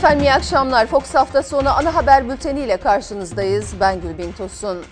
Efendim 0.00 0.20
iyi 0.20 0.32
akşamlar. 0.32 0.86
Fox 0.86 1.14
hafta 1.14 1.42
sonu 1.42 1.68
ana 1.78 1.94
haber 1.94 2.28
bülteni 2.28 2.60
ile 2.60 2.76
karşınızdayız. 2.76 3.80
Ben 3.80 4.00
Gülbin 4.00 4.32
Tosun. 4.32 4.84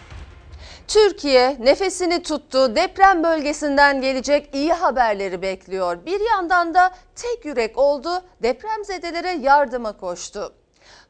Türkiye 0.89 1.57
nefesini 1.61 2.23
tuttu. 2.23 2.77
Deprem 2.77 3.23
bölgesinden 3.23 4.01
gelecek 4.01 4.55
iyi 4.55 4.73
haberleri 4.73 5.43
bekliyor. 5.43 6.07
Bir 6.07 6.21
yandan 6.31 6.75
da 6.75 6.91
tek 7.17 7.45
yürek 7.45 7.79
oldu. 7.79 8.23
Depremzedelere 8.43 9.31
yardıma 9.31 9.93
koştu. 9.93 10.53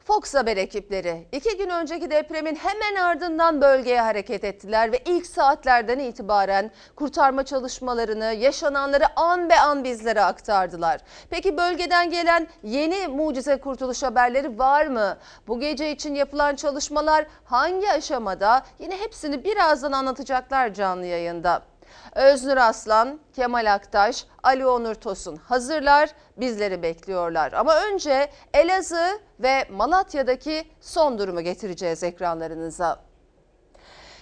Fox 0.09 0.35
Haber 0.35 0.57
ekipleri 0.57 1.27
iki 1.31 1.57
gün 1.57 1.69
önceki 1.69 2.11
depremin 2.11 2.55
hemen 2.55 2.95
ardından 3.03 3.61
bölgeye 3.61 4.01
hareket 4.01 4.43
ettiler 4.43 4.91
ve 4.91 4.99
ilk 5.05 5.25
saatlerden 5.25 5.99
itibaren 5.99 6.71
kurtarma 6.95 7.45
çalışmalarını, 7.45 8.25
yaşananları 8.25 9.19
an 9.19 9.49
be 9.49 9.59
an 9.59 9.83
bizlere 9.83 10.21
aktardılar. 10.21 11.01
Peki 11.29 11.57
bölgeden 11.57 12.09
gelen 12.09 12.47
yeni 12.63 13.07
mucize 13.07 13.59
kurtuluş 13.59 14.03
haberleri 14.03 14.59
var 14.59 14.87
mı? 14.87 15.17
Bu 15.47 15.59
gece 15.59 15.91
için 15.91 16.15
yapılan 16.15 16.55
çalışmalar 16.55 17.25
hangi 17.45 17.91
aşamada? 17.91 18.65
Yine 18.79 18.97
hepsini 18.97 19.43
birazdan 19.43 19.91
anlatacaklar 19.91 20.73
canlı 20.73 21.05
yayında. 21.05 21.68
Öznur 22.15 22.57
Aslan, 22.57 23.19
Kemal 23.33 23.73
Aktaş, 23.73 24.25
Ali 24.43 24.65
Onur 24.65 24.95
Tosun 24.95 25.35
hazırlar, 25.35 26.09
bizleri 26.37 26.83
bekliyorlar. 26.83 27.53
Ama 27.53 27.75
önce 27.83 28.29
Elazığ 28.53 29.19
ve 29.39 29.67
Malatya'daki 29.71 30.67
son 30.81 31.19
durumu 31.19 31.41
getireceğiz 31.41 32.03
ekranlarınıza. 32.03 33.08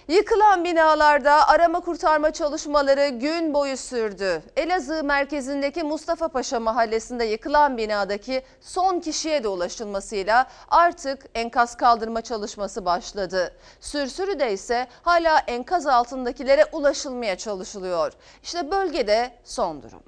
Yıkılan 0.08 0.64
binalarda 0.64 1.48
arama 1.48 1.80
kurtarma 1.80 2.30
çalışmaları 2.30 3.08
gün 3.08 3.54
boyu 3.54 3.76
sürdü. 3.76 4.42
Elazığ 4.56 5.04
merkezindeki 5.04 5.82
Mustafa 5.82 6.28
Paşa 6.28 6.60
mahallesinde 6.60 7.24
yıkılan 7.24 7.76
binadaki 7.76 8.42
son 8.60 9.00
kişiye 9.00 9.44
de 9.44 9.48
ulaşılmasıyla 9.48 10.46
artık 10.68 11.26
enkaz 11.34 11.76
kaldırma 11.76 12.22
çalışması 12.22 12.84
başladı. 12.84 13.54
Sürsürü'de 13.80 14.52
ise 14.52 14.86
hala 15.02 15.38
enkaz 15.38 15.86
altındakilere 15.86 16.64
ulaşılmaya 16.72 17.38
çalışılıyor. 17.38 18.12
İşte 18.42 18.70
bölgede 18.70 19.30
son 19.44 19.82
durum. 19.82 20.02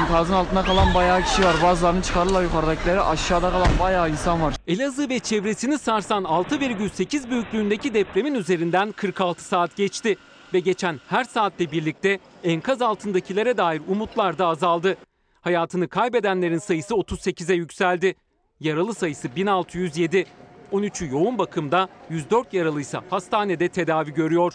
Enkazın 0.00 0.34
altında 0.34 0.62
kalan 0.62 0.94
bayağı 0.94 1.22
kişi 1.22 1.44
var. 1.44 1.56
Bazılarını 1.62 2.02
çıkarırlar 2.02 2.42
yukarıdakileri. 2.42 3.00
Aşağıda 3.00 3.50
kalan 3.50 3.68
bayağı 3.80 4.10
insan 4.10 4.42
var. 4.42 4.54
Elazığ 4.66 5.08
ve 5.08 5.18
çevresini 5.18 5.78
sarsan 5.78 6.24
6,8 6.24 7.30
büyüklüğündeki 7.30 7.94
depremin 7.94 8.34
üzerinden 8.34 8.92
46 8.92 9.44
saat 9.44 9.76
geçti. 9.76 10.16
Ve 10.54 10.60
geçen 10.60 11.00
her 11.08 11.24
saatle 11.24 11.72
birlikte 11.72 12.18
enkaz 12.44 12.82
altındakilere 12.82 13.56
dair 13.56 13.82
umutlar 13.88 14.38
da 14.38 14.46
azaldı. 14.46 14.96
Hayatını 15.40 15.88
kaybedenlerin 15.88 16.58
sayısı 16.58 16.94
38'e 16.94 17.54
yükseldi. 17.54 18.14
Yaralı 18.60 18.94
sayısı 18.94 19.36
1607. 19.36 20.26
13'ü 20.72 21.10
yoğun 21.10 21.38
bakımda, 21.38 21.88
104 22.10 22.54
yaralıysa 22.54 23.02
hastanede 23.10 23.68
tedavi 23.68 24.14
görüyor. 24.14 24.54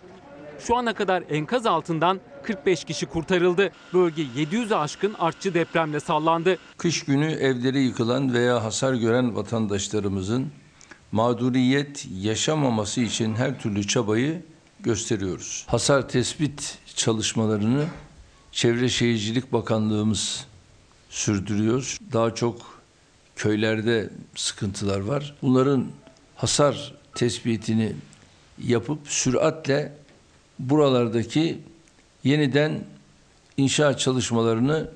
Şu 0.59 0.75
ana 0.75 0.93
kadar 0.93 1.23
enkaz 1.29 1.65
altından 1.65 2.19
45 2.43 2.83
kişi 2.83 3.05
kurtarıldı. 3.05 3.71
Bölge 3.93 4.23
700'e 4.23 4.75
aşkın 4.75 5.13
artçı 5.13 5.53
depremle 5.53 5.99
sallandı. 5.99 6.57
Kış 6.77 7.03
günü 7.05 7.31
evleri 7.31 7.79
yıkılan 7.79 8.33
veya 8.33 8.63
hasar 8.63 8.93
gören 8.93 9.35
vatandaşlarımızın 9.35 10.51
mağduriyet 11.11 12.07
yaşamaması 12.21 13.01
için 13.01 13.35
her 13.35 13.59
türlü 13.59 13.87
çabayı 13.87 14.41
gösteriyoruz. 14.79 15.65
Hasar 15.67 16.09
tespit 16.09 16.77
çalışmalarını 16.95 17.85
Çevre 18.51 18.89
Şehircilik 18.89 19.53
Bakanlığımız 19.53 20.45
sürdürüyor. 21.09 21.97
Daha 22.13 22.35
çok 22.35 22.81
köylerde 23.35 24.09
sıkıntılar 24.35 24.99
var. 24.99 25.35
Bunların 25.41 25.85
hasar 26.35 26.93
tespitini 27.15 27.93
yapıp 28.63 28.99
süratle 29.07 29.96
buralardaki 30.59 31.57
yeniden 32.23 32.79
inşaat 33.57 33.99
çalışmalarını 33.99 34.87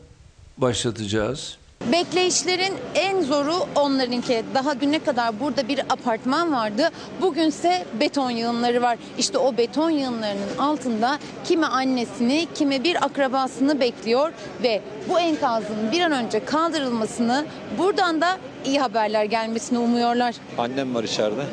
başlatacağız. 0.58 1.58
Bekleyişlerin 1.92 2.74
en 2.96 3.22
zoru 3.22 3.56
onlarınki. 3.76 4.44
Daha 4.54 4.82
düne 4.82 5.00
kadar 5.00 5.40
burada 5.40 5.68
bir 5.68 5.80
apartman 5.80 6.54
vardı. 6.54 6.90
Bugünse 7.22 7.86
beton 8.00 8.30
yığınları 8.32 8.82
var. 8.82 8.98
İşte 9.18 9.38
o 9.38 9.58
beton 9.58 9.90
yığınlarının 9.90 10.58
altında 10.60 11.20
kimi 11.46 11.66
annesini, 11.66 12.48
kimi 12.56 12.84
bir 12.84 13.06
akrabasını 13.06 13.80
bekliyor 13.80 14.32
ve 14.64 14.82
bu 15.10 15.20
enkazın 15.20 15.92
bir 15.92 16.02
an 16.02 16.12
önce 16.12 16.46
kaldırılmasını, 16.46 17.46
buradan 17.78 18.22
da 18.22 18.38
iyi 18.66 18.80
haberler 18.80 19.24
gelmesini 19.26 19.80
umuyorlar. 19.80 20.36
Annem 20.58 20.96
var 20.96 21.04
içeride. 21.04 21.44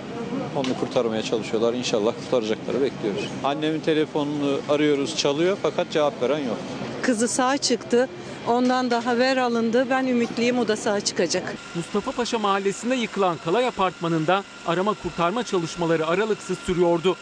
Onu 0.59 0.81
kurtarmaya 0.81 1.23
çalışıyorlar. 1.23 1.75
İnşallah 1.75 2.13
kurtaracakları 2.25 2.83
bekliyoruz. 2.83 3.29
Annemin 3.45 3.81
telefonunu 3.81 4.61
arıyoruz, 4.69 5.17
çalıyor 5.17 5.57
fakat 5.63 5.91
cevap 5.91 6.23
veren 6.23 6.39
yok. 6.39 6.57
Kızı 7.03 7.29
sağ 7.29 7.57
çıktı. 7.59 8.09
Ondan 8.49 8.91
da 8.91 9.07
haber 9.07 9.37
alındı. 9.37 9.87
Ben 9.91 10.07
ümitliyim 10.07 10.59
o 10.59 10.69
da 10.69 10.77
sağ 10.77 11.01
çıkacak. 11.01 11.55
Mustafa 11.75 12.13
Paşa 12.13 12.39
mahallesinde 12.39 12.95
yıkılan 12.95 13.37
Kalay 13.45 13.67
Apartmanı'nda 13.67 14.45
arama 14.67 14.95
kurtarma 14.95 15.43
çalışmaları 15.43 16.07
aralıksız 16.07 16.59
sürüyordu. 16.59 17.17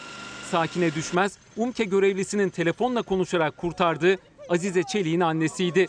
Sakine 0.51 0.95
Düşmez, 0.95 1.33
UMKE 1.57 1.83
görevlisinin 1.83 2.49
telefonla 2.49 3.01
konuşarak 3.01 3.57
kurtardığı 3.57 4.17
Azize 4.49 4.83
Çelik'in 4.83 5.19
annesiydi. 5.19 5.87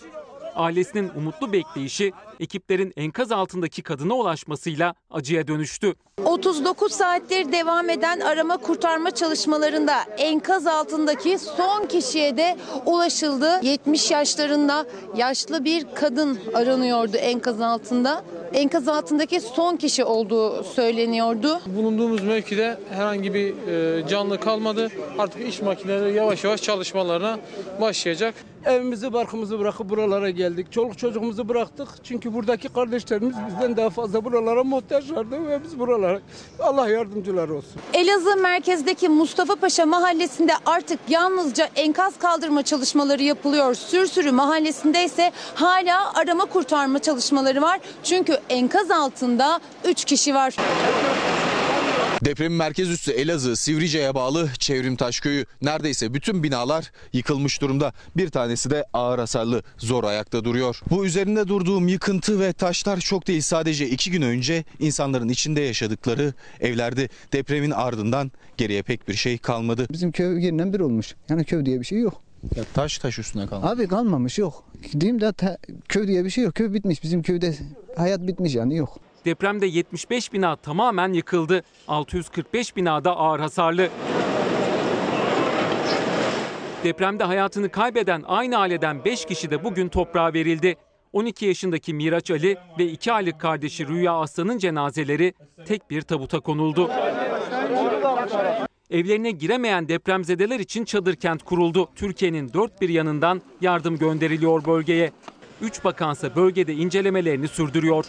Ailesinin 0.59 1.11
umutlu 1.17 1.53
bekleyişi 1.53 2.13
ekiplerin 2.41 2.93
enkaz 2.97 3.33
altındaki 3.33 3.83
kadına 3.83 4.15
ulaşmasıyla 4.15 4.95
acıya 5.11 5.49
dönüştü. 5.49 5.95
39 6.25 6.93
saattir 6.93 7.53
devam 7.53 7.91
eden 7.91 8.21
arama 8.21 8.57
kurtarma 8.57 9.11
çalışmalarında 9.11 9.95
enkaz 10.19 10.67
altındaki 10.67 11.39
son 11.39 11.87
kişiye 11.87 12.37
de 12.37 12.57
ulaşıldı. 12.87 13.61
70 13.63 14.11
yaşlarında 14.11 14.87
yaşlı 15.17 15.65
bir 15.65 15.87
kadın 15.95 16.39
aranıyordu 16.55 17.17
enkaz 17.17 17.61
altında. 17.61 18.25
Enkaz 18.55 18.89
altındaki 18.89 19.41
son 19.41 19.77
kişi 19.77 20.05
olduğu 20.05 20.65
söyleniyordu. 20.65 21.61
Bulunduğumuz 21.67 22.23
mevkide 22.23 22.79
herhangi 22.91 23.35
bir 23.35 23.55
e, 23.69 24.09
canlı 24.09 24.41
kalmadı. 24.41 24.89
Artık 25.19 25.49
iş 25.49 25.63
makineleri 25.63 26.15
yavaş 26.15 26.45
yavaş 26.45 26.63
çalışmalarına 26.63 27.39
başlayacak. 27.81 28.35
Evimizi 28.69 29.13
barkımızı 29.13 29.59
bırakıp 29.59 29.89
buralara 29.89 30.31
geldik. 30.31 30.73
Çoluk 30.73 30.99
çocuğumuzu 30.99 31.49
bıraktık. 31.49 31.89
Çünkü 32.05 32.35
buradaki 32.35 32.69
kardeşlerimiz 32.69 33.37
bizden 33.49 33.77
daha 33.77 33.91
fazla 33.91 34.25
buralara 34.25 34.65
muhtaçlardı 34.65 35.49
ve 35.49 35.65
biz 35.65 35.79
buralara 35.79 36.21
Allah 36.61 36.89
yardımcılar 36.89 37.49
olsun. 37.49 37.73
Elazığ 37.95 38.37
merkezdeki 38.37 39.09
Mustafa 39.09 39.57
Paşa 39.57 39.87
mahallesinde 39.87 40.53
artık 40.67 40.99
yalnızca 41.09 41.69
enkaz 41.77 42.19
kaldırma 42.19 42.63
çalışmaları 42.63 43.23
yapılıyor. 43.23 43.75
Sürsürü 43.75 44.31
mahallesinde 44.33 45.05
ise 45.05 45.33
hala 45.55 46.13
arama 46.15 46.45
kurtarma 46.45 46.99
çalışmaları 46.99 47.63
var. 47.63 47.81
Çünkü 48.05 48.39
enkaz 48.49 48.91
altında 48.91 49.61
3 49.85 50.05
kişi 50.05 50.35
var. 50.35 50.57
Depremin 52.25 52.59
merkez 52.59 52.91
üssü 52.91 53.13
Elazığ, 53.13 53.57
Sivrice'ye 53.57 54.15
bağlı 54.15 54.49
Çevrimtaş 54.59 55.21
köyü. 55.21 55.45
Neredeyse 55.63 56.15
bütün 56.15 56.43
binalar 56.43 56.93
yıkılmış 57.13 57.61
durumda. 57.61 57.93
Bir 58.17 58.29
tanesi 58.29 58.71
de 58.71 58.85
ağır 58.93 59.19
hasarlı 59.19 59.63
zor 59.79 60.05
ayakta 60.05 60.45
duruyor. 60.45 60.81
Bu 60.91 61.07
üzerinde 61.07 61.49
durduğum 61.49 61.89
yıkıntı 61.89 62.41
ve 62.41 62.53
taşlar 62.53 63.01
çok 63.01 63.27
değil. 63.27 63.41
Sadece 63.41 63.89
iki 63.89 64.11
gün 64.11 64.23
önce 64.23 64.65
insanların 64.79 65.29
içinde 65.29 65.61
yaşadıkları 65.61 66.35
evlerdi. 66.61 67.09
Depremin 67.33 67.71
ardından 67.71 68.33
geriye 68.57 68.83
pek 68.83 69.09
bir 69.09 69.15
şey 69.15 69.39
kalmadı. 69.39 69.87
Bizim 69.93 70.13
köy 70.13 70.45
yerinden 70.45 70.73
bir 70.73 70.81
olmuş. 70.81 71.15
Yani 71.29 71.45
köy 71.45 71.67
diye 71.67 71.81
bir 71.81 71.85
şey 71.85 71.99
yok. 71.99 72.23
Ya 72.57 72.65
taş 72.75 72.99
taş 72.99 73.19
üstüne 73.19 73.47
kalmış. 73.47 73.71
Abi 73.71 73.89
kalmamış 73.89 74.39
yok. 74.39 74.65
Diyeyim 75.01 75.21
de 75.21 75.33
köy 75.89 76.09
diye 76.09 76.25
bir 76.25 76.31
şey 76.31 76.45
yok. 76.45 76.55
Köy 76.55 76.73
bitmiş. 76.73 77.03
Bizim 77.03 77.23
köyde 77.23 77.55
hayat 77.97 78.27
bitmiş 78.27 78.55
yani 78.55 78.77
yok. 78.77 79.01
Depremde 79.25 79.67
75 79.67 80.33
bina 80.33 80.57
tamamen 80.57 81.13
yıkıldı. 81.13 81.63
645 81.89 82.77
binada 82.77 83.17
ağır 83.17 83.41
hasarlı. 83.41 83.89
Depremde 86.85 87.25
hayatını 87.25 87.69
kaybeden 87.69 88.25
aynı 88.27 88.59
aileden 88.59 89.05
5 89.05 89.25
kişi 89.25 89.51
de 89.51 89.65
bugün 89.65 89.89
toprağa 89.89 90.33
verildi. 90.33 90.77
12 91.13 91.47
yaşındaki 91.47 91.95
Miraç 91.95 92.31
Ali 92.31 92.57
ve 92.79 92.85
2 92.85 93.13
aylık 93.13 93.41
kardeşi 93.41 93.89
Rüya 93.89 94.13
Aslan'ın 94.13 94.59
cenazeleri 94.59 95.33
tek 95.67 95.91
bir 95.91 96.03
tabuta 96.03 96.41
konuldu. 96.41 96.91
Evlerine 98.91 99.31
giremeyen 99.31 99.89
depremzedeler 99.89 100.61
için 100.61 100.85
çadır 100.85 101.15
kent 101.15 101.43
kuruldu. 101.43 101.89
Türkiye'nin 101.97 102.53
dört 102.53 102.81
bir 102.81 102.89
yanından 102.89 103.43
yardım 103.61 103.99
gönderiliyor 103.99 104.65
bölgeye. 104.65 105.11
Üç 105.61 105.85
bakansa 105.85 106.37
bölgede 106.37 106.75
incelemelerini 106.75 107.49
sürdürüyor. 107.49 108.07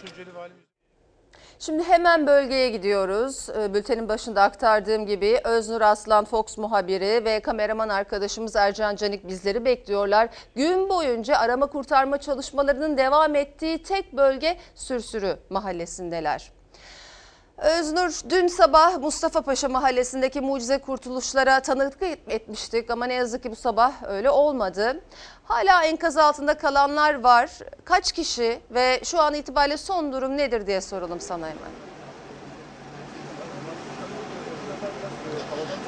Şimdi 1.62 1.82
hemen 1.82 2.26
bölgeye 2.26 2.70
gidiyoruz. 2.70 3.48
Ee, 3.58 3.74
Bültenin 3.74 4.08
başında 4.08 4.42
aktardığım 4.42 5.06
gibi 5.06 5.40
Öznur 5.44 5.80
Aslan 5.80 6.24
Fox 6.24 6.58
muhabiri 6.58 7.24
ve 7.24 7.40
kameraman 7.40 7.88
arkadaşımız 7.88 8.56
Ercan 8.56 8.96
Canik 8.96 9.28
bizleri 9.28 9.64
bekliyorlar. 9.64 10.28
Gün 10.56 10.88
boyunca 10.88 11.36
arama 11.36 11.66
kurtarma 11.66 12.18
çalışmalarının 12.18 12.96
devam 12.98 13.34
ettiği 13.34 13.82
tek 13.82 14.12
bölge 14.16 14.58
Sürsürü 14.74 15.36
mahallesindeler. 15.50 16.59
Öznur 17.60 18.30
dün 18.30 18.46
sabah 18.46 18.98
Mustafa 18.98 19.40
Paşa 19.40 19.68
mahallesindeki 19.68 20.40
mucize 20.40 20.78
kurtuluşlara 20.78 21.60
tanıklık 21.60 22.18
etmiştik 22.28 22.90
ama 22.90 23.06
ne 23.06 23.14
yazık 23.14 23.42
ki 23.42 23.50
bu 23.50 23.56
sabah 23.56 23.92
öyle 24.02 24.30
olmadı. 24.30 25.00
Hala 25.44 25.84
enkaz 25.84 26.16
altında 26.16 26.58
kalanlar 26.58 27.20
var. 27.20 27.50
Kaç 27.84 28.12
kişi 28.12 28.60
ve 28.70 29.00
şu 29.04 29.20
an 29.20 29.34
itibariyle 29.34 29.76
son 29.76 30.12
durum 30.12 30.36
nedir 30.36 30.66
diye 30.66 30.80
soralım 30.80 31.20
sana 31.20 31.46
hemen. 31.46 31.89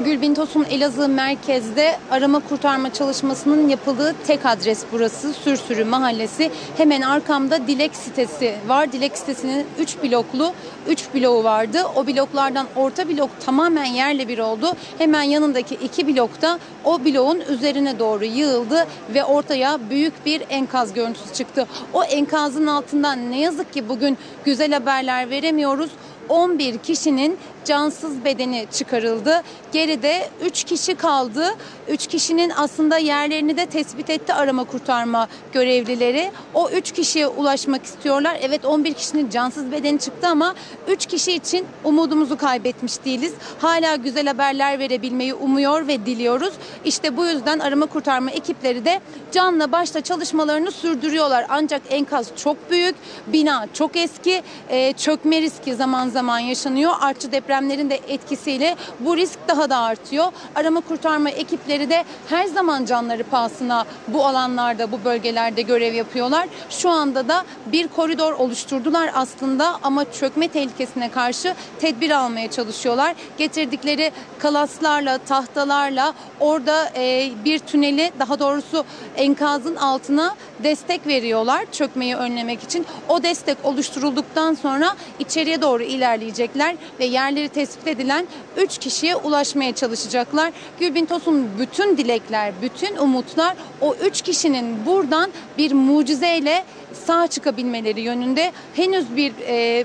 Gülbin 0.05 0.35
Tosun 0.35 0.65
Elazığ 0.71 1.09
merkezde 1.09 1.97
arama 2.11 2.41
kurtarma 2.41 2.93
çalışmasının 2.93 3.69
yapıldığı 3.69 4.15
tek 4.27 4.47
adres 4.47 4.85
burası. 4.93 5.33
Sürsürü 5.33 5.85
mahallesi. 5.85 6.51
Hemen 6.77 7.01
arkamda 7.01 7.67
Dilek 7.67 7.97
sitesi 7.97 8.55
var. 8.69 8.93
Dilek 8.93 9.19
sitesinin 9.19 9.67
3 9.79 10.03
bloklu 10.03 10.53
3 10.89 11.15
bloğu 11.15 11.45
vardı. 11.45 11.79
O 11.97 12.07
bloklardan 12.07 12.67
orta 12.77 13.09
blok 13.09 13.31
tamamen 13.47 13.85
yerle 13.85 14.29
bir 14.29 14.39
oldu. 14.39 14.73
Hemen 14.99 15.23
yanındaki 15.23 15.75
iki 15.75 16.07
blokta 16.07 16.59
o 16.85 17.05
bloğun 17.05 17.41
üzerine 17.41 17.99
doğru 17.99 18.25
yığıldı 18.25 18.87
ve 19.15 19.25
ortaya 19.25 19.91
büyük 19.91 20.27
bir 20.27 20.43
enkaz 20.51 20.93
görüntüsü 20.93 21.35
çıktı. 21.35 21.67
O 21.93 22.05
enkazın 22.05 22.67
altından 22.67 23.31
ne 23.31 23.41
yazık 23.41 23.73
ki 23.73 23.89
bugün 23.89 24.19
güzel 24.45 24.73
haberler 24.73 25.31
veremiyoruz. 25.31 25.91
11 26.29 26.79
kişinin 26.79 27.39
cansız 27.65 28.25
bedeni 28.25 28.67
çıkarıldı. 28.73 29.43
Geride 29.73 30.29
3 30.45 30.65
kişi 30.65 30.95
kaldı. 30.95 31.55
3 31.89 32.07
kişinin 32.07 32.53
aslında 32.57 32.99
yerlerini 32.99 33.57
de 33.57 33.67
tespit 33.67 34.11
etti 34.11 34.35
arama 34.35 34.65
kurtarma 34.65 35.29
görevlileri. 35.53 36.31
O 36.55 36.71
3 36.71 36.93
kişiye 36.93 37.29
ulaşmak 37.29 37.85
istiyorlar. 37.85 38.39
Evet 38.41 38.65
11 38.65 38.95
kişinin 38.95 39.31
cansız 39.31 39.73
bedeni 39.73 39.99
çıktı 39.99 40.29
ama 40.29 40.55
3 40.89 41.07
kişi 41.07 41.33
için 41.33 41.67
umudumuzu 41.85 42.37
kaybetmiş 42.37 43.05
değiliz. 43.05 43.33
Hala 43.59 43.97
güzel 43.97 44.27
haberler 44.27 44.79
verebilmeyi 44.79 45.35
umuyor 45.35 45.87
ve 45.87 46.07
diliyoruz. 46.07 46.55
İşte 46.85 47.17
bu 47.17 47.27
yüzden 47.27 47.59
arama 47.59 47.87
kurtarma 47.87 48.31
ekipleri 48.31 48.85
de 48.85 49.01
canla 49.33 49.73
başla 49.73 50.01
çalışmalarını 50.01 50.71
sürdürüyorlar. 50.71 51.47
Ancak 51.49 51.83
enkaz 51.91 52.27
çok 52.37 52.71
büyük, 52.71 52.97
bina 53.27 53.69
çok 53.75 53.97
eski, 53.97 54.43
e, 54.69 54.93
çökme 54.93 55.43
riski 55.43 55.75
zaman 55.75 56.09
zaman 56.09 56.39
yaşanıyor. 56.39 56.93
Artçı 57.01 57.33
depremlerin 57.53 57.91
de 57.91 58.01
etkisiyle 58.09 58.77
bu 59.01 59.17
risk 59.17 59.39
daha 59.49 59.71
da 59.71 59.79
artıyor. 59.79 60.33
Arama 60.57 60.81
kurtarma 60.81 61.31
ekipleri 61.31 61.91
de 61.91 62.05
her 62.29 62.47
zaman 62.47 62.85
canları 62.85 63.25
pahasına 63.25 63.85
bu 64.09 64.27
alanlarda, 64.27 64.93
bu 64.93 65.05
bölgelerde 65.05 65.63
görev 65.63 65.95
yapıyorlar. 65.95 66.49
Şu 66.71 66.91
anda 66.91 67.29
da 67.29 67.45
bir 67.67 67.89
koridor 67.89 68.33
oluşturdular 68.33 69.11
aslında 69.15 69.79
ama 69.83 70.13
çökme 70.13 70.49
tehlikesine 70.49 71.11
karşı 71.11 71.55
tedbir 71.81 72.11
almaya 72.11 72.51
çalışıyorlar. 72.51 73.15
Getirdikleri 73.39 74.13
kalaslarla, 74.39 75.19
tahtalarla 75.19 76.15
orada 76.41 76.91
e, 76.97 77.31
bir 77.45 77.59
tüneli 77.59 78.11
daha 78.19 78.39
doğrusu 78.39 78.85
enkazın 79.17 79.77
altına 79.77 80.35
destek 80.63 81.07
veriyorlar 81.07 81.67
çökmeyi 81.73 82.17
önlemek 82.17 82.63
için. 82.63 82.87
O 83.09 83.23
destek 83.23 83.57
oluşturulduktan 83.65 84.55
sonra 84.55 84.97
içeriye 85.19 85.63
doğru 85.63 85.83
ilerleyecekler 85.83 86.77
ve 87.01 87.05
yerleri 87.05 87.42
tespit 87.49 87.89
edilen 87.89 88.27
3 88.57 88.79
kişiye 88.79 89.17
ulaşmaya 89.17 89.75
çalışacaklar. 89.75 90.53
Gülbin 90.81 91.07
Tosun 91.07 91.49
bütün 91.59 91.97
dilekler, 91.97 92.53
bütün 92.63 92.97
umutlar 92.97 93.57
o 93.81 93.95
3 93.95 94.23
kişinin 94.23 94.87
buradan 94.87 95.31
bir 95.59 95.73
mucizeyle 95.73 96.65
sağ 97.07 97.27
çıkabilmeleri 97.27 98.01
yönünde. 98.01 98.53
Henüz 98.75 99.17
bir 99.17 99.33
e, 99.47 99.85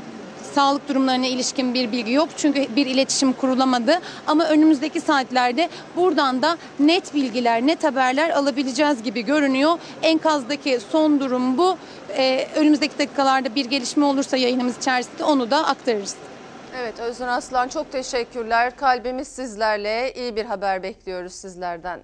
sağlık 0.56 0.90
durumlarına 0.90 1.26
ilişkin 1.26 1.74
bir 1.74 1.92
bilgi 1.92 2.12
yok. 2.12 2.30
Çünkü 2.38 2.68
bir 2.76 2.86
iletişim 2.86 3.34
kurulamadı. 3.34 4.00
Ama 4.28 4.46
önümüzdeki 4.46 5.02
saatlerde 5.02 5.70
buradan 5.96 6.42
da 6.42 6.58
net 6.80 7.14
bilgiler, 7.14 7.68
net 7.68 7.84
haberler 7.84 8.30
alabileceğiz 8.30 9.04
gibi 9.04 9.22
görünüyor. 9.22 9.80
Enkazdaki 10.02 10.80
son 10.92 11.20
durum 11.20 11.58
bu. 11.58 11.78
Ee, 12.18 12.48
önümüzdeki 12.56 13.00
dakikalarda 13.00 13.56
bir 13.56 13.66
gelişme 13.66 14.06
olursa 14.06 14.38
yayınımız 14.38 14.78
içerisinde 14.78 15.24
onu 15.24 15.52
da 15.52 15.68
aktarırız. 15.68 16.16
Evet 16.80 17.00
Öznur 17.00 17.28
Aslan 17.28 17.68
çok 17.68 17.92
teşekkürler. 17.92 18.78
Kalbimiz 18.78 19.28
sizlerle. 19.28 20.14
İyi 20.14 20.36
bir 20.36 20.46
haber 20.46 20.84
bekliyoruz 20.84 21.34
sizlerden. 21.34 22.04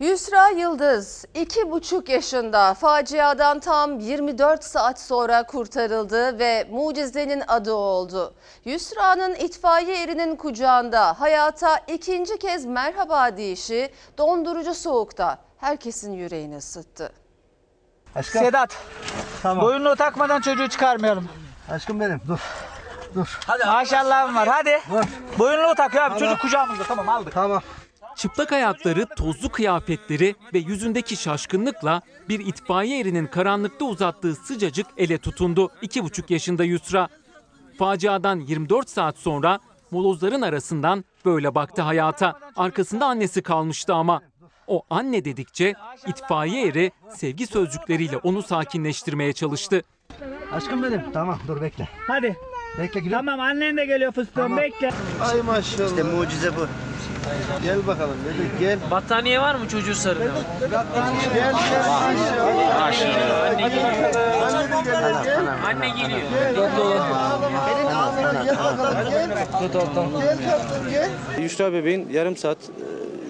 Yusra 0.00 0.48
Yıldız 0.48 1.24
2,5 1.34 2.12
yaşında 2.12 2.74
faciadan 2.74 3.60
tam 3.60 3.98
24 3.98 4.64
saat 4.64 5.00
sonra 5.00 5.42
kurtarıldı 5.46 6.38
ve 6.38 6.68
mucizenin 6.70 7.42
adı 7.48 7.72
oldu. 7.72 8.34
Yusra'nın 8.64 9.34
itfaiye 9.34 10.02
erinin 10.02 10.36
kucağında 10.36 11.20
hayata 11.20 11.76
ikinci 11.76 12.38
kez 12.38 12.64
merhaba 12.64 13.36
deyişi 13.36 13.92
dondurucu 14.18 14.74
soğukta 14.74 15.38
herkesin 15.58 16.12
yüreğini 16.12 16.56
ısıttı. 16.56 17.12
Sedat. 18.22 18.76
Tamam. 19.42 19.64
Boyunluğu 19.64 19.96
takmadan 19.96 20.40
çocuğu 20.40 20.68
çıkarmayalım. 20.68 21.28
Aşkım 21.70 22.00
benim 22.00 22.20
dur. 22.28 22.40
Dur. 23.14 23.38
Hadi. 23.46 23.64
Maşallahım 23.66 24.36
var 24.36 24.48
hadi. 24.48 24.80
Dur. 24.90 25.04
Boyunluğu 25.38 25.74
tak 25.76 25.94
ya 25.94 26.02
Tamam. 26.02 26.18
çocuk 26.18 26.40
kucağımızda 26.40 26.84
tamam 26.84 27.08
aldık. 27.08 27.32
Tamam. 27.32 27.62
Çıplak 28.16 28.52
ayakları, 28.52 29.06
tozlu 29.06 29.48
kıyafetleri 29.48 30.34
ve 30.54 30.58
yüzündeki 30.58 31.16
şaşkınlıkla 31.16 32.02
bir 32.28 32.46
itfaiye 32.46 33.00
erinin 33.00 33.26
karanlıkta 33.26 33.84
uzattığı 33.84 34.34
sıcacık 34.34 34.86
ele 34.96 35.18
tutundu. 35.18 35.70
2,5 35.82 36.32
yaşında 36.32 36.64
Yusra. 36.64 37.08
Faciadan 37.78 38.40
24 38.40 38.88
saat 38.90 39.18
sonra 39.18 39.58
molozların 39.90 40.42
arasından 40.42 41.04
böyle 41.24 41.54
baktı 41.54 41.82
hayata. 41.82 42.38
Arkasında 42.56 43.06
annesi 43.06 43.42
kalmıştı 43.42 43.94
ama. 43.94 44.20
O 44.66 44.82
anne 44.90 45.24
dedikçe 45.24 45.74
itfaiye 46.06 46.66
eri 46.66 46.92
sevgi 47.16 47.46
sözcükleriyle 47.46 48.16
onu 48.16 48.42
sakinleştirmeye 48.42 49.32
çalıştı. 49.32 49.82
Aşkım 50.52 50.82
benim. 50.82 51.12
Tamam 51.12 51.38
dur 51.48 51.60
bekle. 51.60 51.88
Hadi. 52.06 52.36
Bekle 52.78 53.00
gülüm. 53.00 53.12
Tamam 53.12 53.40
annen 53.40 53.76
de 53.76 53.84
geliyor 53.84 54.12
fıstığım 54.12 54.42
Tamam. 54.42 54.58
bekle. 54.58 54.90
Ay 55.20 55.42
maşallah. 55.42 55.88
İşte 55.88 56.02
mucize 56.02 56.56
bu. 56.56 56.66
Gel 57.62 57.86
bakalım 57.86 58.16
dedik 58.24 58.60
gel. 58.60 58.78
Battaniye 58.90 59.40
var 59.40 59.54
mı 59.54 59.68
çocuğu 59.68 59.94
sarıda? 59.94 60.24
Gel 60.24 60.32
gel. 61.34 61.52
Maşallah. 62.80 63.52
Anne 63.52 63.68
geliyor. 63.68 63.86
Anne 65.66 65.88
geliyor. 65.88 66.20
Geliyor. 66.48 66.70
Benim 67.68 67.96
ağzına 67.96 68.44
gel 68.44 68.58
bakalım 68.58 69.04
gel. 70.20 70.38
Gel 70.38 70.38
gel. 70.90 71.42
Yusra 71.42 71.72
bebeğin 71.72 72.08
yarım 72.12 72.36
saat 72.36 72.58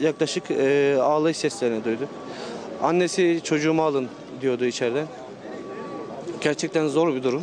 e, 0.01 0.05
yaklaşık 0.05 0.51
e, 0.51 0.97
ağlayış 1.03 1.37
seslerini 1.37 1.85
duydu. 1.85 2.09
Annesi 2.83 3.41
çocuğumu 3.45 3.83
alın 3.83 4.09
diyordu 4.41 4.65
içeriden. 4.65 5.07
Gerçekten 6.41 6.89
zor 6.89 7.15
bir 7.15 7.23
durum. 7.23 7.43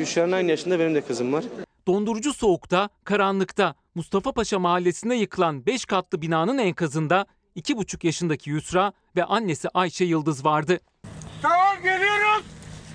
Yusra'nın 0.00 0.32
aynı 0.32 0.50
yaşında 0.50 0.78
benim 0.78 0.94
de 0.94 1.00
kızım 1.00 1.32
var. 1.32 1.44
Dondurucu 1.86 2.34
soğukta, 2.34 2.88
karanlıkta 3.04 3.74
Mustafa 3.94 4.32
Paşa 4.32 4.58
mahallesinde 4.58 5.14
yıkılan 5.14 5.66
5 5.66 5.84
katlı 5.84 6.22
binanın 6.22 6.58
enkazında 6.58 7.26
2,5 7.56 8.06
yaşındaki 8.06 8.50
Yusra 8.50 8.92
ve 9.16 9.24
annesi 9.24 9.68
Ayşe 9.74 10.04
Yıldız 10.04 10.44
vardı. 10.44 10.80
Tamam 11.42 11.82
geliyoruz. 11.82 12.44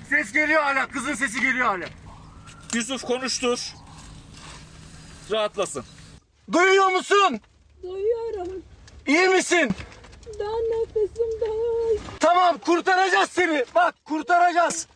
Ses 0.08 0.32
geliyor 0.32 0.62
hala. 0.62 0.86
Kızın 0.88 1.14
sesi 1.14 1.40
geliyor 1.40 1.66
hala. 1.66 1.84
Yusuf 2.74 3.02
konuştur. 3.02 3.74
Rahatlasın. 5.30 5.84
Duyuyor 6.52 6.88
musun? 6.88 7.40
Duyuyorum. 7.82 8.62
İyi 9.06 9.28
misin? 9.28 9.70
Daha 10.38 10.48
nefesim 10.50 11.40
daha 11.40 12.18
Tamam 12.20 12.58
kurtaracağız 12.58 13.30
seni. 13.30 13.64
Bak 13.74 13.94
kurtaracağız. 14.04 14.86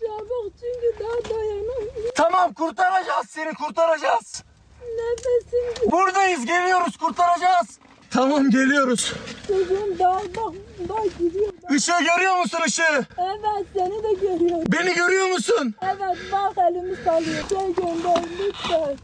Çabuk 0.00 0.52
çünkü 0.60 1.04
daha 1.04 1.34
dayanamıyorum. 1.34 2.10
Tamam 2.14 2.52
kurtaracağız 2.52 3.26
seni 3.30 3.54
kurtaracağız. 3.54 4.44
Nefesim 4.80 5.90
Buradayız 5.90 6.46
geliyoruz 6.46 6.96
kurtaracağız. 6.96 7.78
Tamam 8.10 8.50
geliyoruz. 8.50 9.12
çocuğum 9.46 9.98
daha 9.98 10.18
bak 10.20 10.54
daha 10.88 11.06
gidiyor. 11.06 11.52
Işığı 11.76 12.04
görüyor 12.04 12.36
musun 12.36 12.58
ışığı? 12.66 13.06
Evet 13.18 13.66
seni 13.74 14.02
de 14.02 14.12
görüyorum. 14.20 14.64
Beni 14.72 14.94
görüyor 14.94 15.26
musun? 15.26 15.74
Evet 15.82 16.18
bak 16.32 16.58
elimi 16.70 16.96
sallıyor. 17.04 17.48
Şey 17.48 17.74
gönder 17.74 18.22
lütfen. 18.38 18.96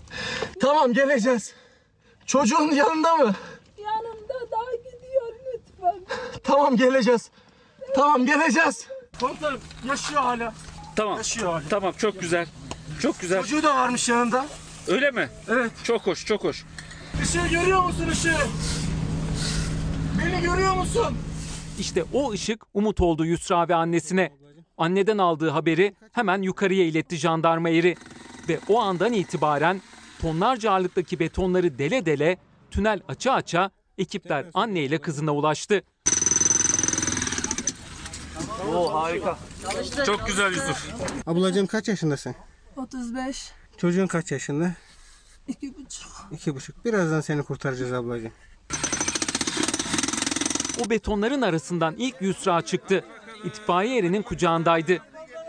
Tamam 0.60 0.92
geleceğiz. 0.92 1.54
Çocuğun 2.26 2.70
yanında 2.70 3.16
mı? 3.16 3.34
Yanımda 3.78 4.50
daha 4.50 4.72
gidiyor 4.76 5.32
lütfen. 5.54 6.00
Tamam 6.44 6.76
geleceğiz. 6.76 7.30
Tamam 7.94 8.26
geleceğiz. 8.26 8.86
Komutanım 9.20 9.60
yaşıyor 9.88 10.22
hala. 10.22 10.54
Tamam. 10.96 11.16
Yaşıyor 11.16 11.52
hala. 11.52 11.62
Tamam 11.70 11.94
çok 11.98 12.20
güzel. 12.20 12.46
Çok 13.00 13.20
güzel. 13.20 13.42
Çocuğu 13.42 13.62
da 13.62 13.76
varmış 13.76 14.08
yanında. 14.08 14.46
Öyle 14.88 15.10
mi? 15.10 15.28
Evet. 15.48 15.70
Çok 15.84 16.06
hoş, 16.06 16.26
çok 16.26 16.44
hoş. 16.44 16.64
Işığı 17.22 17.48
görüyor 17.48 17.82
musun 17.82 18.08
ışığı? 18.12 18.36
Beni 20.18 20.40
görüyor 20.42 20.74
musun? 20.74 21.16
İşte 21.78 22.04
o 22.12 22.32
ışık 22.32 22.64
umut 22.74 23.00
oldu 23.00 23.24
Yusra 23.24 23.68
ve 23.68 23.74
annesine. 23.74 24.32
Anneden 24.78 25.18
aldığı 25.18 25.50
haberi 25.50 25.94
hemen 26.12 26.42
yukarıya 26.42 26.84
iletti 26.84 27.16
jandarma 27.16 27.70
eri. 27.70 27.94
Ve 28.48 28.60
o 28.68 28.80
andan 28.80 29.12
itibaren 29.12 29.82
tonlarca 30.20 30.72
ağırlıktaki 30.72 31.18
betonları 31.18 31.78
dele 31.78 32.06
dele 32.06 32.36
tünel 32.70 33.00
aça 33.08 33.32
aça 33.32 33.70
ekipler 33.98 34.46
anne 34.54 34.80
ile 34.80 34.98
kızına 34.98 35.34
ulaştı. 35.34 35.82
Oo 38.74 38.94
harika. 38.94 39.38
Çok 40.06 40.26
güzel 40.26 40.50
Yusuf. 40.52 40.90
Ablacığım 41.26 41.66
kaç 41.66 41.88
yaşındasın? 41.88 42.34
35. 42.76 43.52
Çocuğun 43.76 44.06
kaç 44.06 44.32
yaşında? 44.32 44.72
iki 45.48 45.74
buçuk. 45.78 46.10
İki 46.30 46.54
buçuk. 46.54 46.84
Birazdan 46.84 47.20
seni 47.20 47.42
kurtaracağız 47.42 47.92
ablacığım. 47.92 48.32
O 50.86 50.90
betonların 50.90 51.42
arasından 51.42 51.94
ilk 51.98 52.22
Yusra 52.22 52.62
çıktı. 52.62 53.04
İtfaiye 53.44 53.98
erinin 53.98 54.22
kucağındaydı. 54.22 54.98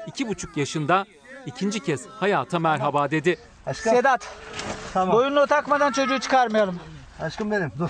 İki 0.07 0.27
buçuk 0.27 0.57
yaşında 0.57 1.05
ikinci 1.45 1.79
kez 1.79 2.05
hayata 2.07 2.59
merhaba 2.59 3.11
dedi. 3.11 3.39
Sedat. 3.73 4.27
Boyunluğu 4.95 5.47
takmadan 5.47 5.91
çocuğu 5.91 6.19
çıkarmayalım. 6.19 6.79
Aşkım 7.19 7.51
benim 7.51 7.71
dur. 7.79 7.89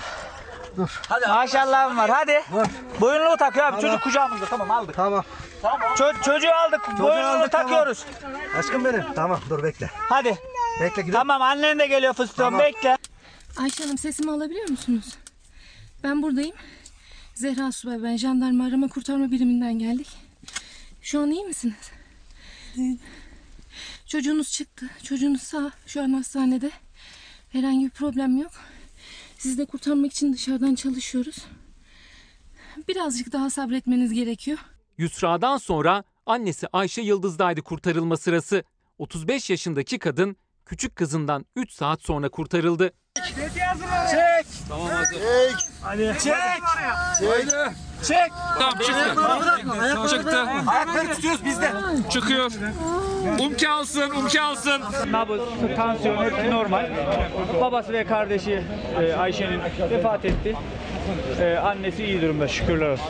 Dur. 0.78 1.00
Hadi 1.08 1.26
Maşallahım 1.26 1.96
var 1.96 2.10
hadi. 2.10 2.42
Boyunluğu 3.00 3.36
takıyor 3.36 3.66
abi 3.66 3.80
çocuk 3.80 4.02
kucağımızda 4.02 4.46
tamam 4.46 4.70
aldık. 4.70 4.94
Tamam. 4.94 5.24
Ço- 5.96 6.22
çocuğu 6.22 6.50
aldık 6.54 6.80
Çocuğu 6.86 7.02
boyunluğu 7.02 7.26
aldık, 7.26 7.52
tamam. 7.52 7.66
takıyoruz. 7.66 8.04
Aşkım 8.58 8.84
benim. 8.84 9.14
Tamam 9.14 9.40
dur 9.50 9.62
bekle. 9.62 9.90
Hadi. 9.94 10.38
Bekle 10.80 11.02
gidelim. 11.02 11.12
Tamam 11.18 11.42
annen 11.42 11.78
de 11.78 11.86
geliyor 11.86 12.14
fıstığım 12.14 12.44
Tamam. 12.44 12.60
bekle. 12.60 12.98
Ayşe 13.60 13.84
Hanım 13.84 13.98
sesimi 13.98 14.30
alabiliyor 14.32 14.68
musunuz? 14.68 15.16
Ben 16.02 16.22
buradayım. 16.22 16.56
Zehra 17.34 17.72
Subay 17.72 18.02
ben 18.02 18.16
jandarma 18.16 18.66
arama 18.66 18.88
kurtarma 18.88 19.30
biriminden 19.30 19.78
geldik. 19.78 20.08
Şu 21.02 21.20
an 21.20 21.30
iyi 21.30 21.44
misiniz? 21.44 21.90
Çocuğunuz 24.06 24.52
çıktı. 24.52 24.86
Çocuğunuz 25.02 25.42
sağ. 25.42 25.70
Şu 25.86 26.02
an 26.02 26.12
hastanede. 26.12 26.70
Herhangi 27.52 27.84
bir 27.84 27.90
problem 27.90 28.36
yok. 28.36 28.52
Sizi 29.38 29.58
de 29.58 29.64
kurtarmak 29.66 30.12
için 30.12 30.32
dışarıdan 30.32 30.74
çalışıyoruz. 30.74 31.46
Birazcık 32.88 33.32
daha 33.32 33.50
sabretmeniz 33.50 34.12
gerekiyor. 34.12 34.58
Yusra'dan 34.98 35.56
sonra 35.56 36.04
annesi 36.26 36.66
Ayşe 36.72 37.02
Yıldız'daydı 37.02 37.62
kurtarılma 37.62 38.16
sırası. 38.16 38.62
35 38.98 39.50
yaşındaki 39.50 39.98
kadın 39.98 40.36
küçük 40.66 40.96
kızından 40.96 41.46
3 41.56 41.72
saat 41.72 42.02
sonra 42.02 42.28
kurtarıldı. 42.28 42.90
Çek. 44.10 44.46
Tamam 44.68 44.88
hazır. 44.88 45.12
Çek. 45.12 45.54
Hadi. 45.82 46.16
Çek. 46.24 46.34
Çek. 47.18 47.48
Çek. 48.02 48.32
Tamam 48.58 48.78
çıktı. 48.78 49.14
Çıktı. 50.10 50.46
Ayakları 50.66 51.14
tutuyoruz 51.14 51.44
biz 51.44 51.60
de. 51.60 51.72
Çıkıyor. 52.10 52.50
Umke 53.38 53.68
alsın, 53.68 54.10
umke 54.10 54.40
alsın. 54.40 54.82
Nabız, 55.10 55.40
tansiyon 55.76 56.24
hepsi 56.24 56.50
normal. 56.50 56.90
Babası 57.60 57.92
ve 57.92 58.04
kardeşi 58.06 58.62
e, 59.00 59.14
Ayşe'nin 59.14 59.60
vefat 59.90 60.24
etti. 60.24 60.56
E, 61.40 61.56
annesi 61.56 62.04
iyi 62.04 62.22
durumda 62.22 62.48
şükürler 62.48 62.88
olsun. 62.88 63.06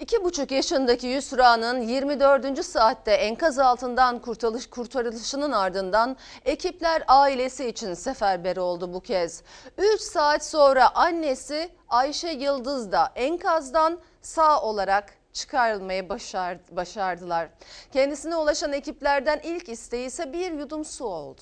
İki 0.00 0.24
buçuk 0.24 0.50
yaşındaki 0.50 1.06
Yusra'nın 1.06 1.80
24. 1.80 2.64
saatte 2.64 3.12
enkaz 3.12 3.58
altından 3.58 4.18
kurtarılış, 4.18 4.66
kurtarılışının 4.66 5.52
ardından 5.52 6.16
ekipler 6.44 7.02
ailesi 7.08 7.66
için 7.66 7.94
seferber 7.94 8.56
oldu 8.56 8.92
bu 8.92 9.00
kez. 9.00 9.42
3 9.78 10.00
saat 10.00 10.44
sonra 10.44 10.94
annesi 10.94 11.70
Ayşe 11.88 12.28
Yıldız 12.28 12.92
da 12.92 13.12
enkazdan 13.16 13.98
sağ 14.22 14.62
olarak 14.62 15.14
çıkarılmayı 15.32 16.08
başar, 16.08 16.58
başardılar. 16.70 17.48
Kendisine 17.92 18.36
ulaşan 18.36 18.72
ekiplerden 18.72 19.40
ilk 19.44 19.68
isteği 19.68 20.06
ise 20.06 20.32
bir 20.32 20.52
yudum 20.52 20.84
su 20.84 21.04
oldu. 21.04 21.40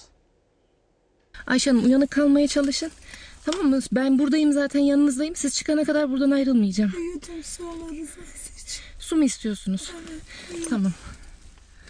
Ayşe 1.46 1.70
Hanım 1.70 1.84
uyanık 1.84 2.10
kalmaya 2.10 2.48
çalışın. 2.48 2.90
Tamam 3.52 3.66
mı? 3.66 3.80
Ben 3.92 4.18
buradayım 4.18 4.52
zaten 4.52 4.80
yanınızdayım. 4.80 5.36
Siz 5.36 5.54
çıkana 5.54 5.84
kadar 5.84 6.10
buradan 6.10 6.30
ayrılmayacağım. 6.30 6.92
Büyüdüm 6.92 7.44
su 7.44 7.68
alırız. 7.68 8.08
Su 8.98 9.16
mu 9.16 9.24
istiyorsunuz? 9.24 9.92
Tamam. 10.70 10.92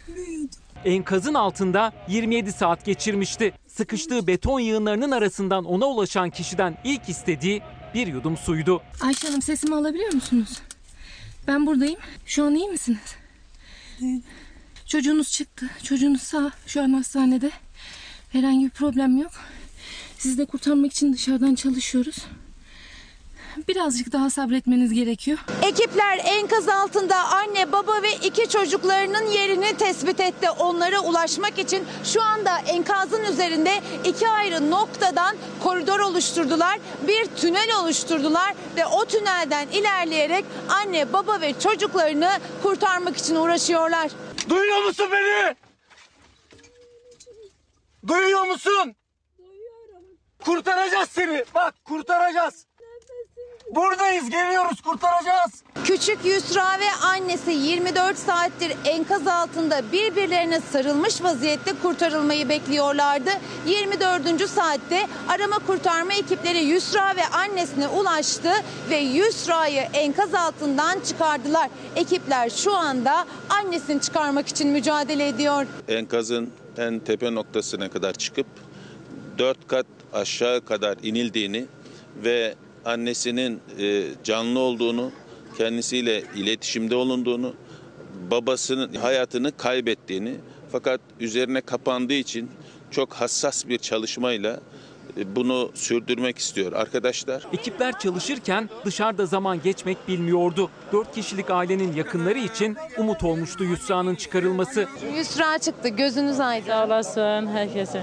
Büyüdüm. 0.08 0.48
Enkazın 0.84 1.34
altında 1.34 1.92
27 2.08 2.52
saat 2.52 2.84
geçirmişti. 2.84 3.52
Sıkıştığı 3.66 4.26
beton 4.26 4.60
yığınlarının 4.60 5.10
arasından 5.10 5.64
ona 5.64 5.86
ulaşan 5.86 6.30
kişiden 6.30 6.78
ilk 6.84 7.08
istediği 7.08 7.62
bir 7.94 8.06
yudum 8.06 8.36
suydu. 8.36 8.82
Ayşe 9.00 9.28
Hanım 9.28 9.42
sesimi 9.42 9.74
alabiliyor 9.74 10.12
musunuz? 10.12 10.60
Ben 11.46 11.66
buradayım. 11.66 11.98
Şu 12.26 12.44
an 12.44 12.54
iyi 12.54 12.68
misiniz? 12.68 13.16
Çocuğunuz 14.86 15.32
çıktı. 15.32 15.70
Çocuğunuz 15.82 16.22
sağ. 16.22 16.52
Şu 16.66 16.82
an 16.82 16.92
hastanede. 16.92 17.50
Herhangi 18.32 18.64
bir 18.64 18.70
problem 18.70 19.16
yok. 19.16 19.32
Sizi 20.18 20.38
de 20.38 20.44
kurtarmak 20.44 20.92
için 20.92 21.12
dışarıdan 21.12 21.54
çalışıyoruz. 21.54 22.16
Birazcık 23.68 24.12
daha 24.12 24.30
sabretmeniz 24.30 24.92
gerekiyor. 24.92 25.38
Ekipler 25.62 26.20
enkaz 26.24 26.68
altında 26.68 27.16
anne, 27.16 27.72
baba 27.72 28.02
ve 28.02 28.12
iki 28.12 28.48
çocuklarının 28.48 29.26
yerini 29.26 29.76
tespit 29.76 30.20
etti. 30.20 30.50
Onlara 30.50 31.00
ulaşmak 31.00 31.58
için 31.58 31.84
şu 32.04 32.22
anda 32.22 32.58
enkazın 32.58 33.24
üzerinde 33.24 33.80
iki 34.04 34.28
ayrı 34.28 34.70
noktadan 34.70 35.36
koridor 35.62 36.00
oluşturdular. 36.00 36.78
Bir 37.08 37.24
tünel 37.24 37.76
oluşturdular 37.80 38.54
ve 38.76 38.86
o 38.86 39.04
tünelden 39.04 39.68
ilerleyerek 39.68 40.44
anne, 40.68 41.12
baba 41.12 41.40
ve 41.40 41.60
çocuklarını 41.60 42.30
kurtarmak 42.62 43.16
için 43.16 43.34
uğraşıyorlar. 43.34 44.10
Duyuyor 44.48 44.84
musun 44.84 45.06
beni? 45.12 45.56
Duyuyor 48.08 48.44
musun? 48.44 48.97
Kurtaracağız 50.48 51.08
seni. 51.08 51.44
Bak 51.54 51.74
kurtaracağız. 51.84 52.66
Buradayız 53.74 54.30
geliyoruz 54.30 54.80
kurtaracağız. 54.80 55.62
Küçük 55.84 56.24
Yusra 56.24 56.80
ve 56.80 57.06
annesi 57.06 57.50
24 57.50 58.18
saattir 58.18 58.72
enkaz 58.84 59.26
altında 59.26 59.92
birbirlerine 59.92 60.60
sarılmış 60.60 61.22
vaziyette 61.22 61.72
kurtarılmayı 61.82 62.48
bekliyorlardı. 62.48 63.30
24. 63.66 64.50
saatte 64.50 65.06
arama 65.28 65.58
kurtarma 65.58 66.12
ekipleri 66.12 66.58
Yusra 66.64 67.16
ve 67.16 67.26
annesine 67.26 67.88
ulaştı 67.88 68.50
ve 68.90 68.96
Yusra'yı 68.96 69.82
enkaz 69.92 70.34
altından 70.34 71.00
çıkardılar. 71.00 71.68
Ekipler 71.96 72.50
şu 72.50 72.76
anda 72.76 73.26
annesini 73.48 74.00
çıkarmak 74.00 74.48
için 74.48 74.68
mücadele 74.68 75.28
ediyor. 75.28 75.66
enkazın 75.88 76.50
en 76.78 76.98
tepe 76.98 77.34
noktasına 77.34 77.90
kadar 77.90 78.12
çıkıp 78.12 78.46
dört 79.38 79.68
kat 79.68 79.86
aşağı 80.12 80.64
kadar 80.64 80.96
inildiğini 81.02 81.66
ve 82.24 82.54
annesinin 82.84 83.60
e, 83.78 84.04
canlı 84.24 84.58
olduğunu, 84.58 85.12
kendisiyle 85.58 86.22
iletişimde 86.36 86.94
olunduğunu, 86.94 87.54
babasının 88.30 88.94
hayatını 88.94 89.56
kaybettiğini 89.56 90.34
fakat 90.72 91.00
üzerine 91.20 91.60
kapandığı 91.60 92.14
için 92.14 92.50
çok 92.90 93.12
hassas 93.12 93.68
bir 93.68 93.78
çalışmayla 93.78 94.60
bunu 95.26 95.70
sürdürmek 95.74 96.38
istiyor 96.38 96.72
arkadaşlar. 96.72 97.42
Ekipler 97.52 97.98
çalışırken 97.98 98.70
dışarıda 98.84 99.26
zaman 99.26 99.62
geçmek 99.62 100.08
bilmiyordu. 100.08 100.70
4 100.92 101.14
kişilik 101.14 101.50
ailenin 101.50 101.92
yakınları 101.92 102.38
için 102.38 102.76
umut 102.98 103.24
olmuştu 103.24 103.64
Yusra'nın 103.64 104.14
çıkarılması. 104.14 104.86
Yusra 105.16 105.58
çıktı 105.58 105.88
gözünüz 105.88 106.40
aydın. 106.40 106.66
Sağ 106.66 106.86
olasın 106.86 107.46
herkese. 107.46 108.02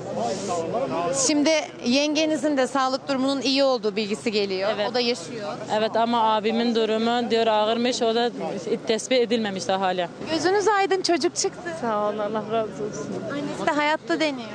Şimdi 1.27 1.49
yengenizin 1.85 2.57
de 2.57 2.67
sağlık 2.67 3.07
durumunun 3.07 3.41
iyi 3.41 3.63
olduğu 3.63 3.95
bilgisi 3.95 4.31
geliyor. 4.31 4.69
O 4.91 4.93
da 4.93 4.99
yaşıyor. 4.99 5.53
Evet 5.77 5.95
ama 5.95 6.35
abimin 6.35 6.75
durumu 6.75 7.31
diyor 7.31 7.47
ağırmış 7.47 8.01
o 8.01 8.15
da 8.15 8.31
tespit 8.87 9.17
edilmemiş 9.17 9.67
daha 9.67 9.81
hala. 9.81 10.09
Gözünüz 10.31 10.67
aydın 10.67 11.01
çocuk 11.01 11.35
çıktı. 11.35 11.69
Sağ 11.81 12.09
olun 12.09 12.17
Allah 12.17 12.43
razı 12.51 12.83
olsun. 12.83 13.07
Annesi 13.31 13.65
de 13.65 13.71
hayatta 13.71 14.19
deniyor. 14.19 14.49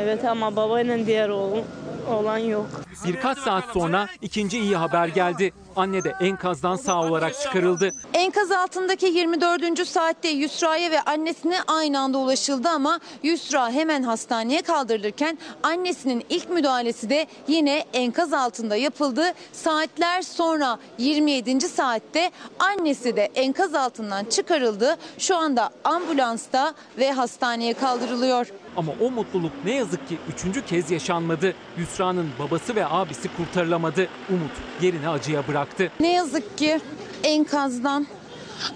Evet 0.00 0.24
ama 0.24 0.56
babayla 0.56 1.06
diğer 1.06 1.28
oğlum 1.28 1.64
Oğlan 2.10 2.38
yok. 2.38 2.66
Birkaç 3.06 3.38
saat 3.38 3.64
sonra 3.72 4.06
ikinci 4.22 4.58
iyi 4.58 4.76
haber 4.76 5.08
geldi. 5.08 5.52
Anne 5.76 6.04
de 6.04 6.14
enkazdan 6.20 6.76
sağ 6.76 7.00
olarak 7.00 7.40
çıkarıldı. 7.40 7.90
Enkaz 8.14 8.50
altındaki 8.52 9.06
24. 9.06 9.88
saatte 9.88 10.28
Yusra'ya 10.28 10.90
ve 10.90 11.00
annesine 11.00 11.58
aynı 11.66 12.00
anda 12.00 12.18
ulaşıldı 12.18 12.68
ama 12.68 13.00
Yusra 13.22 13.70
hemen 13.70 14.02
hastaneye 14.02 14.62
kaldırılırken 14.62 15.38
annesinin 15.62 16.24
ilk 16.28 16.50
müdahalesi 16.50 17.10
de 17.10 17.26
yine 17.48 17.84
enkaz 17.92 18.32
altında 18.32 18.76
yapıldı. 18.76 19.32
Saatler 19.52 20.22
sonra 20.22 20.78
27. 20.98 21.60
saatte 21.60 22.30
annesi 22.58 23.16
de 23.16 23.30
enkaz 23.34 23.74
altından 23.74 24.24
çıkarıldı. 24.24 24.96
Şu 25.18 25.36
anda 25.36 25.70
ambulansta 25.84 26.74
ve 26.98 27.12
hastaneye 27.12 27.74
kaldırılıyor. 27.74 28.46
Ama 28.80 28.92
o 29.00 29.10
mutluluk 29.10 29.52
ne 29.64 29.74
yazık 29.74 30.08
ki 30.08 30.18
üçüncü 30.34 30.64
kez 30.64 30.90
yaşanmadı. 30.90 31.54
Yusra'nın 31.78 32.30
babası 32.38 32.76
ve 32.76 32.86
abisi 32.86 33.28
kurtarılamadı. 33.36 34.08
Umut 34.30 34.50
yerini 34.80 35.08
acıya 35.08 35.48
bıraktı. 35.48 35.92
Ne 36.00 36.12
yazık 36.12 36.58
ki 36.58 36.80
enkazdan 37.24 38.06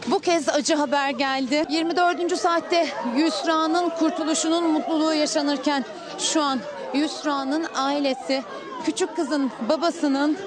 bu 0.06 0.18
kez 0.18 0.48
acı 0.48 0.74
haber 0.74 1.10
geldi. 1.10 1.64
24. 1.70 2.38
saatte 2.38 2.88
Yusra'nın 3.16 3.90
kurtuluşunun 3.90 4.64
mutluluğu 4.72 5.14
yaşanırken 5.14 5.84
şu 6.18 6.42
an 6.42 6.60
Yusra'nın 6.94 7.66
ailesi 7.74 8.42
küçük 8.84 9.16
kızın 9.16 9.50
babasının 9.68 10.38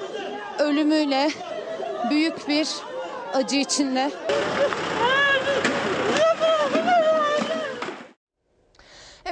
ölümüyle 0.59 1.29
büyük 2.09 2.47
bir 2.47 2.67
acı 3.33 3.55
içinde. 3.55 4.11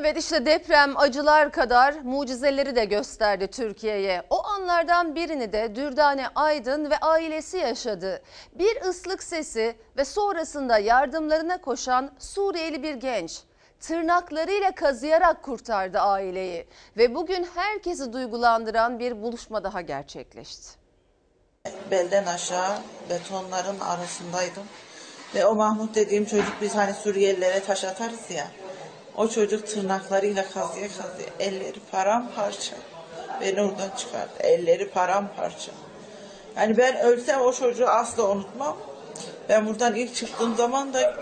Evet 0.06 0.18
işte 0.18 0.46
deprem 0.46 0.98
acılar 0.98 1.52
kadar 1.52 1.94
mucizeleri 2.04 2.76
de 2.76 2.86
gösterdi 2.86 3.48
Türkiye'ye. 3.48 4.24
O 4.30 4.46
anlardan 4.46 5.16
birini 5.16 5.54
de 5.54 5.76
Dürdane 5.76 6.28
Aydın 6.36 6.92
ve 6.92 6.98
ailesi 6.98 7.58
yaşadı. 7.58 8.22
Bir 8.54 8.82
ıslık 8.82 9.24
sesi 9.24 9.76
ve 9.98 10.06
sonrasında 10.06 10.78
yardımlarına 10.78 11.62
koşan 11.62 12.12
Suriyeli 12.20 12.84
bir 12.84 12.94
genç 12.94 13.42
tırnaklarıyla 13.80 14.76
kazıyarak 14.76 15.44
kurtardı 15.44 16.00
aileyi 16.00 16.68
ve 16.98 17.16
bugün 17.16 17.48
herkesi 17.56 18.14
duygulandıran 18.14 19.00
bir 19.00 19.22
buluşma 19.22 19.64
daha 19.64 19.82
gerçekleşti. 19.82 20.70
belden 21.92 22.26
aşağı 22.26 22.78
betonların 23.10 23.80
arasındaydım. 23.80 24.64
Ve 25.36 25.46
o 25.46 25.56
Mahmut 25.56 25.96
dediğim 25.96 26.26
çocuk 26.26 26.54
biz 26.62 26.76
hani 26.76 26.94
Suriyelilere 26.94 27.60
taş 27.60 27.84
atarız 27.84 28.32
ya. 28.32 28.48
O 29.18 29.28
çocuk 29.28 29.68
tırnaklarıyla 29.68 30.46
kazıya 30.50 30.88
kazıya 30.88 31.30
elleri 31.40 31.80
paramparça. 31.92 32.76
Beni 33.42 33.62
oradan 33.62 33.90
çıkardı. 33.98 34.34
Elleri 34.40 34.90
paramparça. 34.90 35.72
Yani 36.58 36.78
ben 36.78 36.98
ölsem 37.00 37.42
o 37.42 37.54
çocuğu 37.54 37.88
asla 37.88 38.30
unutmam. 38.32 38.78
Ben 39.50 39.66
buradan 39.66 39.96
ilk 39.96 40.16
çıktığım 40.16 40.56
zaman 40.56 40.94
da 40.94 41.16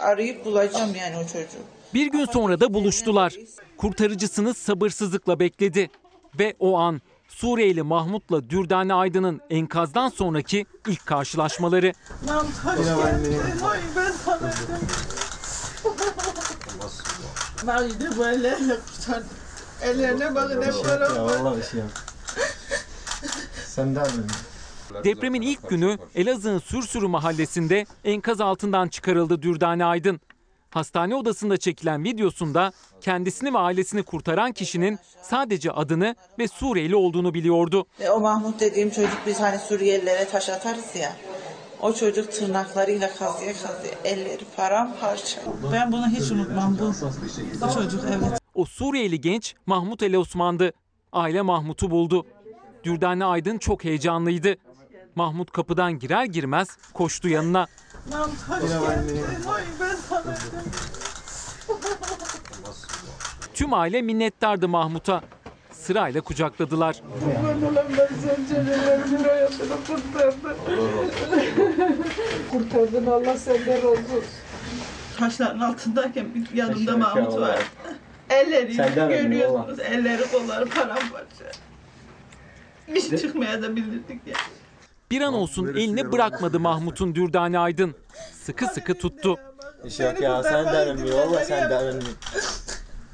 arayıp 0.00 0.44
bulacağım 0.44 0.94
yani 0.94 1.16
o 1.16 1.22
çocuğu. 1.26 1.64
Bir 1.94 2.06
gün 2.06 2.24
sonra 2.24 2.60
da 2.60 2.74
buluştular. 2.74 3.34
Kurtarıcısını 3.76 4.54
sabırsızlıkla 4.54 5.40
bekledi. 5.40 5.90
Ve 6.38 6.54
o 6.58 6.78
an 6.78 7.00
Suriyeli 7.28 7.82
Mahmut'la 7.82 8.50
Dürdane 8.50 8.94
Aydın'ın 8.94 9.40
enkazdan 9.50 10.08
sonraki 10.08 10.66
ilk 10.88 11.06
karşılaşmaları. 11.06 11.92
Mahmut 12.26 12.54
hoş 12.64 12.86
geldin. 12.86 13.40
Ay 13.64 13.78
ben 13.96 14.10
sana 14.10 14.52
Mağide 17.64 18.16
bu 18.16 18.26
ellerle 18.28 18.76
kurtardı. 18.80 19.26
Ellerine 19.82 20.34
bakın 20.34 20.62
hep 20.62 20.74
param 20.84 21.56
bir 21.56 21.62
şey 21.62 21.80
yok. 21.80 21.90
Sen 23.66 23.96
de 23.96 24.00
Depremin 25.04 25.42
ilk 25.42 25.68
günü 25.68 25.98
Elazığ'ın 26.14 26.58
Sürsürü 26.58 27.06
mahallesinde 27.06 27.86
enkaz 28.04 28.40
altından 28.40 28.88
çıkarıldı 28.88 29.42
Dürdane 29.42 29.84
Aydın. 29.84 30.20
Hastane 30.70 31.14
odasında 31.14 31.56
çekilen 31.56 32.04
videosunda 32.04 32.72
kendisini 33.00 33.54
ve 33.54 33.58
ailesini 33.58 34.02
kurtaran 34.02 34.52
kişinin 34.52 34.98
sadece 35.22 35.70
adını 35.70 36.16
ve 36.38 36.48
Suriyeli 36.48 36.96
olduğunu 36.96 37.34
biliyordu. 37.34 37.86
Ve 38.00 38.10
o 38.10 38.20
Mahmut 38.20 38.60
dediğim 38.60 38.90
çocuk 38.90 39.18
biz 39.26 39.40
hani 39.40 39.58
Suriyelilere 39.58 40.28
taş 40.28 40.48
atarız 40.48 40.96
ya. 40.96 41.16
O 41.82 41.92
çocuk 41.94 42.32
tırnaklarıyla 42.32 43.14
kazıya 43.14 43.52
kazıya 43.52 43.94
elleri 44.04 44.44
paramparça. 44.56 45.40
Ben 45.72 45.92
bunu 45.92 46.06
hiç 46.08 46.30
unutmam 46.30 46.78
bu. 46.78 46.92
Bu 47.60 47.74
çocuk 47.74 48.04
evet. 48.08 48.40
O 48.54 48.64
Suriyeli 48.64 49.20
genç 49.20 49.54
Mahmut 49.66 50.02
El 50.02 50.16
Osman'dı. 50.16 50.72
Aile 51.12 51.42
Mahmut'u 51.42 51.90
buldu. 51.90 52.26
Dürdane 52.84 53.24
Aydın 53.24 53.58
çok 53.58 53.84
heyecanlıydı. 53.84 54.54
Mahmut 55.14 55.50
kapıdan 55.50 55.98
girer 55.98 56.24
girmez 56.24 56.68
koştu 56.94 57.28
yanına. 57.28 57.66
Mahmut 58.10 58.48
hoş 58.48 58.70
geldin. 58.70 59.24
Ay 59.48 59.62
ben 59.80 59.96
sana 60.08 60.34
Tüm 63.54 63.74
aile 63.74 64.02
minnettardı 64.02 64.68
Mahmut'a. 64.68 65.22
Sırayla 65.80 66.20
kucakladılar. 66.20 66.96
Sen 68.22 68.44
kurtardın. 72.50 73.06
Allah 73.06 73.36
senden 73.36 73.76
razı 73.76 73.88
olsun. 73.88 74.24
Taşların 75.18 75.60
altındayken 75.60 76.34
bir 76.34 76.56
yanımda 76.56 76.96
Mahmut 76.96 77.40
var. 77.40 77.58
Elleri 78.30 78.76
görüyorsunuz. 78.76 79.80
Elleri 79.80 80.22
kolları 80.32 80.68
paramparça. 80.68 81.44
Hiç 82.88 83.20
çıkmaya 83.20 83.62
da 83.62 83.76
bildirdik 83.76 84.26
ya. 84.26 84.34
Bir 85.10 85.20
an 85.20 85.34
olsun 85.34 85.66
elini 85.66 86.12
bırakmadı 86.12 86.60
Mahmut'un 86.60 87.14
Dürdane 87.14 87.58
Aydın. 87.58 87.94
Sıkı 88.44 88.66
sıkı 88.66 88.94
tuttu. 88.98 89.36
İş 89.84 90.00
yok 90.00 90.20
ya 90.20 90.42
senden 90.42 90.88
önemli 90.88 91.14
valla 91.14 91.44
senden 91.44 91.84
önemli. 91.84 92.04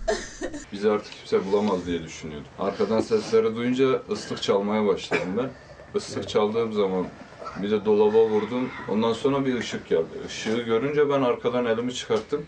Bizi 0.72 0.90
artık 0.90 1.12
kimse 1.12 1.46
bulamaz 1.46 1.86
diye 1.86 2.02
düşünüyordum. 2.02 2.48
Arkadan 2.58 3.00
sesleri 3.00 3.56
duyunca 3.56 4.02
ıslık 4.10 4.42
çalmaya 4.42 4.86
başladım 4.86 5.28
ben. 5.36 5.50
Islık 5.94 6.28
çaldığım 6.28 6.72
zaman 6.72 7.06
bir 7.62 7.70
de 7.70 7.84
dolaba 7.84 8.28
vurdum. 8.28 8.70
Ondan 8.88 9.12
sonra 9.12 9.46
bir 9.46 9.54
ışık 9.58 9.88
geldi. 9.88 10.04
Işığı 10.28 10.62
görünce 10.62 11.10
ben 11.10 11.22
arkadan 11.22 11.66
elimi 11.66 11.94
çıkarttım. 11.94 12.46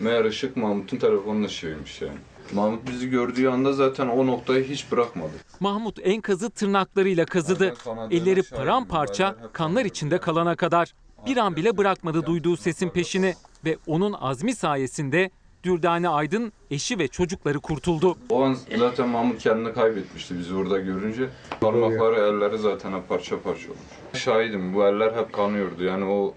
Meğer 0.00 0.24
ışık 0.24 0.56
Mahmut'un 0.56 0.96
telefonun 0.96 1.44
ışığıymış 1.44 2.02
yani. 2.02 2.18
Mahmut 2.52 2.88
bizi 2.90 3.10
gördüğü 3.10 3.48
anda 3.48 3.72
zaten 3.72 4.08
o 4.08 4.26
noktayı 4.26 4.64
hiç 4.64 4.92
bırakmadı. 4.92 5.30
Mahmut 5.60 5.98
enkazı 6.02 6.50
tırnaklarıyla 6.50 7.24
kazıdı. 7.26 7.74
Elleri 8.10 8.42
paramparça, 8.42 9.36
kanlar 9.52 9.84
içinde 9.84 10.18
kalana 10.18 10.56
kadar. 10.56 10.94
Bir 11.26 11.36
an 11.36 11.56
bile 11.56 11.76
bırakmadı 11.76 12.26
duyduğu 12.26 12.56
sesin 12.56 12.88
peşini 12.88 13.34
ve 13.64 13.78
onun 13.86 14.12
azmi 14.12 14.54
sayesinde 14.54 15.30
Dürdane 15.63 16.09
Aydın 16.09 16.53
eşi 16.71 16.99
ve 16.99 17.07
çocukları 17.07 17.59
kurtuldu. 17.59 18.17
O 18.29 18.43
an 18.43 18.57
zaten 18.77 19.09
Mahmut 19.09 19.39
kendini 19.39 19.73
kaybetmişti 19.73 20.39
bizi 20.39 20.55
orada 20.55 20.79
görünce. 20.79 21.29
Parmakları, 21.61 22.15
elleri 22.15 22.57
zaten 22.57 22.93
hep 22.93 23.09
parça 23.09 23.41
parça 23.41 23.67
olmuş. 23.67 24.21
Şahidim 24.23 24.73
bu 24.73 24.83
eller 24.85 25.13
hep 25.15 25.33
kanıyordu. 25.33 25.83
Yani 25.83 26.05
o 26.05 26.33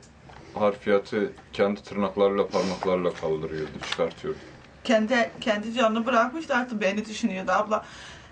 harfiyatı 0.54 1.32
kendi 1.52 1.82
tırnaklarıyla 1.82 2.46
parmaklarla 2.46 3.10
kaldırıyordu, 3.12 3.70
çıkartıyordu. 3.90 4.38
Kendi 4.84 5.30
kendi 5.40 5.74
canını 5.74 6.06
bırakmıştı 6.06 6.54
artık 6.54 6.80
beni 6.80 7.04
düşünüyordu 7.04 7.50
abla. 7.52 7.84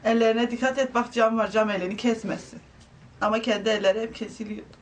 Ellerine 0.04 0.50
dikkat 0.50 0.78
et 0.78 0.94
bak 0.94 1.12
cam 1.12 1.38
var 1.38 1.50
cam 1.50 1.70
elini 1.70 1.96
kesmesin. 1.96 2.61
Ama 3.20 3.42
kendi 3.42 3.68
elleri 3.68 4.00
hep 4.00 4.14
kesiliyordu. 4.14 4.78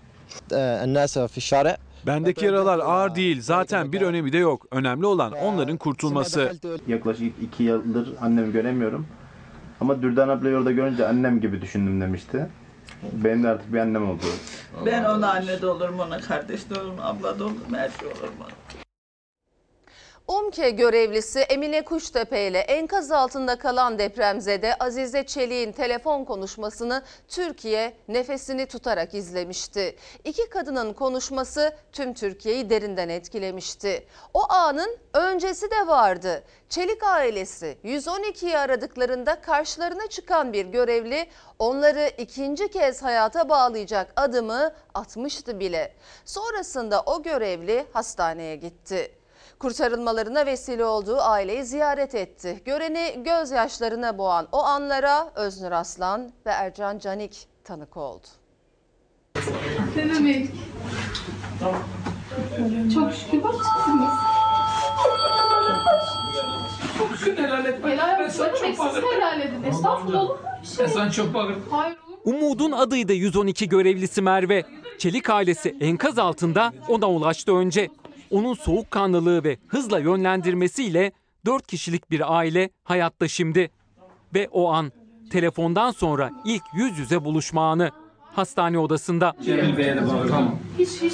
الناس 0.87 1.19
في 1.33 1.39
الشارع 1.45 1.77
Bendeki 2.08 2.46
yaralar 2.46 2.80
ağır 2.80 3.16
değil. 3.16 3.42
Zaten 3.42 3.92
bir 3.92 4.02
önemi 4.02 4.34
de 4.34 4.38
yok. 4.38 4.66
Önemli 4.72 5.06
olan 5.06 5.32
onların 5.32 5.78
kurtulması. 5.78 6.52
Yaklaşık 6.88 7.34
iki 7.42 7.64
yıldır 7.64 8.10
annemi 8.22 8.52
göremiyorum. 8.52 9.08
Ama 9.82 10.02
Dürdan 10.02 10.30
ablayı 10.30 10.58
orada 10.58 10.72
görünce 10.72 11.08
annem 11.08 11.42
gibi 11.42 11.62
düşündüm 11.62 12.02
demişti. 12.02 12.48
Benim 13.14 13.44
de 13.44 13.50
artık 13.50 13.74
bir 13.74 13.80
annem 13.80 14.10
oldu. 14.10 14.24
Ben 14.86 15.04
ona 15.04 15.32
anne 15.32 15.62
de 15.62 15.68
olurum, 15.68 16.00
ona 16.00 16.20
kardeş 16.20 16.70
de 16.70 16.80
olurum, 16.80 16.96
abla 17.02 17.40
da 17.40 17.44
olurum, 17.44 17.74
her 17.74 17.90
şey 17.90 18.08
olurum. 18.08 18.34
UMKE 20.32 20.70
görevlisi 20.70 21.40
Emine 21.40 21.82
Kuştepe 21.82 22.48
ile 22.48 22.60
enkaz 22.60 23.12
altında 23.12 23.56
kalan 23.60 24.00
depremzede 24.00 24.76
Azize 24.76 25.26
Çelik'in 25.26 25.72
telefon 25.72 26.26
konuşmasını 26.26 27.04
Türkiye 27.28 27.98
nefesini 28.08 28.66
tutarak 28.66 29.14
izlemişti. 29.14 29.96
İki 30.24 30.50
kadının 30.50 30.94
konuşması 30.94 31.76
tüm 31.92 32.14
Türkiye'yi 32.14 32.70
derinden 32.70 33.10
etkilemişti. 33.10 34.08
O 34.34 34.52
anın 34.52 34.98
öncesi 35.14 35.72
de 35.72 35.88
vardı. 35.88 36.44
Çelik 36.70 37.04
ailesi 37.04 37.78
112'yi 37.84 38.58
aradıklarında 38.58 39.42
karşılarına 39.42 40.08
çıkan 40.08 40.54
bir 40.54 40.66
görevli 40.66 41.28
onları 41.60 42.12
ikinci 42.18 42.72
kez 42.72 43.04
hayata 43.04 43.50
bağlayacak 43.50 44.14
adımı 44.16 44.74
atmıştı 44.94 45.60
bile. 45.60 45.94
Sonrasında 46.26 47.02
o 47.02 47.24
görevli 47.24 47.86
hastaneye 47.94 48.56
gitti. 48.56 49.21
Kurtarılmalarına 49.62 50.46
vesile 50.46 50.86
olduğu 50.86 51.22
aileyi 51.22 51.64
ziyaret 51.64 52.16
etti. 52.16 52.62
Göreni 52.66 53.24
gözyaşlarına 53.24 54.18
boğan 54.18 54.48
o 54.52 54.64
anlara 54.64 55.32
Öznur 55.36 55.72
Aslan 55.72 56.32
ve 56.46 56.50
Ercan 56.50 57.00
Canik 57.00 57.48
tanık 57.64 57.98
oldu. 57.98 58.28
Ne 59.96 60.16
demek? 60.16 60.48
Çok 62.94 63.14
şükür 63.14 63.44
bak 63.44 63.54
çıktınız. 63.54 64.14
Çok 66.98 67.18
şükür 67.18 67.44
helal 67.44 67.66
et. 67.66 67.86
Helal. 67.86 68.08
Ne 68.08 68.20
demek 68.20 68.32
siz 68.32 69.04
helal 69.16 69.42
edin. 69.42 69.64
Estağfurullah 69.64 70.22
olur 70.22 70.30
mu 70.30 70.38
bir 70.62 70.68
şey? 70.68 70.88
Sen 70.88 71.10
çok 71.10 71.34
bağırdın. 71.34 71.64
Hayır 71.72 71.98
Umud'un 72.26 72.72
adıydı 72.72 73.14
112 73.14 73.70
görevlisi 73.70 74.22
Merve. 74.22 74.64
Çelik 74.98 75.30
ailesi 75.30 75.76
enkaz 75.82 76.20
altında 76.20 76.74
ona 76.88 77.10
ulaştı 77.10 77.56
önce. 77.56 77.90
Onun 78.32 78.54
soğukkanlılığı 78.54 79.44
ve 79.44 79.58
hızla 79.68 80.00
yönlendirmesiyle 80.00 81.12
4 81.46 81.68
kişilik 81.68 82.12
bir 82.12 82.38
aile 82.38 82.70
hayatta 82.84 83.28
şimdi. 83.28 83.70
Ve 84.36 84.48
o 84.52 84.72
an 84.72 84.92
telefondan 85.32 85.92
sonra 85.92 86.32
ilk 86.46 86.64
yüz 86.74 87.00
yüze 87.00 87.26
buluşma 87.26 87.72
anı. 87.72 87.92
Hastane 88.36 88.80
odasında. 88.80 89.34
Cemil 89.46 89.78
Bey'e 89.78 89.96
de. 89.96 90.00
Tamam. 90.30 90.60
Hiç 90.80 90.90
hiç. 90.90 91.14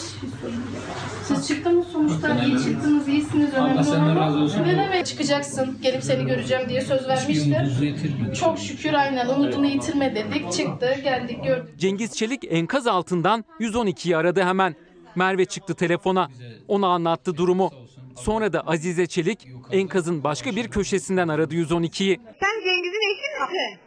Siz 1.24 1.48
çıktınız 1.48 1.88
sonuçta 1.88 2.46
iyi 2.46 2.64
çıktınız 2.64 3.08
iyisiniz 3.08 3.54
önemli 3.54 3.72
Allah 3.72 3.84
senden 3.84 4.16
razı 4.16 4.38
olsun. 4.38 4.64
Ne 4.64 4.78
demek 4.78 5.06
çıkacaksın 5.06 5.78
gelip 5.82 6.04
seni 6.04 6.26
göreceğim 6.26 6.70
diye 6.70 6.82
söz 6.82 7.30
yitirme. 7.30 8.34
Çok 8.34 8.60
şükür 8.60 8.94
aynen 8.94 9.30
umudunu 9.30 9.66
yitirme 9.66 10.16
dedik 10.16 10.52
çıktı 10.52 10.96
geldik 11.04 11.44
gördük. 11.44 11.80
Cengiz 11.80 12.16
Çelik 12.16 12.42
enkaz 12.50 12.88
altından 12.88 13.46
112'yi 13.60 14.18
aradı 14.18 14.44
hemen. 14.44 14.76
Merve 15.18 15.46
çıktı 15.46 15.76
telefona. 15.76 16.30
Ona 16.68 16.88
anlattı 16.88 17.38
durumu. 17.38 17.72
Sonra 18.16 18.54
da 18.54 18.62
Azize 18.68 19.08
Çelik 19.08 19.48
enkazın 19.72 20.24
başka 20.24 20.56
bir 20.56 20.68
köşesinden 20.68 21.28
aradı 21.28 21.56
112'yi. 21.56 22.20
Sen 22.40 22.54
Cengiz'in 22.64 23.04
eşin 23.12 23.42
misin? 23.44 23.80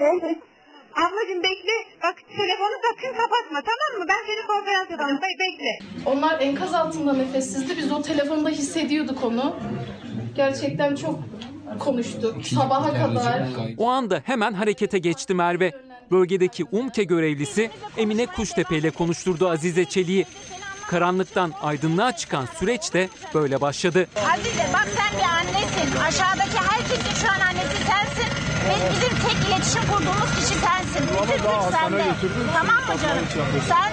Evet. 0.00 0.38
Ablacığım 0.96 1.42
bekle. 1.42 1.72
Bak 2.02 2.14
telefonu 2.36 2.70
sakın 2.82 3.12
kapatma 3.18 3.62
tamam 3.62 3.98
mı? 4.02 4.06
Ben 4.08 4.26
seni 4.26 4.46
konferans 4.46 4.90
yapalım. 4.90 5.16
Be- 5.16 5.38
bekle. 5.40 5.78
Onlar 6.10 6.40
enkaz 6.40 6.74
altında 6.74 7.12
nefessizdi. 7.12 7.76
Biz 7.76 7.92
o 7.92 8.02
telefonda 8.02 8.48
hissediyorduk 8.48 9.24
onu. 9.24 9.56
Gerçekten 10.36 10.96
çok 10.96 11.18
konuştuk. 11.78 12.46
Sabaha 12.46 12.92
kadar. 12.92 13.42
O 13.78 13.88
anda 13.88 14.22
hemen 14.24 14.52
harekete 14.52 14.98
geçti 14.98 15.34
Merve. 15.34 15.72
Bölgedeki 16.10 16.64
UMKE 16.72 17.04
görevlisi 17.04 17.70
Emine 17.96 18.26
Kuştepe 18.26 18.76
ile 18.78 18.90
konuşturdu 18.90 19.50
Azize 19.50 19.84
Çelik'i. 19.84 20.26
Karanlıktan 20.88 21.52
aydınlığa 21.62 22.16
çıkan 22.16 22.46
süreç 22.58 22.94
de 22.94 23.08
böyle 23.34 23.60
başladı. 23.60 24.06
Azize 24.32 24.70
bak 24.74 24.88
sen 24.96 25.18
bir 25.18 25.24
annesin. 25.24 25.96
Aşağıdaki 25.96 26.56
herkesin 26.58 27.14
şu 27.26 27.32
an 27.32 27.40
annesi 27.40 27.76
sensin. 27.76 28.30
Ve 28.68 28.74
bizim 28.90 29.08
tek 29.18 29.48
iletişim 29.48 29.82
kurduğumuz 29.92 30.34
kişi 30.34 30.60
sensin. 30.60 31.02
Bütün 31.22 31.36
güç 31.36 31.74
sende. 31.74 32.04
Tamam 32.54 32.76
mı 32.76 33.02
canım? 33.02 33.24
Sen, 33.68 33.92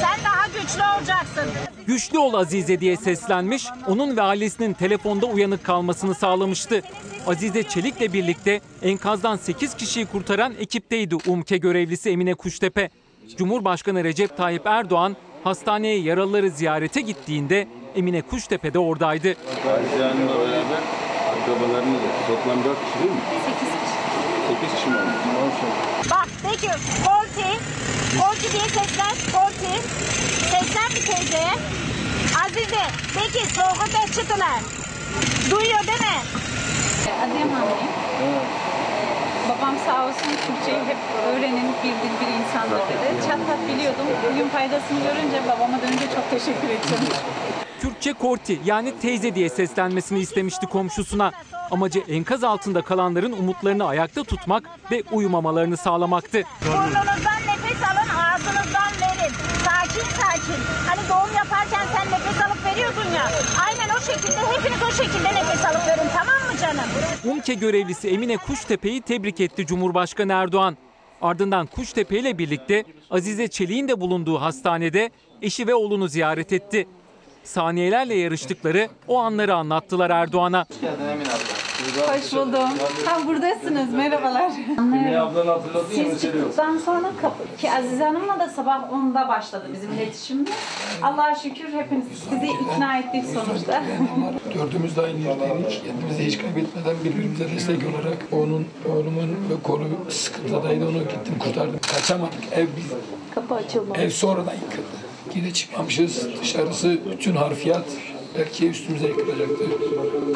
sen 0.00 0.24
daha 0.24 0.46
güçlü 0.46 0.82
olacaksın. 0.98 1.67
Güçlü 1.88 2.18
ol 2.18 2.34
Azize 2.34 2.80
diye 2.80 2.96
seslenmiş, 2.96 3.66
onun 3.86 4.16
ve 4.16 4.22
ailesinin 4.22 4.72
telefonda 4.72 5.26
uyanık 5.26 5.64
kalmasını 5.64 6.14
sağlamıştı. 6.14 6.82
Azize 7.26 7.62
Çelik'le 7.62 8.12
birlikte 8.12 8.60
enkazdan 8.82 9.36
8 9.36 9.74
kişiyi 9.74 10.06
kurtaran 10.06 10.54
ekipteydi 10.58 11.16
UMKE 11.26 11.56
görevlisi 11.56 12.10
Emine 12.10 12.34
Kuştepe. 12.34 12.90
Cumhurbaşkanı 13.36 14.04
Recep 14.04 14.36
Tayyip 14.36 14.66
Erdoğan 14.66 15.16
hastaneye 15.44 15.98
yaralıları 15.98 16.50
ziyarete 16.50 17.00
gittiğinde 17.00 17.68
Emine 17.96 18.22
Kuştepe 18.22 18.74
de 18.74 18.78
oradaydı. 18.78 19.28
Ailelerle 19.28 20.28
beraber 20.28 20.82
akrabalarınız 21.30 22.00
da 22.00 22.26
toplam 22.26 22.64
4 22.64 22.78
kişi 22.84 22.98
değil 22.98 23.10
mi? 23.10 23.20
8 23.46 23.58
kişi. 23.58 23.78
8 24.60 24.74
kişi 24.74 24.90
mi 24.90 24.96
olmuş? 24.96 26.10
Bak 26.10 26.28
peki 26.42 26.66
Kolti. 27.04 27.87
Kolti 28.20 28.52
diye 28.52 28.64
seslen. 28.64 29.14
Kolti. 29.32 29.72
Seslen 30.50 30.88
bir 30.90 31.06
teyzeye. 31.06 31.52
Azize. 32.44 32.84
Peki 33.14 33.54
soğukta 33.54 34.06
çıtılar. 34.06 34.60
Duyuyor 35.50 35.86
değil 35.86 36.00
mi? 36.00 36.18
Adıyamanlıyım. 37.24 37.88
Babam 39.48 39.74
sağ 39.86 40.04
olsun 40.06 40.32
Türkçeyi 40.46 40.78
hep 40.86 40.96
öğrenin, 41.26 41.66
bir 41.84 41.88
dil 41.88 42.14
bir 42.20 42.32
insandır 42.44 42.76
dedi. 42.88 43.26
Çat 43.28 43.38
pat 43.46 43.68
biliyordum. 43.68 44.06
Bugün 44.32 44.48
faydasını 44.48 44.98
görünce 45.02 45.40
babama 45.48 45.82
dönünce 45.82 46.04
çok 46.14 46.30
teşekkür 46.30 46.68
edeceğim. 46.68 47.04
Kürtçe 47.80 48.12
Korti 48.12 48.60
yani 48.64 49.00
teyze 49.02 49.34
diye 49.34 49.48
seslenmesini 49.48 50.18
istemişti 50.18 50.66
komşusuna. 50.66 51.32
Amacı 51.70 51.98
enkaz 52.08 52.44
altında 52.44 52.82
kalanların 52.82 53.32
umutlarını 53.32 53.86
ayakta 53.88 54.24
tutmak 54.24 54.64
ve 54.90 55.02
uyumamalarını 55.12 55.76
sağlamaktı. 55.76 56.42
Burnunuzdan 56.66 57.40
nefes 57.48 57.82
alın, 57.90 58.08
ağzınızdan 58.24 58.92
verin. 59.00 59.32
Sakin 59.64 60.10
sakin. 60.20 60.62
Hani 60.88 61.00
doğum 61.08 61.36
yaparken 61.36 61.86
sen 61.96 62.06
nefes 62.12 62.46
alıp 62.46 62.64
veriyordun 62.64 63.14
ya. 63.16 63.17
Aynen 63.66 63.88
o 63.96 64.00
şekilde 64.00 64.36
hepiniz 64.36 64.82
o 64.82 64.92
şekilde 64.92 65.34
nefes 65.34 65.64
alıp 65.64 65.86
verin 65.86 66.08
tamam 66.16 66.52
mı 66.52 66.58
canım? 66.60 66.90
UMKE 67.24 67.54
görevlisi 67.54 68.08
Emine 68.08 68.36
Kuştepe'yi 68.36 69.00
tebrik 69.00 69.40
etti 69.40 69.66
Cumhurbaşkanı 69.66 70.32
Erdoğan. 70.32 70.76
Ardından 71.22 71.66
Kuştepe 71.66 72.18
ile 72.18 72.38
birlikte 72.38 72.84
Azize 73.10 73.48
Çelik'in 73.48 73.88
de 73.88 74.00
bulunduğu 74.00 74.40
hastanede 74.40 75.10
eşi 75.42 75.66
ve 75.66 75.74
oğlunu 75.74 76.08
ziyaret 76.08 76.52
etti. 76.52 76.88
Saniyelerle 77.48 78.14
yarıştıkları 78.14 78.88
o 79.08 79.18
anları 79.18 79.54
anlattılar 79.54 80.10
Erdoğan'a. 80.10 80.66
Hoş 82.08 82.32
buldum. 82.32 82.68
Ha 83.04 83.26
buradasınız. 83.26 83.94
Merhabalar. 83.94 84.52
Emine 84.78 85.20
ablanı 85.20 85.50
hatırladın 85.50 85.88
ya 85.88 86.04
Siz 86.04 86.12
mesele 86.12 86.12
yok. 86.12 86.20
çıktıktan 86.20 86.78
sonra 86.78 87.10
kapı, 87.22 87.56
ki 87.58 87.70
Azize 87.72 88.04
Hanım'la 88.04 88.38
da 88.40 88.48
sabah 88.48 88.92
10'da 88.92 89.28
başladı 89.28 89.64
bizim 89.72 89.92
iletişimimiz. 89.92 90.52
Allah'a 91.02 91.34
şükür 91.34 91.72
hepiniz 91.72 92.04
sizi 92.30 92.46
ikna 92.46 92.98
ettik 92.98 93.24
sonuçta. 93.34 93.82
Gördüğümüzde 94.54 95.00
aynı 95.02 95.18
yerdeydik. 95.18 95.82
Kendimizi 95.86 96.26
hiç 96.26 96.38
kaybetmeden 96.38 96.96
birbirimize 97.04 97.50
destek 97.50 97.78
olarak 97.78 98.18
onun 98.32 98.66
oğlumun 98.92 99.30
ve 99.50 99.62
kolu 99.62 99.84
sıkıntıdaydı 100.08 100.88
onu 100.88 100.98
gittim 100.98 101.34
kurtardım. 101.38 101.78
Kaçamadık. 101.94 102.52
Ev 102.52 102.66
biz 102.76 102.86
Kapı 103.34 103.54
açılmadı. 103.54 103.98
Ev 104.00 104.10
sonradan 104.10 104.54
yıkıldı. 104.54 105.07
Yine 105.34 105.52
çıkmamışız. 105.52 106.28
Dışarısı 106.42 106.98
bütün 107.12 107.36
harfiyat 107.36 107.84
belki 108.38 108.68
üstümüze 108.68 109.06
yıkılacaktı. 109.08 109.64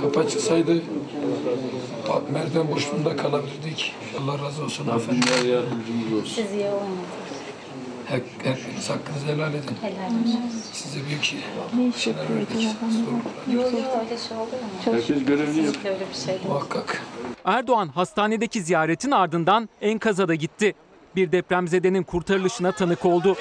Kapı 0.01 0.21
açılsaydı 0.21 0.83
merdiven 2.33 2.71
boşluğunda 2.71 3.17
kalabilirdik. 3.17 3.95
Allah 4.21 4.39
razı 4.47 4.65
olsun 4.65 4.85
hanımefendi. 4.87 5.21
Rabbim 5.31 5.53
yardımcımız 5.53 6.13
olsun. 6.13 6.35
Siz 6.35 6.53
iyi 6.53 6.67
olun. 6.67 6.99
Her, 8.07 8.21
hepiniz 8.43 8.91
hakkınızı 8.91 9.27
helal 9.27 9.55
edin. 9.55 9.77
Helal 9.83 10.07
olsun. 10.07 10.41
Size 10.73 11.07
büyük 11.09 11.25
şey. 11.25 11.39
Ne 11.77 11.93
şeyler 11.93 12.21
verdik. 12.21 12.63
Yok 13.55 13.73
yok 13.73 13.73
öyle 14.05 14.19
şey 14.29 14.37
olur 14.37 14.47
mu? 14.47 14.59
Herkes 14.85 15.25
görevini 15.25 15.57
yapıyor. 15.57 15.65
Kesinlikle 15.75 15.91
öyle 15.91 16.05
bir 16.11 16.15
şey 16.15 16.27
değil. 16.27 16.39
Muhakkak. 16.49 17.03
Erdoğan 17.45 17.89
hastanedeki 17.89 18.63
ziyaretin 18.63 19.11
ardından 19.11 19.69
enkaza 19.81 20.29
da 20.29 20.35
gitti. 20.35 20.75
Bir 21.17 21.33
depremzedenin 21.33 22.03
kurtarılışına 22.03 22.73
tanık 22.73 23.05
oldu. 23.05 23.29
Yolu 23.29 23.37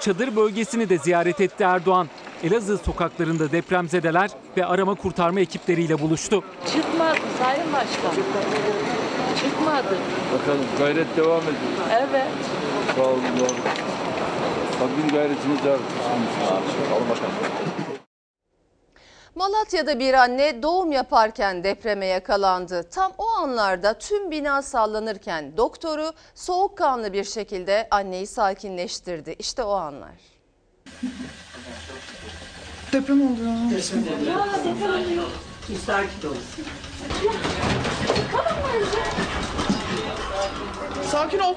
Çadır 0.00 0.36
bölgesini 0.36 0.88
de 0.88 0.98
ziyaret 0.98 1.40
etti 1.40 1.64
Erdoğan. 1.64 2.08
Elazığ 2.44 2.78
sokaklarında 2.78 3.52
depremzedeler 3.52 4.30
ve 4.56 4.66
arama 4.66 4.94
kurtarma 4.94 5.40
ekipleriyle 5.40 6.00
buluştu. 6.00 6.44
Çıkmadı 6.66 7.18
Sayın 7.42 7.72
Başkan. 7.72 8.14
Çıkmadı. 9.42 9.96
Bakalım 10.34 10.64
gayret 10.78 11.16
devam 11.16 11.42
ediyor. 11.42 11.56
Evet. 11.90 12.26
Sağ 12.96 13.02
olun. 13.02 13.20
Sağ 13.38 13.44
olun. 13.44 13.56
Rabbim 14.80 15.08
gayretinizi 15.14 15.70
artırsın. 15.70 17.77
Malatya'da 19.38 19.98
bir 19.98 20.14
anne 20.14 20.62
doğum 20.62 20.92
yaparken 20.92 21.64
depreme 21.64 22.06
yakalandı. 22.06 22.82
Tam 22.90 23.12
o 23.18 23.26
anlarda 23.26 23.98
tüm 23.98 24.30
bina 24.30 24.62
sallanırken 24.62 25.56
doktoru 25.56 26.12
soğukkanlı 26.34 27.12
bir 27.12 27.24
şekilde 27.24 27.88
anneyi 27.90 28.26
sakinleştirdi. 28.26 29.36
İşte 29.38 29.62
o 29.62 29.72
anlar. 29.72 30.10
Deprem 32.92 33.22
oldu 33.22 33.44
ya. 33.44 33.80
Sakin 35.86 36.28
ol. 36.28 36.34
Sakin 41.04 41.38
ol. 41.38 41.54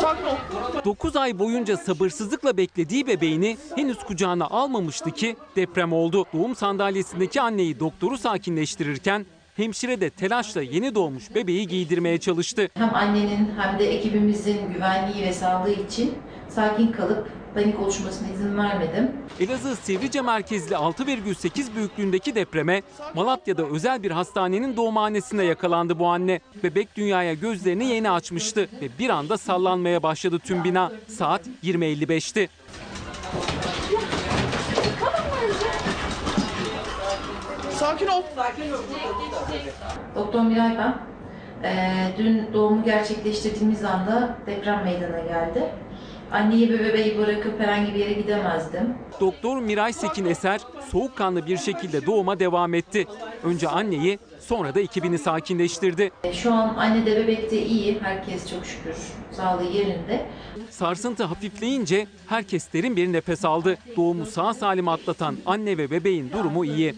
Sakin 0.00 0.26
ol. 0.26 0.36
9 0.84 1.16
ay 1.16 1.38
boyunca 1.38 1.76
sabırsızlıkla 1.76 2.56
beklediği 2.56 3.06
bebeğini 3.06 3.56
henüz 3.76 3.98
kucağına 3.98 4.46
almamıştı 4.46 5.10
ki 5.10 5.36
deprem 5.56 5.92
oldu. 5.92 6.24
Doğum 6.34 6.56
sandalyesindeki 6.56 7.40
anneyi 7.40 7.80
doktoru 7.80 8.18
sakinleştirirken 8.18 9.26
Hemşire 9.56 10.00
de 10.00 10.10
telaşla 10.10 10.62
yeni 10.62 10.94
doğmuş 10.94 11.34
bebeği 11.34 11.66
giydirmeye 11.66 12.18
çalıştı. 12.18 12.68
Hem 12.74 12.94
annenin 12.94 13.50
hem 13.58 13.78
de 13.78 13.94
ekibimizin 13.94 14.72
güvenliği 14.72 15.26
ve 15.26 15.32
sağlığı 15.32 15.70
için 15.70 16.14
sakin 16.48 16.92
kalıp 16.92 17.28
panik 17.54 17.80
oluşmasına 17.80 18.28
izin 18.28 18.58
vermedim. 18.58 19.12
Elazığ 19.40 19.76
Sivrice 19.76 20.20
merkezli 20.20 20.74
6,8 20.74 21.74
büyüklüğündeki 21.74 22.34
depreme 22.34 22.82
Malatya'da 23.14 23.66
özel 23.66 24.02
bir 24.02 24.10
hastanenin 24.10 24.76
doğumhanesinde 24.76 25.42
yakalandı 25.44 25.98
bu 25.98 26.06
anne. 26.06 26.40
Bebek 26.62 26.96
dünyaya 26.96 27.34
gözlerini 27.34 27.86
yeni 27.86 28.10
açmıştı 28.10 28.68
ve 28.82 28.88
bir 28.98 29.10
anda 29.10 29.38
sallanmaya 29.38 30.02
başladı 30.02 30.38
tüm 30.38 30.64
bina. 30.64 30.92
Saat 31.08 31.46
20.55'ti. 31.64 32.48
Sakin 37.70 38.06
ol. 38.06 38.22
Doktor 40.14 40.40
Miray 40.40 40.78
ben. 40.78 40.94
Ee, 41.64 42.12
dün 42.18 42.52
doğumu 42.52 42.84
gerçekleştirdiğimiz 42.84 43.84
anda 43.84 44.36
deprem 44.46 44.84
meydana 44.84 45.18
geldi. 45.18 45.70
Anneyi 46.32 46.70
ve 46.70 46.78
bebeği 46.78 47.18
bırakıp 47.18 47.60
herhangi 47.60 47.94
bir 47.94 47.98
yere 47.98 48.12
gidemezdim. 48.12 48.94
Doktor 49.20 49.60
Miray 49.60 49.92
Sekin 49.92 50.24
Eser 50.24 50.60
soğukkanlı 50.90 51.46
bir 51.46 51.56
şekilde 51.56 52.06
doğuma 52.06 52.40
devam 52.40 52.74
etti. 52.74 53.06
Önce 53.44 53.68
anneyi 53.68 54.18
sonra 54.40 54.74
da 54.74 54.80
ekibini 54.80 55.18
sakinleştirdi. 55.18 56.10
Şu 56.32 56.52
an 56.52 56.74
anne 56.74 57.06
de 57.06 57.16
bebek 57.16 57.50
de 57.50 57.66
iyi. 57.66 57.98
Herkes 58.02 58.50
çok 58.50 58.66
şükür 58.66 58.96
sağlığı 59.30 59.64
yerinde. 59.64 60.26
Sarsıntı 60.70 61.24
hafifleyince 61.24 62.06
herkes 62.26 62.72
derin 62.72 62.96
bir 62.96 63.12
nefes 63.12 63.44
aldı. 63.44 63.78
Doğumu 63.96 64.26
sağ 64.26 64.54
salim 64.54 64.88
atlatan 64.88 65.36
anne 65.46 65.78
ve 65.78 65.90
bebeğin 65.90 66.30
durumu 66.32 66.64
iyi. 66.64 66.94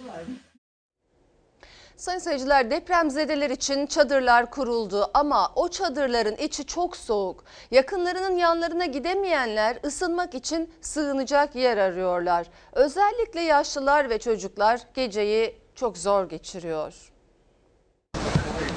Sayın 2.07 2.19
seyirciler 2.19 2.71
depremzedeler 2.71 3.51
için 3.51 3.87
çadırlar 3.87 4.51
kuruldu 4.51 5.11
ama 5.15 5.53
o 5.55 5.69
çadırların 5.69 6.37
içi 6.37 6.67
çok 6.67 6.97
soğuk. 6.97 7.45
Yakınlarının 7.71 8.37
yanlarına 8.37 8.87
gidemeyenler 8.87 9.79
ısınmak 9.85 10.35
için 10.35 10.71
sığınacak 10.81 11.57
yer 11.57 11.77
arıyorlar. 11.77 12.47
Özellikle 12.73 13.41
yaşlılar 13.41 14.11
ve 14.11 14.19
çocuklar 14.19 14.81
geceyi 14.95 15.59
çok 15.75 15.99
zor 15.99 16.29
geçiriyor. 16.29 16.93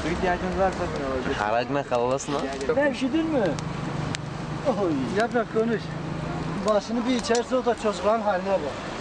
Su 0.04 0.10
ihtiyacınız 0.12 0.60
varsa 0.60 0.78
Haragme 1.38 1.84
kalalısın 1.84 2.36
Ben 2.76 2.92
üşüdün 2.92 3.26
mü? 3.26 3.52
Oy. 4.68 4.92
Yaprak 5.18 5.54
konuş. 5.54 5.82
Başını 6.70 7.08
bir 7.08 7.16
içerse 7.16 7.56
o 7.56 7.66
da 7.66 7.76
çocukların 7.84 8.22
haline 8.22 8.52
bak. 8.52 8.99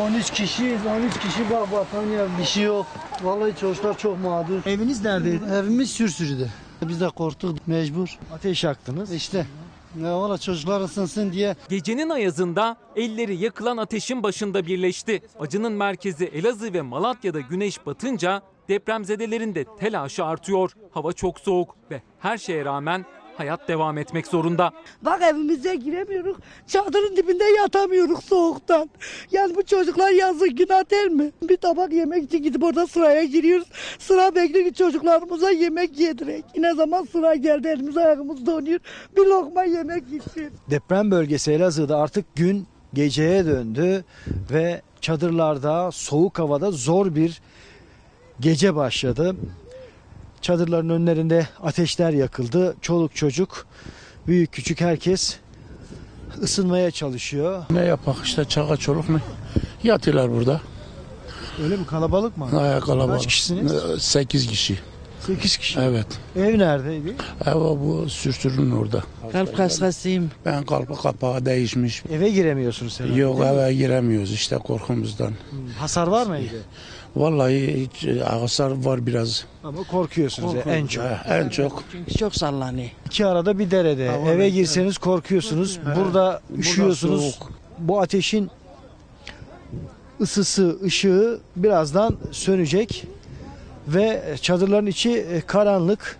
13 0.00 0.30
kişiyiz, 0.30 0.80
13 0.86 1.18
kişi 1.18 1.50
bak 1.50 1.72
battaniye 1.72 2.26
bir 2.40 2.44
şey 2.44 2.62
yok. 2.62 2.86
Vallahi 3.22 3.56
çocuklar 3.60 3.98
çok 3.98 4.20
mağdur. 4.24 4.66
Eviniz 4.66 5.04
neredeydi? 5.04 5.44
Evimiz 5.52 5.90
Sürsürü'de. 5.90 6.48
Biz 6.82 7.00
de 7.00 7.08
korktuk 7.08 7.68
mecbur. 7.68 8.18
Ateş 8.34 8.64
yaktınız. 8.64 9.12
İşte. 9.12 9.46
Ya 10.02 10.20
valla 10.20 10.38
çocuklar 10.38 10.80
ısınsın 10.80 11.32
diye. 11.32 11.56
Gecenin 11.68 12.10
ayazında 12.10 12.76
elleri 12.96 13.36
yakılan 13.36 13.76
ateşin 13.76 14.22
başında 14.22 14.66
birleşti. 14.66 15.22
Acının 15.40 15.72
merkezi 15.72 16.24
Elazığ 16.24 16.72
ve 16.72 16.82
Malatya'da 16.82 17.40
güneş 17.40 17.86
batınca 17.86 18.42
depremzedelerin 18.68 19.54
de 19.54 19.64
telaşı 19.80 20.24
artıyor. 20.24 20.72
Hava 20.90 21.12
çok 21.12 21.40
soğuk 21.40 21.76
ve 21.90 22.02
her 22.18 22.38
şeye 22.38 22.64
rağmen 22.64 23.04
hayat 23.38 23.68
devam 23.68 23.98
etmek 23.98 24.26
zorunda. 24.26 24.70
Bak 25.02 25.22
evimize 25.22 25.74
giremiyoruz. 25.74 26.36
Çadırın 26.66 27.16
dibinde 27.16 27.44
yatamıyoruz 27.44 28.24
soğuktan. 28.24 28.90
Yani 29.32 29.56
bu 29.56 29.62
çocuklar 29.62 30.10
yazık 30.10 30.58
günah 30.58 30.90
değil 30.90 31.10
mi? 31.10 31.32
Bir 31.42 31.56
tabak 31.56 31.92
yemek 31.92 32.24
için 32.24 32.42
gidip 32.42 32.64
orada 32.64 32.86
sıraya 32.86 33.24
giriyoruz. 33.24 33.68
Sıra 33.98 34.34
bekliyor 34.34 34.72
çocuklarımıza 34.72 35.50
yemek 35.50 36.00
yedirek. 36.00 36.44
Ne 36.56 36.74
zaman 36.74 37.04
sıra 37.04 37.34
geldi 37.34 37.68
elimiz 37.68 37.96
ayağımız 37.96 38.46
donuyor. 38.46 38.80
Bir 39.16 39.26
lokma 39.26 39.64
yemek 39.64 40.10
gitsin. 40.10 40.50
Deprem 40.70 41.10
bölgesi 41.10 41.52
Elazığ'da 41.52 41.98
artık 41.98 42.36
gün 42.36 42.66
geceye 42.94 43.46
döndü 43.46 44.04
ve 44.52 44.82
çadırlarda 45.00 45.90
soğuk 45.92 46.38
havada 46.38 46.70
zor 46.70 47.14
bir 47.14 47.40
gece 48.40 48.76
başladı. 48.76 49.36
Çadırların 50.42 50.88
önlerinde 50.88 51.46
ateşler 51.62 52.12
yakıldı. 52.12 52.76
Çoluk 52.82 53.16
çocuk, 53.16 53.66
büyük 54.26 54.52
küçük 54.52 54.80
herkes 54.80 55.36
ısınmaya 56.42 56.90
çalışıyor. 56.90 57.62
Ne 57.70 57.84
yapak 57.84 58.16
işte 58.24 58.44
çaka 58.44 58.76
çoluk 58.76 59.08
mu? 59.08 59.20
Yatıyorlar 59.82 60.32
burada. 60.32 60.60
Öyle 61.62 61.76
mi 61.76 61.86
kalabalık 61.86 62.36
mı? 62.36 62.44
Ha, 62.46 62.80
kalabalık. 62.80 63.12
Kaç 63.14 63.26
kişisiniz? 63.26 63.72
8 64.02 64.46
kişi. 64.46 64.78
8 65.26 65.56
kişi. 65.56 65.80
Evet. 65.80 66.06
Ev 66.36 66.58
neredeydi? 66.58 67.14
Ev 67.46 67.54
bu 67.54 68.06
sürtürün 68.08 68.70
orada. 68.70 69.02
Kalp 69.32 69.58
hastasıyım. 69.58 70.30
Ben 70.44 70.64
kalp 70.64 71.02
kapağı 71.02 71.46
değişmiş. 71.46 72.02
Eve 72.12 72.30
giremiyorsunuz 72.30 73.00
herhalde. 73.00 73.20
Yok 73.20 73.40
eve 73.44 73.74
giremiyoruz 73.74 74.32
işte 74.32 74.56
korkumuzdan. 74.56 75.32
Hasar 75.78 76.06
var 76.06 76.26
mı 76.26 76.38
evde? 76.38 76.56
Vallahi 77.16 77.80
hiç 77.90 78.06
hasar 78.22 78.84
var 78.84 79.06
biraz. 79.06 79.44
Ama 79.64 79.82
korkuyorsunuz 79.84 80.54
ya, 80.54 80.60
en 80.60 80.86
çok. 80.86 81.04
Ha, 81.04 81.22
En 81.28 81.48
çok. 81.48 81.84
Çünkü 81.92 82.14
çok 82.14 82.34
sallanıyor. 82.36 82.90
İki 83.06 83.26
arada 83.26 83.58
bir 83.58 83.70
derede. 83.70 84.08
Hava 84.08 84.28
Eve 84.28 84.38
ve- 84.38 84.50
girseniz 84.50 84.98
korkuyorsunuz. 84.98 85.80
Evet. 85.86 85.96
Burada 85.96 86.04
Burada 86.50 86.60
üşüyorsunuz. 86.60 87.34
soğuk. 87.34 87.52
Bu 87.78 88.00
ateşin 88.00 88.50
ısısı, 90.20 90.78
ışığı 90.84 91.40
birazdan 91.56 92.16
sönecek 92.30 93.06
ve 93.88 94.34
çadırların 94.42 94.86
içi 94.86 95.10
e, 95.12 95.40
karanlık. 95.40 96.16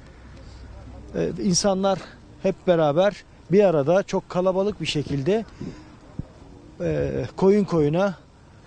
E, 1.15 1.31
İnsanlar 1.43 1.99
hep 2.43 2.55
beraber 2.67 3.25
bir 3.53 3.65
arada 3.65 4.03
çok 4.03 4.29
kalabalık 4.29 4.81
bir 4.81 4.87
şekilde 4.87 5.45
e, 6.81 7.11
koyun 7.37 7.65
koyuna 7.65 8.15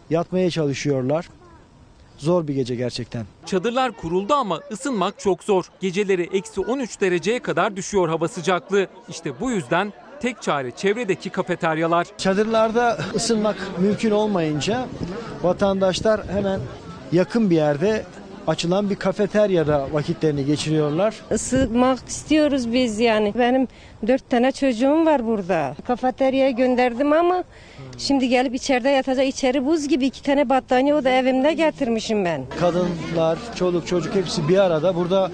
yatmaya 0.09 0.49
çalışıyorlar. 0.49 1.29
Zor 2.21 2.47
bir 2.47 2.53
gece 2.53 2.75
gerçekten. 2.75 3.25
Çadırlar 3.45 3.91
kuruldu 3.91 4.33
ama 4.33 4.59
ısınmak 4.71 5.19
çok 5.19 5.43
zor. 5.43 5.65
Geceleri 5.79 6.29
eksi 6.33 6.61
13 6.61 7.01
dereceye 7.01 7.39
kadar 7.39 7.75
düşüyor 7.75 8.09
hava 8.09 8.27
sıcaklığı. 8.27 8.87
İşte 9.09 9.39
bu 9.39 9.51
yüzden 9.51 9.93
tek 10.19 10.41
çare 10.41 10.71
çevredeki 10.71 11.29
kafeteryalar. 11.29 12.07
Çadırlarda 12.17 12.97
ısınmak 13.15 13.57
mümkün 13.79 14.11
olmayınca 14.11 14.87
vatandaşlar 15.43 16.27
hemen 16.27 16.59
yakın 17.11 17.49
bir 17.49 17.55
yerde 17.55 18.05
açılan 18.51 18.89
bir 18.89 18.95
kafeteryada 18.95 19.87
vakitlerini 19.91 20.45
geçiriyorlar. 20.45 21.15
Isınmak 21.31 21.99
istiyoruz 22.07 22.73
biz 22.73 22.99
yani. 22.99 23.33
Benim 23.39 23.67
dört 24.07 24.29
tane 24.29 24.51
çocuğum 24.51 25.05
var 25.05 25.27
burada. 25.27 25.75
Kafeteryaya 25.87 26.49
gönderdim 26.49 27.13
ama 27.13 27.43
şimdi 27.97 28.29
gelip 28.29 28.55
içeride 28.55 28.89
yatacak. 28.89 29.27
İçeri 29.27 29.65
buz 29.65 29.87
gibi 29.87 30.05
iki 30.05 30.23
tane 30.23 30.49
battaniye 30.49 30.95
o 30.95 31.03
da 31.03 31.09
evimde 31.09 31.53
getirmişim 31.53 32.25
ben. 32.25 32.41
Kadınlar, 32.59 33.37
çoluk 33.55 33.87
çocuk 33.87 34.15
hepsi 34.15 34.47
bir 34.49 34.57
arada. 34.57 34.95
Burada 34.95 35.31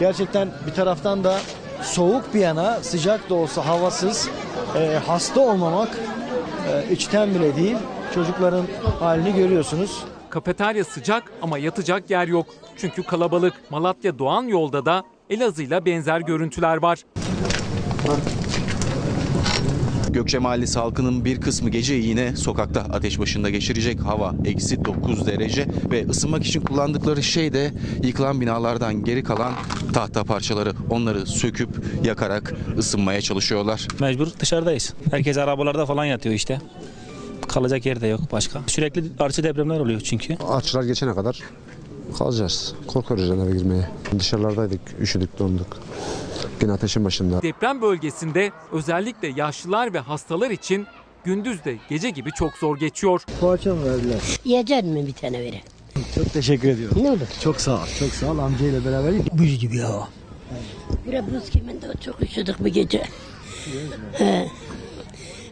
gerçekten 0.00 0.48
bir 0.66 0.72
taraftan 0.72 1.24
da 1.24 1.38
soğuk 1.82 2.34
bir 2.34 2.40
yana 2.40 2.74
sıcak 2.82 3.30
da 3.30 3.34
olsa 3.34 3.66
havasız 3.66 4.28
e, 4.78 4.98
hasta 5.06 5.40
olmamak 5.40 5.88
e, 6.72 6.92
içten 6.92 7.34
bile 7.34 7.56
değil. 7.56 7.76
Çocukların 8.14 8.64
halini 9.00 9.34
görüyorsunuz. 9.34 10.04
Kafeterya 10.34 10.84
sıcak 10.84 11.32
ama 11.42 11.58
yatacak 11.58 12.10
yer 12.10 12.28
yok. 12.28 12.46
Çünkü 12.76 13.02
kalabalık. 13.02 13.54
Malatya 13.70 14.18
Doğan 14.18 14.42
yolda 14.42 14.86
da 14.86 15.02
Elazığ'la 15.30 15.84
benzer 15.84 16.20
görüntüler 16.20 16.76
var. 16.76 16.98
Gökçe 20.10 20.38
Mahallesi 20.38 20.78
halkının 20.78 21.24
bir 21.24 21.40
kısmı 21.40 21.70
gece 21.70 21.94
yine 21.94 22.36
sokakta 22.36 22.80
ateş 22.80 23.18
başında 23.18 23.50
geçirecek. 23.50 24.00
Hava 24.00 24.34
eksi 24.44 24.84
9 24.84 25.26
derece 25.26 25.66
ve 25.90 26.06
ısınmak 26.06 26.46
için 26.46 26.60
kullandıkları 26.60 27.22
şey 27.22 27.52
de 27.52 27.72
yıkılan 28.02 28.40
binalardan 28.40 29.04
geri 29.04 29.22
kalan 29.22 29.52
tahta 29.92 30.24
parçaları. 30.24 30.72
Onları 30.90 31.26
söküp 31.26 31.68
yakarak 32.04 32.54
ısınmaya 32.78 33.20
çalışıyorlar. 33.20 33.88
Mecbur 34.00 34.28
dışarıdayız. 34.40 34.94
Herkes 35.10 35.38
arabalarda 35.38 35.86
falan 35.86 36.04
yatıyor 36.04 36.34
işte. 36.34 36.60
Kalacak 37.48 37.86
yer 37.86 38.00
de 38.00 38.06
yok 38.06 38.20
başka. 38.32 38.60
Sürekli 38.66 39.04
artçı 39.18 39.44
depremler 39.44 39.80
oluyor 39.80 40.00
çünkü. 40.00 40.36
Artçılar 40.48 40.82
geçene 40.82 41.14
kadar 41.14 41.40
kalacağız. 42.18 42.74
Korkuyoruz 42.86 43.30
eve 43.30 43.56
girmeye. 43.58 43.88
Dışarılardaydık, 44.18 44.80
üşüdük, 45.00 45.38
donduk. 45.38 45.66
Yine 46.62 46.72
ateşin 46.72 47.04
başında. 47.04 47.42
Deprem 47.42 47.82
bölgesinde 47.82 48.52
özellikle 48.72 49.28
yaşlılar 49.36 49.94
ve 49.94 49.98
hastalar 49.98 50.50
için 50.50 50.86
gündüz 51.24 51.64
de 51.64 51.78
gece 51.88 52.10
gibi 52.10 52.30
çok 52.30 52.52
zor 52.56 52.76
geçiyor. 52.78 53.22
Poğaça 53.40 53.74
mı 53.74 53.84
verdiler? 53.84 54.20
Yiyecek 54.44 54.84
mi 54.84 55.06
bir 55.06 55.12
tane 55.12 55.40
verin? 55.40 55.60
Çok 56.14 56.32
teşekkür 56.32 56.68
ediyorum. 56.68 57.02
Ne 57.04 57.10
olur? 57.10 57.26
Çok 57.42 57.60
sağ 57.60 57.74
ol. 57.74 57.86
Çok 57.98 58.08
sağ 58.10 58.30
ol. 58.30 58.38
Amcayla 58.38 58.84
beraber 58.84 59.14
buz 59.32 59.58
gibi 59.58 59.76
ya. 59.76 60.08
Bura 61.06 61.22
buz 61.26 61.50
kiminde 61.50 61.86
çok 62.04 62.22
üşüdük 62.22 62.60
bu 62.60 62.68
gece. 62.68 63.02
He. 64.12 64.48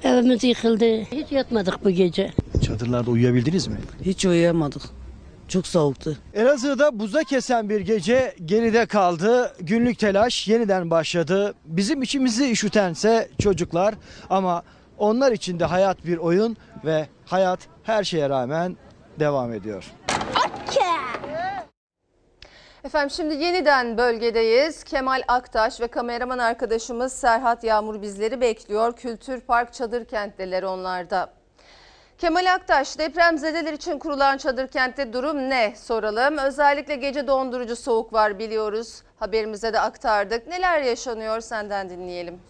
Evimiz 0.04 0.44
yıkıldı. 0.44 1.00
Hiç 1.02 1.32
yatmadık 1.32 1.84
bu 1.84 1.90
gece. 1.90 2.30
Çadırlarda 2.66 3.10
uyuyabildiniz 3.10 3.66
mi? 3.66 3.76
Hiç 4.04 4.24
uyuyamadık. 4.24 4.82
Çok 5.48 5.66
soğuktu. 5.66 6.16
Elazığ'da 6.34 6.98
buza 6.98 7.24
kesen 7.24 7.68
bir 7.68 7.80
gece 7.80 8.34
geride 8.44 8.86
kaldı. 8.86 9.52
Günlük 9.60 9.98
telaş 9.98 10.48
yeniden 10.48 10.90
başladı. 10.90 11.54
Bizim 11.64 12.02
içimizi 12.02 12.50
üşütense 12.50 13.28
çocuklar 13.38 13.94
ama 14.30 14.62
onlar 14.98 15.32
için 15.32 15.60
de 15.60 15.64
hayat 15.64 16.06
bir 16.06 16.16
oyun 16.16 16.56
ve 16.84 17.06
hayat 17.26 17.58
her 17.82 18.04
şeye 18.04 18.28
rağmen 18.28 18.76
devam 19.20 19.52
ediyor. 19.52 19.84
Efendim 22.84 23.10
şimdi 23.10 23.34
yeniden 23.34 23.98
bölgedeyiz. 23.98 24.84
Kemal 24.84 25.22
Aktaş 25.28 25.80
ve 25.80 25.86
kameraman 25.86 26.38
arkadaşımız 26.38 27.12
Serhat 27.12 27.64
Yağmur 27.64 28.02
bizleri 28.02 28.40
bekliyor. 28.40 28.96
Kültür 28.96 29.40
Park 29.40 29.72
çadır 29.72 30.04
kentteler 30.04 30.62
onlarda. 30.62 31.32
Kemal 32.18 32.54
Aktaş 32.54 32.98
depremzedeler 32.98 33.72
için 33.72 33.98
kurulan 33.98 34.36
çadır 34.36 34.68
kentte 34.68 35.12
durum 35.12 35.36
ne 35.50 35.74
soralım. 35.76 36.38
Özellikle 36.38 36.94
gece 36.94 37.26
dondurucu 37.26 37.76
soğuk 37.76 38.12
var 38.12 38.38
biliyoruz. 38.38 39.02
Haberimize 39.18 39.72
de 39.72 39.80
aktardık. 39.80 40.46
Neler 40.46 40.82
yaşanıyor 40.82 41.40
senden 41.40 41.90
dinleyelim. 41.90 42.40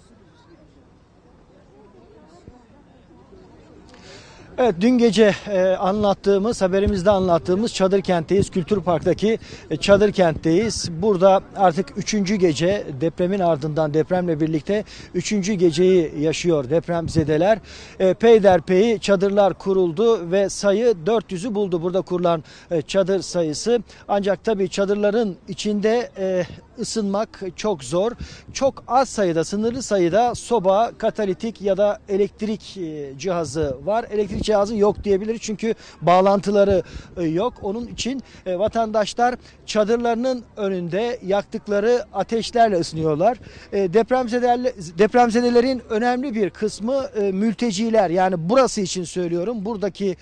Evet 4.59 4.75
dün 4.81 4.99
gece 4.99 5.35
e, 5.51 5.62
anlattığımız 5.62 6.62
haberimizde 6.62 7.11
anlattığımız 7.11 7.75
Çadır 7.75 8.01
Kent'teyiz. 8.01 8.51
Kültür 8.51 8.81
Park'taki 8.81 9.38
e, 9.71 9.77
Çadır 9.77 10.12
Kent'teyiz. 10.12 10.91
Burada 11.03 11.41
artık 11.57 11.99
üçüncü 11.99 12.35
gece 12.35 12.87
depremin 13.01 13.41
ardından 13.41 13.95
depremle 13.95 14.41
birlikte 14.41 14.85
üçüncü 15.15 15.53
geceyi 15.53 16.21
yaşıyor 16.21 16.71
depremzedeler. 16.71 17.59
E, 18.01 18.15
peyderpey 18.15 18.99
çadırlar 18.99 19.55
kuruldu 19.55 20.31
ve 20.31 20.49
sayı 20.49 20.95
400'ü 21.07 21.55
buldu 21.55 21.83
burada 21.83 22.01
kurulan 22.01 22.45
e, 22.71 22.83
çadır 22.83 23.23
sayısı. 23.23 23.83
Ancak 24.09 24.45
tabii 24.45 24.69
çadırların 24.69 25.37
içinde 25.49 26.11
e, 26.19 26.47
ısınmak 26.78 27.42
çok 27.56 27.85
zor. 27.85 28.12
Çok 28.52 28.85
az 28.88 29.08
sayıda, 29.08 29.44
sınırlı 29.44 29.82
sayıda 29.82 30.35
soba, 30.35 30.90
katalitik 30.98 31.62
ya 31.62 31.76
da 31.76 31.98
elektrik 32.08 32.76
e, 32.76 33.18
cihazı 33.18 33.76
var. 33.85 34.06
Elektrik 34.11 34.44
cihazı 34.44 34.76
yok 34.76 35.04
diyebiliriz 35.04 35.40
çünkü 35.40 35.74
bağlantıları 36.00 36.82
e, 37.16 37.22
yok. 37.22 37.54
Onun 37.62 37.87
için 37.87 38.22
e, 38.46 38.58
vatandaşlar 38.58 39.35
çadırlarının 39.66 40.44
önünde 40.56 41.18
yaktıkları 41.26 42.04
ateşlerle 42.12 42.76
ısınıyorlar. 42.76 43.38
Depremzedeler, 43.72 44.72
depremzedelerin 44.98 45.82
önemli 45.90 46.35
bir 46.35 46.50
kısmı 46.50 47.02
mülteciler. 47.32 48.11
Yani 48.11 48.35
burası 48.38 48.80
için 48.80 49.04
söylüyorum. 49.04 49.64
Buradaki 49.64 50.16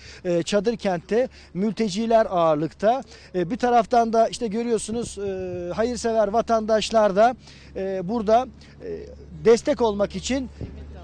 çadır 0.45 0.77
kentte 0.77 1.29
mülteciler 1.53 2.27
ağırlıkta. 2.29 3.03
Bir 3.35 3.57
taraftan 3.57 4.13
da 4.13 4.27
işte 4.27 4.47
görüyorsunuz 4.47 5.17
hayırsever 5.75 6.27
vatandaşlar 6.27 6.40
da 6.47 7.35
e, 7.75 8.01
burada 8.09 8.47
e, 8.83 8.99
destek 9.45 9.81
olmak 9.81 10.15
için 10.15 10.49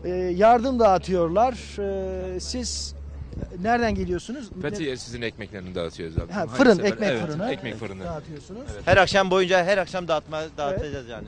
e, 0.04 0.10
yardım 0.10 0.80
dağıtıyorlar. 0.80 1.54
E, 2.36 2.40
Siz 2.40 2.96
nereden 3.62 3.96
geliyorsunuz? 3.96 4.50
Fethiye 4.62 4.98
sizin 4.98 5.22
ekmeklerini 5.22 5.76
dağıtıyoruz 5.76 6.18
abi. 6.18 6.32
Ha, 6.32 6.48
fırın, 6.48 6.76
sefer- 6.76 6.86
ekmek 6.92 7.10
evet, 7.10 7.22
fırını. 7.22 7.52
Ekmek 7.52 7.76
fırını. 7.76 8.04
Dağıtıyorsunuz. 8.04 8.62
Her 8.86 8.98
akşam 8.98 9.32
boyunca 9.32 9.64
her 9.66 9.78
akşam 9.78 10.08
dağıtma 10.08 10.42
dağıtacağız 10.58 11.08
yani. 11.10 11.28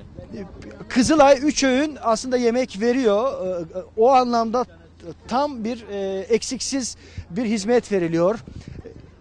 Kızılay 0.90 1.40
3 1.44 1.64
öğün 1.64 1.98
aslında 2.02 2.38
yemek 2.38 2.82
veriyor. 2.82 3.46
Ee, 3.48 3.66
O 3.98 4.10
anlamda 4.10 4.66
tam 5.28 5.64
bir 5.64 5.86
e, 5.92 6.20
eksiksiz 6.20 6.98
bir 7.30 7.46
hizmet 7.46 7.92
veriliyor. 7.92 8.40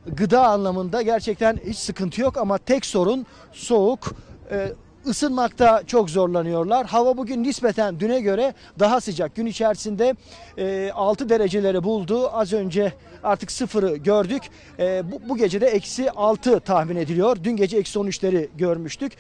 Gıda 0.07 0.47
anlamında 0.49 1.03
gerçekten 1.03 1.59
hiç 1.67 1.79
sıkıntı 1.79 2.21
yok 2.21 2.37
ama 2.37 2.59
tek 2.59 2.87
sorun 2.87 3.27
soğuk. 3.53 4.15
Ee, 4.51 4.73
Isınmakta 5.07 5.83
çok 5.87 6.11
zorlanıyorlar. 6.11 6.87
Hava 6.87 7.17
bugün 7.17 7.43
nispeten 7.43 8.01
düne 8.01 8.21
göre 8.21 8.55
daha 8.79 9.01
sıcak. 9.01 9.35
Gün 9.35 9.47
içerisinde 9.47 10.15
e, 10.59 10.91
6 10.95 11.29
dereceleri 11.29 11.85
buldu. 11.85 12.31
Az 12.33 12.53
önce 12.53 12.93
artık 13.23 13.53
sıfırı 13.53 13.97
gördük. 13.97 14.43
E, 14.79 15.13
bu, 15.13 15.29
bu 15.29 15.37
gece 15.37 15.61
de 15.61 15.67
eksi 15.67 16.11
6 16.11 16.61
tahmin 16.61 16.97
ediliyor. 16.97 17.37
Dün 17.45 17.57
gece 17.57 17.77
eksi 17.77 17.99
13'leri 17.99 18.49
görmüştük. 18.57 19.13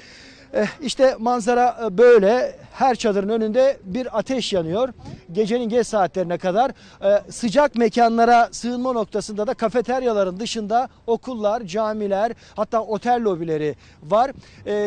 Eh, 0.54 0.66
İşte 0.82 1.16
manzara 1.18 1.76
e, 1.86 1.98
böyle. 1.98 2.58
Her 2.72 2.94
çadırın 2.94 3.28
önünde 3.28 3.78
bir 3.84 4.18
ateş 4.18 4.52
yanıyor. 4.52 4.88
Gecenin 5.32 5.68
geç 5.68 5.86
saatlerine 5.86 6.38
kadar 6.38 6.70
e, 7.04 7.32
sıcak 7.32 7.74
mekanlara 7.74 8.48
sığınma 8.52 8.92
noktasında 8.92 9.46
da 9.46 9.54
kafeteryaların 9.54 10.40
dışında 10.40 10.88
okullar, 11.06 11.62
camiler 11.62 12.32
hatta 12.56 12.82
otel 12.82 13.24
lobileri 13.24 13.74
var. 14.02 14.30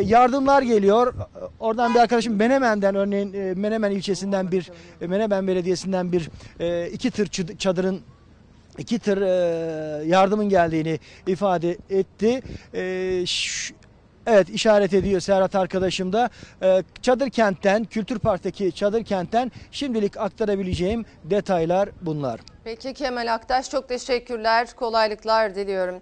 Yardımlar 0.04 0.62
geliyor. 0.62 1.14
Oradan 1.60 1.94
bir 1.94 2.00
arkadaşım 2.00 2.36
Menemen'den 2.36 2.96
örneğin 2.96 3.60
Menemen 3.60 3.92
ilçesinden 3.92 4.52
bir 4.52 4.72
Menemen 5.02 5.48
Belediyesi'nden 5.48 6.12
bir 6.12 6.30
iki 6.88 7.12
tır 7.12 7.28
çadırın 7.58 8.02
iki 8.78 9.00
tır 9.00 9.18
yardımın 10.06 10.50
geldiğini 10.50 11.00
ifade 11.28 11.78
etti. 11.90 12.42
Evet 14.28 14.50
işaret 14.50 14.94
ediyor 14.94 15.22
Serhat 15.22 15.56
arkadaşım 15.56 16.14
da. 16.14 16.30
E, 16.62 16.84
Çadır 17.02 17.30
Kent'ten, 17.30 17.84
Kültür 17.84 18.20
Park'taki 18.20 18.72
Çadır 18.72 19.04
Kent'ten 19.04 19.52
şimdilik 19.72 20.18
aktarabileceğim 20.18 21.06
detaylar 21.24 21.90
bunlar. 22.02 22.40
Peki 22.64 22.94
Kemal 22.94 23.34
Aktaş 23.34 23.70
çok 23.70 23.90
teşekkürler. 23.90 24.68
Kolaylıklar 24.76 25.56
diliyorum. 25.56 26.02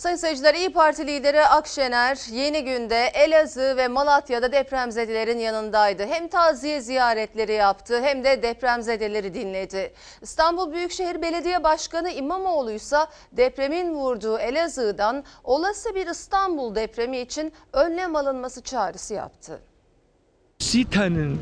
Sayın 0.00 0.16
seyirciler 0.16 0.54
İyi 0.54 0.72
Parti 0.72 1.06
lideri 1.06 1.44
Akşener 1.46 2.18
yeni 2.32 2.64
günde 2.64 3.10
Elazığ 3.14 3.76
ve 3.76 3.88
Malatya'da 3.88 4.52
depremzedelerin 4.52 5.38
yanındaydı. 5.38 6.06
Hem 6.06 6.28
taziye 6.28 6.80
ziyaretleri 6.80 7.52
yaptı 7.52 8.00
hem 8.02 8.24
de 8.24 8.42
depremzedeleri 8.42 9.34
dinledi. 9.34 9.92
İstanbul 10.22 10.72
Büyükşehir 10.72 11.22
Belediye 11.22 11.64
Başkanı 11.64 12.10
İmamoğlu 12.10 12.72
ise 12.72 12.96
depremin 13.32 13.94
vurduğu 13.94 14.38
Elazığ'dan 14.38 15.24
olası 15.44 15.94
bir 15.94 16.06
İstanbul 16.06 16.74
depremi 16.74 17.18
için 17.18 17.52
önlem 17.72 18.16
alınması 18.16 18.62
çağrısı 18.62 19.14
yaptı. 19.14 19.60
sitenin 20.58 21.40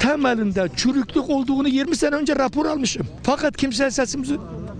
temelinde 0.00 0.68
çürüklük 0.76 1.30
olduğunu 1.30 1.68
20 1.68 1.96
sene 1.96 2.14
önce 2.16 2.36
rapor 2.36 2.66
almışım. 2.66 3.06
Fakat 3.22 3.56
kimse 3.56 3.90
sesimizi 3.90 4.36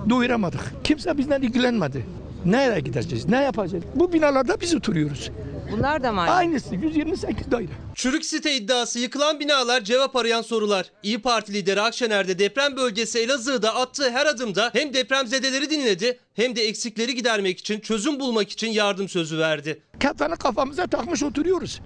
duyuramadık. 0.09 0.61
Kimse 0.85 1.19
bizden 1.19 1.43
ilgilenmedi. 1.43 2.24
Nereye 2.45 2.81
gideceğiz? 2.81 3.29
Ne 3.29 3.43
yapacağız? 3.43 3.85
Bu 3.95 4.13
binalarda 4.13 4.61
biz 4.61 4.75
oturuyoruz. 4.75 5.31
Bunlar 5.73 6.03
da 6.03 6.13
mı 6.13 6.21
aynı? 6.21 6.33
Aynısı 6.33 6.75
128 6.75 7.51
daire. 7.51 7.69
Çürük 7.95 8.25
site 8.25 8.57
iddiası 8.57 8.99
yıkılan 8.99 9.41
binalar 9.41 9.81
cevap 9.85 10.17
arayan 10.17 10.43
sorular. 10.43 10.87
İyi 11.03 11.19
Parti 11.23 11.53
lideri 11.53 11.81
Akşener'de 11.81 12.39
deprem 12.39 12.77
bölgesi 12.77 13.19
Elazığ'da 13.19 13.75
attığı 13.75 14.11
her 14.11 14.27
adımda 14.27 14.71
hem 14.73 14.95
depremzedeleri 14.95 15.71
dinledi 15.71 16.19
hem 16.35 16.57
de 16.57 16.63
eksikleri 16.63 17.15
gidermek 17.15 17.59
için 17.59 17.81
çözüm 17.81 18.21
bulmak 18.21 18.51
için 18.51 18.69
yardım 18.69 19.09
sözü 19.09 19.39
verdi. 19.39 19.83
Kefeni 20.01 20.37
kafamıza 20.37 20.87
takmış 20.87 21.23
oturuyoruz. 21.23 21.81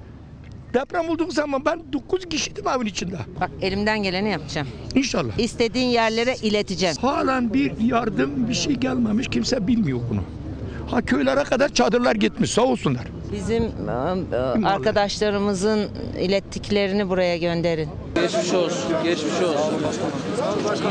Deprem 0.75 1.09
olduğu 1.09 1.31
zaman 1.31 1.65
ben 1.65 1.93
9 1.93 2.27
kişiydim 2.29 2.69
evin 2.69 2.87
içinde. 2.87 3.17
Bak 3.41 3.51
elimden 3.63 4.03
geleni 4.03 4.31
yapacağım. 4.31 4.69
İnşallah. 4.95 5.39
İstediğin 5.39 5.89
yerlere 5.89 6.35
ileteceğim. 6.43 6.97
Halen 7.01 7.55
bir 7.55 7.81
yardım 7.81 8.49
bir 8.49 8.55
şey 8.55 8.75
gelmemiş 8.75 9.29
kimse 9.29 9.67
bilmiyor 9.67 10.01
bunu. 10.11 10.23
Ha 10.91 11.03
köylere 11.03 11.45
kadar 11.45 11.75
çadırlar 11.75 12.15
gitmiş 12.15 12.51
sağ 12.51 12.63
olsunlar. 12.63 13.05
Bizim 13.33 13.63
e, 13.65 13.69
e, 14.33 14.67
arkadaşlarımızın 14.67 15.89
ilettiklerini 16.21 17.09
buraya 17.09 17.37
gönderin. 17.37 17.89
Geçmiş 18.15 18.53
olsun, 18.53 18.93
geçmiş 19.05 19.43
olsun. 19.43 19.75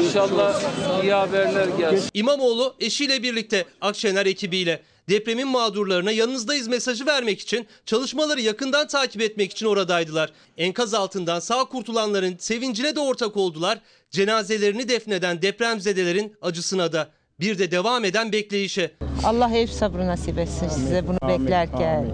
İnşallah 0.03 0.61
iyi 1.03 1.13
haberler 1.13 1.67
gelsin. 1.67 2.09
İmamoğlu 2.13 2.75
eşiyle 2.79 3.23
birlikte 3.23 3.65
Akşener 3.81 4.25
ekibiyle 4.25 4.81
depremin 5.09 5.47
mağdurlarına 5.47 6.11
yanınızdayız 6.11 6.67
mesajı 6.67 7.05
vermek 7.05 7.39
için 7.39 7.67
çalışmaları 7.85 8.41
yakından 8.41 8.87
takip 8.87 9.21
etmek 9.21 9.51
için 9.51 9.65
oradaydılar. 9.65 10.31
Enkaz 10.57 10.93
altından 10.93 11.39
sağ 11.39 11.63
kurtulanların 11.65 12.35
sevincine 12.39 12.95
de 12.95 12.99
ortak 12.99 13.37
oldular. 13.37 13.79
Cenazelerini 14.11 14.89
defneden 14.89 15.41
depremzedelerin 15.41 16.35
acısına 16.41 16.93
da 16.93 17.09
bir 17.39 17.57
de 17.59 17.71
devam 17.71 18.05
eden 18.05 18.31
bekleyişe. 18.31 18.91
Allah 19.23 19.49
ev 19.57 19.67
sabrı 19.67 20.07
nasip 20.07 20.37
etsin 20.37 20.67
size 20.67 21.03
bunu 21.07 21.29
beklerken. 21.29 22.05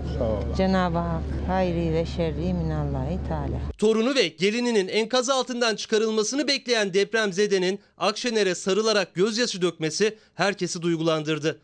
Cenab-ı 0.57 0.97
Hak 0.97 1.21
hayri 1.47 1.93
ve 1.93 2.05
şerri 2.05 2.53
minallahi 2.53 3.19
teala. 3.27 3.57
Torunu 3.77 4.15
ve 4.15 4.27
gelininin 4.27 4.87
enkaz 4.87 5.29
altından 5.29 5.75
çıkarılmasını 5.75 6.47
bekleyen 6.47 6.93
depremzedenin 6.93 7.79
Akşener'e 7.97 8.55
sarılarak 8.55 9.15
gözyaşı 9.15 9.61
dökmesi 9.61 10.17
herkesi 10.35 10.81
duygulandırdı. 10.81 11.59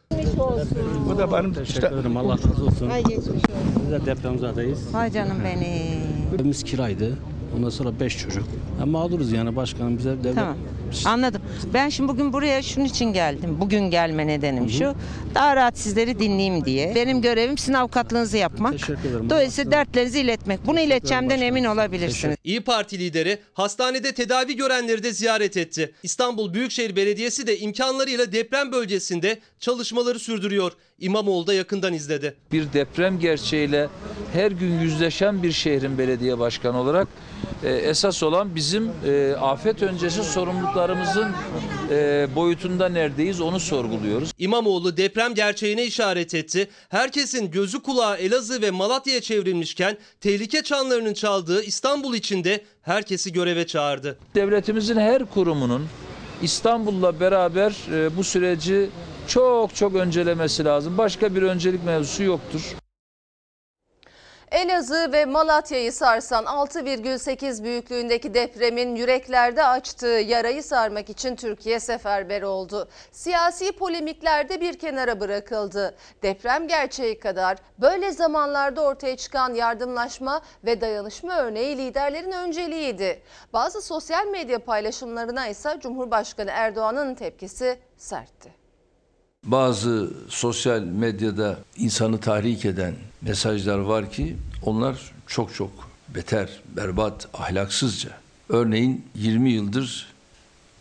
Bu 1.09 1.17
da 1.17 1.31
benim 1.31 1.53
Teşekkür 1.53 1.87
ederim. 1.87 2.17
Allah 2.17 2.33
razı 2.33 2.65
olsun. 2.65 2.89
Ay 2.89 3.03
geçmiş 3.03 3.27
olsun. 3.27 3.41
Biz 3.83 3.91
de 3.91 4.05
depremzadeyiz. 4.05 4.79
Hay 4.93 5.11
canım 5.11 5.37
benim. 5.45 6.35
Evimiz 6.35 6.63
kiraydı. 6.63 7.17
Ondan 7.57 7.69
sonra 7.69 7.99
beş 7.99 8.17
çocuk. 8.17 8.43
Ya 8.79 8.85
mağduruz 8.85 9.31
yani 9.31 9.55
başkanım 9.55 9.97
bize 9.97 10.09
devlet 10.23 10.35
Tamam. 10.35 10.57
Anladım. 11.05 11.41
Ben 11.73 11.89
şimdi 11.89 12.09
bugün 12.09 12.33
buraya 12.33 12.61
şunun 12.61 12.85
için 12.85 13.05
geldim. 13.13 13.57
Bugün 13.59 13.91
gelme 13.91 14.27
nedenim 14.27 14.69
şu. 14.69 14.95
Daha 15.35 15.55
rahat 15.55 15.77
sizleri 15.77 16.19
dinleyeyim 16.19 16.65
diye. 16.65 16.95
Benim 16.95 17.21
görevim 17.21 17.57
sizin 17.57 17.73
avukatlığınızı 17.73 18.37
yapmak. 18.37 18.75
Dolayısıyla 19.29 19.71
dertlerinizi 19.71 20.19
iletmek. 20.19 20.67
Bunu 20.67 20.79
ileteceğimden 20.79 21.41
emin 21.41 21.63
olabilirsiniz. 21.63 22.37
İyi 22.43 22.61
Parti 22.61 22.99
lideri 22.99 23.39
hastanede 23.53 24.11
tedavi 24.13 24.55
görenleri 24.55 25.03
de 25.03 25.11
ziyaret 25.13 25.57
etti. 25.57 25.93
İstanbul 26.03 26.53
Büyükşehir 26.53 26.95
Belediyesi 26.95 27.47
de 27.47 27.57
imkanlarıyla 27.59 28.31
deprem 28.31 28.71
bölgesinde 28.71 29.39
çalışmaları 29.59 30.19
sürdürüyor. 30.19 30.71
İmamoğlu 30.99 31.47
da 31.47 31.53
yakından 31.53 31.93
izledi. 31.93 32.35
bir 32.51 32.73
deprem 32.73 33.19
gerçeğiyle 33.19 33.87
her 34.33 34.51
gün 34.51 34.79
yüzleşen 34.79 35.43
bir 35.43 35.51
şehrin 35.51 35.97
belediye 35.97 36.39
başkanı 36.39 36.81
olarak 36.81 37.07
e, 37.63 37.69
esas 37.69 38.23
olan 38.23 38.55
bizim 38.55 38.91
e, 39.05 39.33
afet 39.41 39.83
öncesi 39.83 40.23
sorumluluklarımızın 40.79 41.31
e, 41.91 42.27
boyutunda 42.35 42.89
neredeyiz 42.89 43.41
onu 43.41 43.59
sorguluyoruz. 43.59 44.31
İmamoğlu 44.37 44.97
deprem 44.97 45.33
gerçeğine 45.33 45.85
işaret 45.85 46.33
etti. 46.33 46.69
Herkesin 46.89 47.51
gözü 47.51 47.83
kulağı 47.83 48.17
Elazığ 48.17 48.61
ve 48.61 48.71
Malatya'ya 48.71 49.21
çevrilmişken 49.21 49.97
tehlike 50.21 50.63
çanlarının 50.63 51.13
çaldığı 51.13 51.63
İstanbul 51.63 52.15
için 52.15 52.43
de 52.43 52.63
herkesi 52.81 53.33
göreve 53.33 53.67
çağırdı. 53.67 54.17
Devletimizin 54.35 54.97
her 54.97 55.25
kurumunun 55.25 55.87
İstanbul'la 56.41 57.19
beraber 57.19 57.75
e, 57.93 58.17
bu 58.17 58.23
süreci 58.23 58.89
çok 59.27 59.75
çok 59.75 59.95
öncelemesi 59.95 60.65
lazım. 60.65 60.97
Başka 60.97 61.35
bir 61.35 61.41
öncelik 61.41 61.83
mevzusu 61.85 62.23
yoktur. 62.23 62.61
Elazığ 64.51 65.11
ve 65.11 65.25
Malatya'yı 65.25 65.91
sarsan 65.93 66.43
6,8 66.45 67.63
büyüklüğündeki 67.63 68.33
depremin 68.33 68.95
yüreklerde 68.95 69.65
açtığı 69.65 70.07
yarayı 70.07 70.63
sarmak 70.63 71.09
için 71.09 71.35
Türkiye 71.35 71.79
seferber 71.79 72.41
oldu. 72.41 72.89
Siyasi 73.11 73.71
polemikler 73.71 74.49
de 74.49 74.61
bir 74.61 74.79
kenara 74.79 75.19
bırakıldı. 75.19 75.95
Deprem 76.23 76.67
gerçeği 76.67 77.19
kadar 77.19 77.57
böyle 77.77 78.11
zamanlarda 78.11 78.81
ortaya 78.81 79.17
çıkan 79.17 79.53
yardımlaşma 79.53 80.41
ve 80.65 80.81
dayanışma 80.81 81.37
örneği 81.37 81.77
liderlerin 81.77 82.31
önceliğiydi. 82.31 83.21
Bazı 83.53 83.81
sosyal 83.81 84.27
medya 84.27 84.59
paylaşımlarına 84.59 85.47
ise 85.47 85.77
Cumhurbaşkanı 85.79 86.51
Erdoğan'ın 86.53 87.15
tepkisi 87.15 87.79
sertti. 87.97 88.58
Bazı 89.43 90.09
sosyal 90.29 90.81
medyada 90.81 91.59
insanı 91.77 92.19
tahrik 92.19 92.65
eden 92.65 92.95
mesajlar 93.21 93.77
var 93.77 94.11
ki 94.11 94.35
onlar 94.65 95.11
çok 95.27 95.55
çok 95.55 95.71
beter, 96.15 96.49
berbat, 96.67 97.27
ahlaksızca. 97.33 98.09
Örneğin 98.49 99.05
20 99.15 99.51
yıldır 99.51 100.07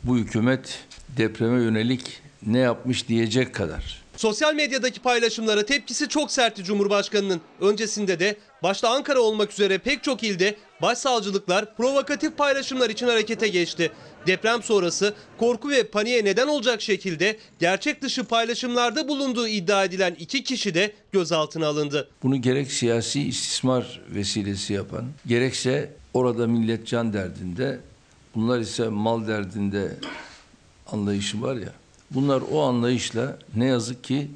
bu 0.04 0.16
hükümet 0.16 0.84
depreme 1.16 1.62
yönelik 1.62 2.20
ne 2.46 2.58
yapmış 2.58 3.08
diyecek 3.08 3.54
kadar. 3.54 4.02
Sosyal 4.16 4.54
medyadaki 4.54 5.00
paylaşımlara 5.00 5.66
tepkisi 5.66 6.08
çok 6.08 6.30
sertti 6.30 6.64
Cumhurbaşkanı'nın. 6.64 7.40
Öncesinde 7.60 8.20
de 8.20 8.36
başta 8.62 8.90
Ankara 8.90 9.20
olmak 9.20 9.52
üzere 9.52 9.78
pek 9.78 10.02
çok 10.02 10.22
ilde 10.22 10.56
başsavcılıklar 10.82 11.76
provokatif 11.76 12.36
paylaşımlar 12.36 12.90
için 12.90 13.08
harekete 13.08 13.48
geçti. 13.48 13.92
Deprem 14.26 14.62
sonrası 14.62 15.14
korku 15.38 15.70
ve 15.70 15.82
paniğe 15.82 16.24
neden 16.24 16.48
olacak 16.48 16.82
şekilde 16.82 17.38
gerçek 17.58 18.02
dışı 18.02 18.24
paylaşımlarda 18.24 19.08
bulunduğu 19.08 19.48
iddia 19.48 19.84
edilen 19.84 20.16
iki 20.18 20.44
kişi 20.44 20.74
de 20.74 20.92
gözaltına 21.12 21.66
alındı. 21.66 22.08
Bunu 22.22 22.36
gerek 22.36 22.72
siyasi 22.72 23.22
istismar 23.22 24.00
vesilesi 24.08 24.72
yapan, 24.72 25.04
gerekse 25.26 25.92
orada 26.14 26.46
millet 26.46 26.86
can 26.86 27.12
derdinde, 27.12 27.80
bunlar 28.34 28.58
ise 28.60 28.88
mal 28.88 29.26
derdinde 29.28 29.96
anlayışı 30.92 31.42
var 31.42 31.56
ya. 31.56 31.72
Bunlar 32.10 32.42
o 32.52 32.62
anlayışla 32.62 33.38
ne 33.56 33.64
yazık 33.64 34.04
ki 34.04 34.30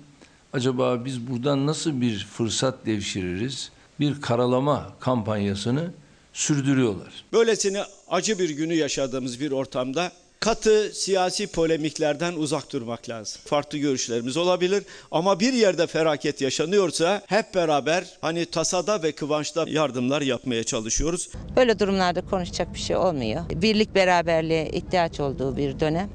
acaba 0.52 1.04
biz 1.04 1.30
buradan 1.30 1.66
nasıl 1.66 2.00
bir 2.00 2.26
fırsat 2.32 2.86
devşiririz? 2.86 3.70
Bir 4.00 4.20
karalama 4.20 4.92
kampanyasını 5.00 5.92
sürdürüyorlar. 6.32 7.24
Böylesine 7.32 7.82
acı 8.08 8.38
bir 8.38 8.50
günü 8.50 8.74
yaşadığımız 8.74 9.40
bir 9.40 9.50
ortamda 9.50 10.12
katı 10.40 10.90
siyasi 10.94 11.46
polemiklerden 11.46 12.32
uzak 12.32 12.72
durmak 12.72 13.08
lazım. 13.08 13.42
Farklı 13.44 13.78
görüşlerimiz 13.78 14.36
olabilir 14.36 14.84
ama 15.10 15.40
bir 15.40 15.52
yerde 15.52 15.86
felaket 15.86 16.40
yaşanıyorsa 16.40 17.22
hep 17.26 17.54
beraber 17.54 18.04
hani 18.20 18.46
tasada 18.46 19.02
ve 19.02 19.12
kıvançta 19.12 19.64
yardımlar 19.68 20.22
yapmaya 20.22 20.64
çalışıyoruz. 20.64 21.28
Böyle 21.56 21.78
durumlarda 21.78 22.20
konuşacak 22.20 22.74
bir 22.74 22.78
şey 22.78 22.96
olmuyor. 22.96 23.42
Birlik 23.50 23.94
beraberliğe 23.94 24.68
ihtiyaç 24.68 25.20
olduğu 25.20 25.56
bir 25.56 25.80
dönem. 25.80 26.10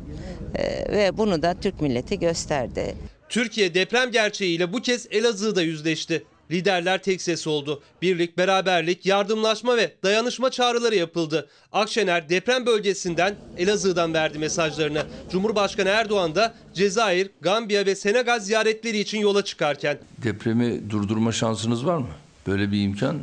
Ee, 0.55 0.91
ve 0.91 1.17
bunu 1.17 1.41
da 1.41 1.55
Türk 1.61 1.81
milleti 1.81 2.19
gösterdi. 2.19 2.95
Türkiye 3.29 3.73
deprem 3.73 4.11
gerçeğiyle 4.11 4.73
bu 4.73 4.81
kez 4.81 5.07
Elazığ'da 5.11 5.61
yüzleşti. 5.61 6.23
Liderler 6.51 7.03
tek 7.03 7.21
ses 7.21 7.47
oldu. 7.47 7.83
Birlik, 8.01 8.37
beraberlik, 8.37 9.05
yardımlaşma 9.05 9.77
ve 9.77 9.91
dayanışma 10.03 10.51
çağrıları 10.51 10.95
yapıldı. 10.95 11.49
Akşener 11.71 12.29
deprem 12.29 12.65
bölgesinden 12.65 13.35
Elazığ'dan 13.57 14.13
verdi 14.13 14.39
mesajlarını. 14.39 15.03
Cumhurbaşkanı 15.31 15.89
Erdoğan 15.89 16.35
da 16.35 16.53
Cezayir, 16.73 17.29
Gambiya 17.41 17.85
ve 17.85 17.95
Senegal 17.95 18.39
ziyaretleri 18.39 18.99
için 18.99 19.19
yola 19.19 19.45
çıkarken 19.45 19.99
Depremi 20.23 20.89
durdurma 20.89 21.31
şansınız 21.31 21.85
var 21.85 21.97
mı? 21.97 22.09
Böyle 22.47 22.71
bir 22.71 22.81
imkan 22.81 23.19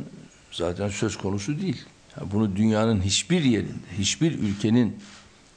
zaten 0.51 0.89
söz 0.89 1.17
konusu 1.17 1.61
değil. 1.61 1.85
Bunu 2.33 2.55
dünyanın 2.55 3.01
hiçbir 3.01 3.43
yerinde, 3.43 3.73
hiçbir 3.97 4.39
ülkenin 4.39 4.97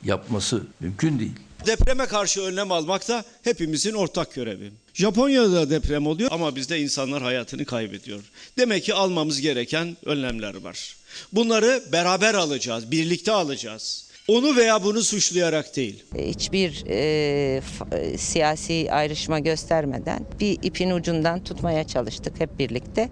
yapması 0.04 0.62
mümkün 0.80 1.18
değil. 1.18 1.32
Depreme 1.66 2.06
karşı 2.06 2.42
önlem 2.42 2.72
almak 2.72 3.08
da 3.08 3.24
hepimizin 3.42 3.94
ortak 3.94 4.34
görevi. 4.34 4.72
Japonya'da 5.02 5.52
da 5.52 5.70
deprem 5.70 6.06
oluyor 6.06 6.30
ama 6.32 6.56
bizde 6.56 6.80
insanlar 6.80 7.22
hayatını 7.22 7.64
kaybediyor. 7.64 8.20
Demek 8.58 8.84
ki 8.84 8.94
almamız 8.94 9.40
gereken 9.40 9.96
önlemler 10.04 10.54
var. 10.54 10.96
Bunları 11.32 11.82
beraber 11.92 12.34
alacağız, 12.34 12.90
birlikte 12.90 13.32
alacağız. 13.32 14.08
Onu 14.28 14.56
veya 14.56 14.84
bunu 14.84 15.02
suçlayarak 15.02 15.76
değil. 15.76 16.04
Hiçbir 16.18 16.84
e, 16.88 17.60
f- 17.60 17.96
e, 17.98 18.18
siyasi 18.18 18.88
ayrışma 18.92 19.38
göstermeden 19.38 20.26
bir 20.40 20.58
ipin 20.62 20.90
ucundan 20.90 21.44
tutmaya 21.44 21.86
çalıştık 21.86 22.40
hep 22.40 22.58
birlikte. 22.58 23.08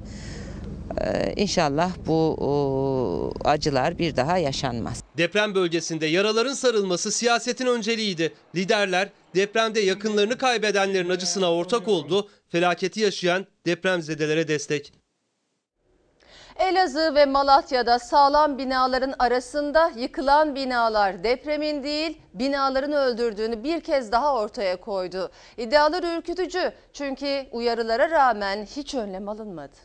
Ee, 1.01 1.33
İnşallah 1.37 1.91
bu 2.07 2.13
o, 2.39 3.33
acılar 3.45 3.99
bir 3.99 4.17
daha 4.17 4.39
yaşanmaz. 4.39 5.03
deprem 5.19 5.55
bölgesinde 5.55 6.07
yaraların 6.07 6.55
sarılması 6.55 7.13
siyasetin 7.13 7.67
önceliğiydi. 7.67 8.33
Liderler 8.55 9.09
depremde 9.37 9.81
yakınlarını 9.81 10.39
kaybedenlerin 10.39 11.11
acısına 11.11 11.53
ortak 11.53 11.89
oldu. 11.89 12.29
Felaketi 12.49 13.01
yaşayan 13.01 13.47
depremzedelere 13.67 14.49
destek. 14.49 14.93
Elazığ 16.59 17.15
ve 17.15 17.27
Malatya'da 17.27 17.99
sağlam 17.99 18.59
binaların 18.59 19.15
arasında 19.19 19.93
yıkılan 19.97 20.55
binalar 20.55 21.25
depremin 21.25 21.83
değil 21.83 22.21
binaların 22.35 22.93
öldürdüğünü 22.93 23.65
bir 23.65 23.81
kez 23.81 24.13
daha 24.13 24.35
ortaya 24.35 24.77
koydu. 24.77 25.31
İddialar 25.57 26.19
ürkütücü 26.19 26.73
çünkü 26.93 27.47
uyarılara 27.53 28.11
rağmen 28.11 28.67
hiç 28.77 28.95
önlem 28.95 29.29
alınmadı. 29.29 29.77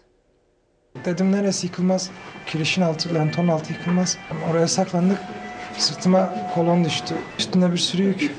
Dedim 1.05 1.31
neresi 1.31 1.67
yıkılmaz? 1.67 2.09
Kirişin 2.47 2.81
altı, 2.81 3.15
lenton 3.15 3.47
altı 3.47 3.73
yıkılmaz. 3.73 4.17
Oraya 4.51 4.67
saklandık. 4.67 5.17
Sırtıma 5.77 6.33
kolon 6.55 6.85
düştü. 6.85 7.15
Üstünde 7.39 7.71
bir 7.71 7.77
sürü 7.77 8.03
yük. 8.03 8.31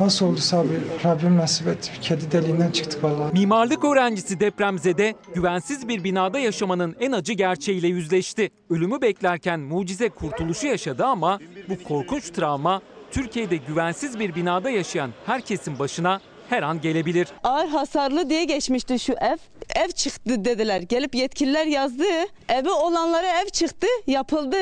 Nasıl 0.00 0.26
olduysa 0.26 0.58
abi 0.58 0.68
Rabbim 1.04 1.36
nasip 1.36 1.68
etti. 1.68 1.90
Kedi 2.02 2.32
deliğinden 2.32 2.70
çıktık 2.70 3.04
vallahi. 3.04 3.32
Mimarlık 3.32 3.84
öğrencisi 3.84 4.40
depremzede 4.40 5.14
güvensiz 5.34 5.88
bir 5.88 6.04
binada 6.04 6.38
yaşamanın 6.38 6.96
en 7.00 7.12
acı 7.12 7.32
gerçeğiyle 7.32 7.88
yüzleşti. 7.88 8.50
Ölümü 8.70 9.00
beklerken 9.00 9.60
mucize 9.60 10.08
kurtuluşu 10.08 10.66
yaşadı 10.66 11.04
ama 11.04 11.38
bu 11.68 11.84
korkunç 11.88 12.30
travma 12.30 12.82
Türkiye'de 13.10 13.56
güvensiz 13.56 14.18
bir 14.18 14.34
binada 14.34 14.70
yaşayan 14.70 15.10
herkesin 15.26 15.78
başına 15.78 16.20
her 16.50 16.62
an 16.62 16.80
gelebilir. 16.80 17.28
ağır 17.44 17.68
hasarlı 17.68 18.30
diye 18.30 18.44
geçmişti 18.44 18.98
şu 18.98 19.12
ev. 19.12 19.36
Ev 19.76 19.88
çıktı 19.88 20.44
dediler. 20.44 20.80
Gelip 20.80 21.14
yetkililer 21.14 21.66
yazdı. 21.66 22.04
Evi 22.48 22.70
olanlara 22.70 23.42
ev 23.42 23.46
çıktı, 23.46 23.86
yapıldı. 24.06 24.56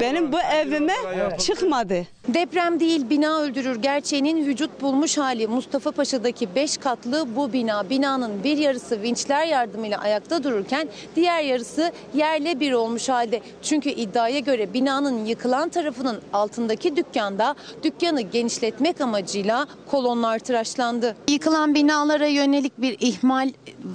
Benim 0.00 0.32
bu 0.32 0.40
evime 0.40 0.94
çıkmadı. 1.38 2.06
Deprem 2.28 2.80
değil 2.80 3.10
bina 3.10 3.40
öldürür 3.40 3.76
gerçeğinin 3.76 4.46
vücut 4.46 4.82
bulmuş 4.82 5.18
hali 5.18 5.46
Mustafa 5.46 5.90
Paşa'daki 5.90 6.54
5 6.54 6.76
katlı 6.76 7.36
bu 7.36 7.52
bina. 7.52 7.90
Binanın 7.90 8.44
bir 8.44 8.56
yarısı 8.58 9.02
vinçler 9.02 9.46
yardımıyla 9.46 9.98
ayakta 9.98 10.44
dururken 10.44 10.88
diğer 11.16 11.42
yarısı 11.42 11.92
yerle 12.14 12.60
bir 12.60 12.72
olmuş 12.72 13.08
halde. 13.08 13.40
Çünkü 13.62 13.90
iddiaya 13.90 14.38
göre 14.38 14.74
binanın 14.74 15.24
yıkılan 15.24 15.68
tarafının 15.68 16.20
altındaki 16.32 16.96
dükkanda 16.96 17.54
dükkanı 17.82 18.20
genişletmek 18.20 19.00
amacıyla 19.00 19.66
kolonlar 19.90 20.38
tıraşlandı. 20.38 21.16
Yıkılan 21.28 21.74
binalara 21.74 22.26
yönelik 22.26 22.80
bir 22.80 22.96
ihmal 23.00 23.50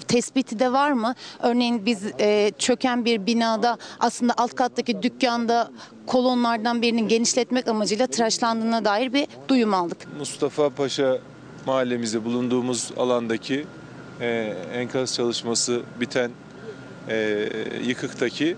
tespiti 0.07 0.59
de 0.59 0.71
var 0.71 0.91
mı? 0.91 1.15
Örneğin 1.39 1.85
biz 1.85 2.03
e, 2.19 2.51
çöken 2.57 3.05
bir 3.05 3.25
binada 3.25 3.77
aslında 3.99 4.33
alt 4.37 4.55
kattaki 4.55 5.03
dükkanda 5.03 5.71
kolonlardan 6.09 6.81
birinin 6.81 7.07
genişletmek 7.07 7.67
amacıyla 7.67 8.07
tıraşlandığına 8.07 8.85
dair 8.85 9.13
bir 9.13 9.27
duyum 9.47 9.73
aldık. 9.73 9.97
Mustafa 10.19 10.69
Paşa 10.69 11.19
mahallemizde 11.65 12.25
bulunduğumuz 12.25 12.91
alandaki 12.97 13.65
e, 14.21 14.53
enkaz 14.73 15.15
çalışması 15.15 15.81
biten 15.99 16.31
e, 17.09 17.49
yıkıktaki 17.85 18.55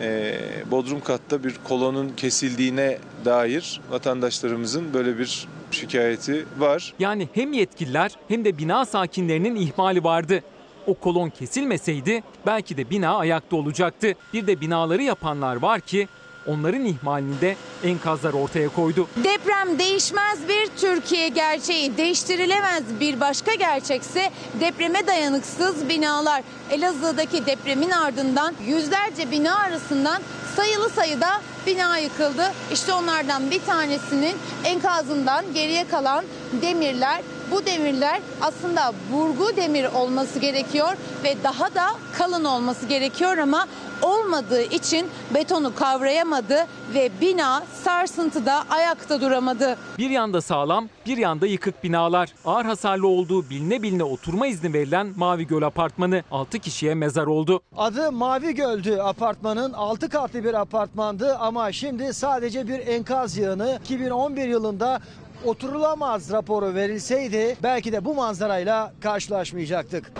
e, 0.00 0.34
bodrum 0.70 1.00
katta 1.00 1.44
bir 1.44 1.54
kolonun 1.64 2.12
kesildiğine 2.16 2.98
dair 3.24 3.80
vatandaşlarımızın 3.90 4.94
böyle 4.94 5.18
bir 5.18 5.48
şikayeti 5.70 6.46
var. 6.58 6.94
Yani 6.98 7.28
hem 7.32 7.52
yetkililer 7.52 8.12
hem 8.28 8.44
de 8.44 8.58
bina 8.58 8.84
sakinlerinin 8.84 9.56
ihmali 9.56 10.04
vardı. 10.04 10.42
O 10.86 10.94
kolon 10.94 11.28
kesilmeseydi 11.28 12.22
belki 12.46 12.76
de 12.76 12.90
bina 12.90 13.16
ayakta 13.16 13.56
olacaktı. 13.56 14.14
Bir 14.32 14.46
de 14.46 14.60
binaları 14.60 15.02
yapanlar 15.02 15.56
var 15.56 15.80
ki 15.80 16.08
onların 16.46 16.84
ihmalinde 16.84 17.56
enkazlar 17.84 18.32
ortaya 18.32 18.68
koydu. 18.68 19.08
Deprem 19.16 19.78
değişmez 19.78 20.38
bir 20.48 20.66
Türkiye 20.80 21.28
gerçeği, 21.28 21.96
değiştirilemez 21.96 22.82
bir 23.00 23.20
başka 23.20 23.54
gerçekse 23.54 24.30
depreme 24.60 25.06
dayanıksız 25.06 25.88
binalar. 25.88 26.42
Elazığ'daki 26.70 27.46
depremin 27.46 27.90
ardından 27.90 28.54
yüzlerce 28.66 29.30
bina 29.30 29.58
arasından 29.58 30.22
sayılı 30.56 30.90
sayıda 30.90 31.40
bina 31.66 31.98
yıkıldı. 31.98 32.52
İşte 32.72 32.92
onlardan 32.92 33.50
bir 33.50 33.60
tanesinin 33.60 34.36
enkazından 34.64 35.44
geriye 35.54 35.88
kalan 35.88 36.24
demirler. 36.62 37.20
Bu 37.50 37.66
demirler 37.66 38.20
aslında 38.40 38.92
burgu 39.12 39.56
demir 39.56 39.84
olması 39.84 40.38
gerekiyor 40.38 40.96
ve 41.24 41.34
daha 41.44 41.74
da 41.74 41.86
kalın 42.18 42.44
olması 42.44 42.86
gerekiyor 42.86 43.38
ama 43.38 43.66
olmadığı 44.02 44.62
için 44.62 45.08
betonu 45.34 45.74
kavrayamadı 45.74 46.66
ve 46.94 47.10
bina 47.20 47.62
sarsıntıda 47.84 48.64
ayakta 48.70 49.20
duramadı. 49.20 49.76
Bir 49.98 50.10
yanda 50.10 50.40
sağlam, 50.40 50.88
bir 51.06 51.16
yanda 51.16 51.46
yıkık 51.46 51.84
binalar. 51.84 52.28
Ağır 52.44 52.64
hasarlı 52.64 53.08
olduğu 53.08 53.50
biline 53.50 53.82
biline 53.82 54.04
oturma 54.04 54.46
izni 54.46 54.72
verilen 54.72 55.12
Mavi 55.16 55.46
Göl 55.46 55.62
Apartmanı 55.62 56.22
6 56.30 56.58
kişiye 56.58 56.94
mezar 56.94 57.26
oldu. 57.26 57.60
Adı 57.76 58.12
Mavi 58.12 58.54
Göl'dü 58.54 58.98
apartmanın 58.98 59.72
6 59.72 60.08
katlı 60.08 60.44
bir 60.44 60.54
apartmandı 60.54 61.36
ama 61.36 61.72
şimdi 61.72 62.14
sadece 62.14 62.68
bir 62.68 62.86
enkaz 62.86 63.36
yığını 63.36 63.78
2011 63.84 64.48
yılında 64.48 65.00
oturulamaz 65.44 66.32
raporu 66.32 66.74
verilseydi 66.74 67.56
belki 67.62 67.92
de 67.92 68.04
bu 68.04 68.14
manzarayla 68.14 68.92
karşılaşmayacaktık. 69.00 70.12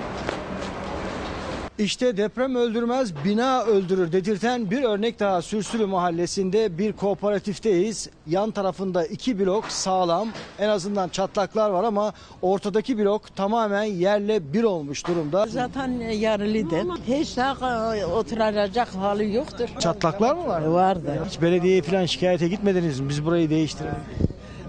İşte 1.78 2.16
deprem 2.16 2.54
öldürmez 2.54 3.24
bina 3.24 3.62
öldürür 3.62 4.12
dedirten 4.12 4.70
bir 4.70 4.82
örnek 4.82 5.20
daha 5.20 5.42
Sürsülü 5.42 5.86
mahallesinde 5.86 6.78
bir 6.78 6.92
kooperatifteyiz. 6.92 8.10
Yan 8.26 8.50
tarafında 8.50 9.06
iki 9.06 9.38
blok 9.38 9.64
sağlam 9.68 10.28
en 10.58 10.68
azından 10.68 11.08
çatlaklar 11.08 11.70
var 11.70 11.84
ama 11.84 12.12
ortadaki 12.42 12.98
blok 12.98 13.36
tamamen 13.36 13.82
yerle 13.82 14.52
bir 14.52 14.64
olmuş 14.64 15.06
durumda. 15.06 15.46
Zaten 15.46 15.90
yarılıydı. 16.00 16.76
Hiç 17.06 17.36
daha 17.36 17.94
oturacak 18.06 18.88
hali 18.88 19.34
yoktur. 19.34 19.68
Çatlaklar 19.78 20.34
mı 20.34 20.46
var? 20.46 20.62
Vardı. 20.62 21.24
Hiç 21.30 21.42
belediyeye 21.42 21.82
falan 21.82 22.06
şikayete 22.06 22.48
gitmediniz 22.48 23.00
mi? 23.00 23.08
Biz 23.08 23.24
burayı 23.24 23.50
değiştirelim. 23.50 23.94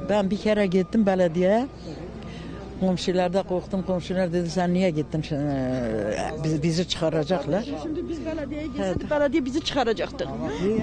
Ben 0.09 0.29
bir 0.31 0.37
kere 0.37 0.65
gittim 0.65 1.05
belediyeye. 1.05 1.67
Komşularda 2.79 3.43
korktum. 3.43 3.83
Komşular 3.83 4.33
dedi 4.33 4.49
sen 4.49 4.73
niye 4.73 4.89
gittin? 4.89 5.25
Ee, 5.31 6.31
Bizi, 6.43 6.63
bizi 6.63 6.87
çıkaracaklar. 6.87 7.65
Şimdi 7.83 8.09
biz 8.09 8.25
belediyeye 8.25 8.67
gitseydik 8.67 9.09
belediye 9.11 9.45
bizi 9.45 9.61
çıkaracaktı. 9.61 10.27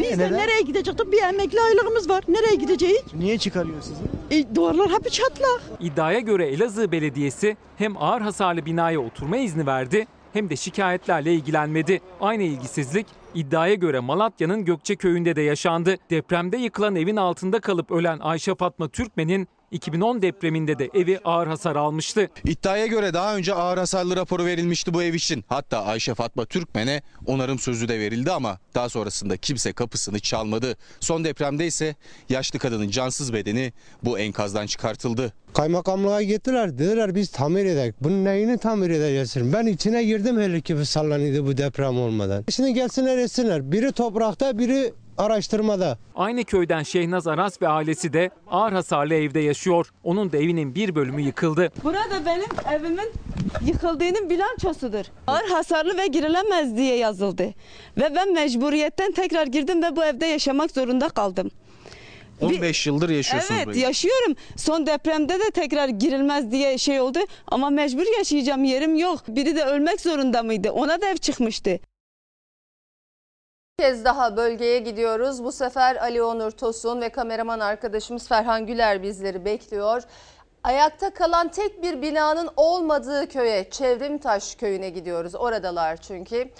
Biz 0.01 0.19
de 0.19 0.25
Neden? 0.25 0.33
nereye 0.39 0.61
gidecektik? 0.63 1.13
Bir 1.13 1.23
emekli 1.23 1.61
aylığımız 1.61 2.09
var. 2.09 2.25
Nereye 2.29 2.55
gideceğiz? 2.55 3.03
Niye 3.19 3.39
çıkarıyor 3.39 3.77
sizi? 3.83 4.03
E, 4.41 4.55
duvarlar 4.55 4.89
hep 4.91 5.11
çatlak. 5.13 5.61
İddiaya 5.81 6.21
göre 6.21 6.47
Elazığ 6.49 6.93
Belediyesi 6.93 7.57
hem 7.79 7.97
ağır 8.03 8.21
hasarlı 8.21 8.67
binaya 8.67 9.01
oturma 9.01 9.37
izni 9.37 9.67
verdi 9.67 10.07
hem 10.39 10.51
de 10.51 10.57
şikayetlerle 10.57 11.35
ilgilenmedi. 11.35 12.01
Aynı 12.21 12.43
ilgisizlik 12.43 13.07
iddiaya 13.35 13.75
göre 13.75 14.01
Malatya'nın 14.01 14.65
Gökçeköy'ünde 14.65 15.37
de 15.37 15.43
yaşandı. 15.43 15.97
Depremde 16.11 16.57
yıkılan 16.57 16.97
evin 16.97 17.17
altında 17.17 17.61
kalıp 17.61 17.91
ölen 17.91 18.19
Ayşe 18.19 18.55
Fatma 18.55 18.89
Türkmen'in 18.89 19.49
2010 19.71 20.23
depreminde 20.23 20.79
de 20.79 20.91
evi 20.95 21.19
ağır 21.25 21.47
hasar 21.47 21.77
almıştı. 21.77 22.29
İddiaya 22.45 22.87
göre 22.87 23.15
daha 23.15 23.37
önce 23.37 23.55
ağır 23.55 23.79
hasarlı 23.79 24.17
raporu 24.17 24.45
verilmişti 24.45 24.95
bu 24.95 25.03
ev 25.03 25.15
için. 25.15 25.45
Hatta 25.49 25.85
Ayşe 25.85 26.15
Fatma 26.15 26.45
Türkmen'e 26.45 27.03
onarım 27.27 27.59
sözü 27.59 27.89
de 27.89 28.01
verildi 28.01 28.33
ama 28.33 28.59
daha 28.75 28.89
sonrasında 28.89 29.37
kimse 29.37 29.73
kapısını 29.73 30.21
çalmadı. 30.21 30.77
Son 31.01 31.25
depremde 31.25 31.67
ise 31.67 31.97
yaşlı 32.29 32.59
kadının 32.59 32.89
cansız 32.91 33.33
bedeni 33.33 33.73
bu 34.03 34.19
enkazdan 34.19 34.67
çıkartıldı. 34.67 35.33
Kaymakamlığa 35.55 36.23
gittiler. 36.23 36.79
Dediler 36.79 37.15
biz 37.15 37.29
tamir 37.31 37.65
edek. 37.65 37.95
Bunun 38.01 38.25
neyini 38.25 38.59
tamir 38.59 38.91
edeceksin? 38.91 39.53
Ben 39.53 39.67
içine 39.67 40.05
girdim 40.05 40.41
hele 40.41 40.61
ki 40.61 40.87
sallanıydı 40.87 41.47
bu 41.47 41.57
deprem 41.57 42.01
olmadan. 42.01 42.45
Şimdi 42.51 42.75
gelsinler 42.75 43.19
etsinler. 43.19 43.73
Biri 43.73 43.93
toprakta 43.93 44.59
biri 44.59 44.93
araştırmada. 45.19 45.99
Aynı 46.15 46.45
köyden 46.45 46.83
Şehnaz 46.83 47.27
Aras 47.27 47.63
ve 47.63 47.69
ailesi 47.69 48.13
de 48.13 48.31
ağır 48.51 48.73
hasarlı 48.73 49.15
evde 49.15 49.41
yaşıyor. 49.41 49.93
Onun 50.05 50.33
da 50.33 50.37
evinin 50.37 50.75
bir 50.75 50.95
bölümü 50.95 51.23
yıkıldı. 51.23 51.73
Burada 51.85 52.27
benim 52.27 52.75
evimin 52.75 53.11
yıkıldığının 53.67 54.31
bilançosudur. 54.31 55.05
Ağır 55.27 55.49
hasarlı 55.49 55.99
ve 55.99 56.07
girilemez 56.07 56.77
diye 56.77 56.97
yazıldı. 56.97 57.55
Ve 57.97 58.15
ben 58.15 58.33
mecburiyetten 58.33 59.13
tekrar 59.13 59.47
girdim 59.47 59.83
ve 59.83 59.97
bu 59.97 60.05
evde 60.05 60.27
yaşamak 60.27 60.71
zorunda 60.71 61.09
kaldım. 61.09 61.51
15 62.41 62.87
yıldır 62.87 63.09
yaşıyorsunuz 63.11 63.55
Evet 63.57 63.67
burayı. 63.67 63.81
yaşıyorum. 63.81 64.35
Son 64.57 64.87
depremde 64.87 65.35
de 65.41 65.51
tekrar 65.55 65.89
girilmez 65.89 66.53
diye 66.53 66.79
şey 66.79 67.01
oldu 67.01 67.19
ama 67.47 67.71
mecbur 67.71 68.19
yaşayacağım 68.19 68.65
yerim 68.65 68.95
yok. 68.97 69.21
Biri 69.29 69.57
de 69.57 69.65
ölmek 69.65 70.01
zorunda 70.01 70.43
mıydı? 70.43 70.71
Ona 70.71 71.01
da 71.01 71.07
ev 71.11 71.17
çıkmıştı. 71.17 71.79
Kez 73.81 74.05
daha 74.05 74.37
bölgeye 74.37 74.79
gidiyoruz. 74.79 75.45
Bu 75.45 75.53
sefer 75.53 75.97
Ali 75.97 76.23
Onur 76.23 76.51
Tosun 76.51 77.01
ve 77.01 77.09
kameraman 77.09 77.61
arkadaşımız 77.61 78.29
Ferhan 78.29 78.67
Güler 78.67 79.03
bizleri 79.03 79.45
bekliyor. 79.45 80.03
Ayakta 80.65 81.15
kalan 81.15 81.49
tek 81.49 81.83
bir 81.83 82.03
binanın 82.03 82.51
olmadığı 82.57 83.29
köye, 83.29 83.71
Çevrimtaş 83.71 84.55
köyüne 84.55 84.91
gidiyoruz. 84.91 85.35
Oradalar 85.35 85.97
çünkü. 85.97 86.51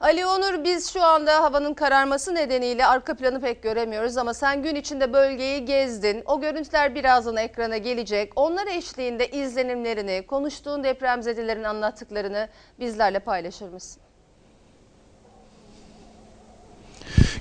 Ali 0.00 0.26
Onur 0.26 0.64
biz 0.64 0.92
şu 0.92 1.02
anda 1.02 1.42
havanın 1.42 1.74
kararması 1.74 2.34
nedeniyle 2.34 2.86
arka 2.86 3.14
planı 3.14 3.40
pek 3.40 3.62
göremiyoruz 3.62 4.16
ama 4.16 4.34
sen 4.34 4.62
gün 4.62 4.74
içinde 4.74 5.12
bölgeyi 5.12 5.64
gezdin. 5.64 6.22
O 6.26 6.40
görüntüler 6.40 6.94
birazdan 6.94 7.36
ekrana 7.36 7.76
gelecek. 7.76 8.32
Onlar 8.36 8.66
eşliğinde 8.66 9.28
izlenimlerini, 9.28 10.26
konuştuğun 10.26 10.84
depremzedelerin 10.84 11.64
anlattıklarını 11.64 12.48
bizlerle 12.80 13.18
paylaşır 13.18 13.68
mısın? 13.68 14.03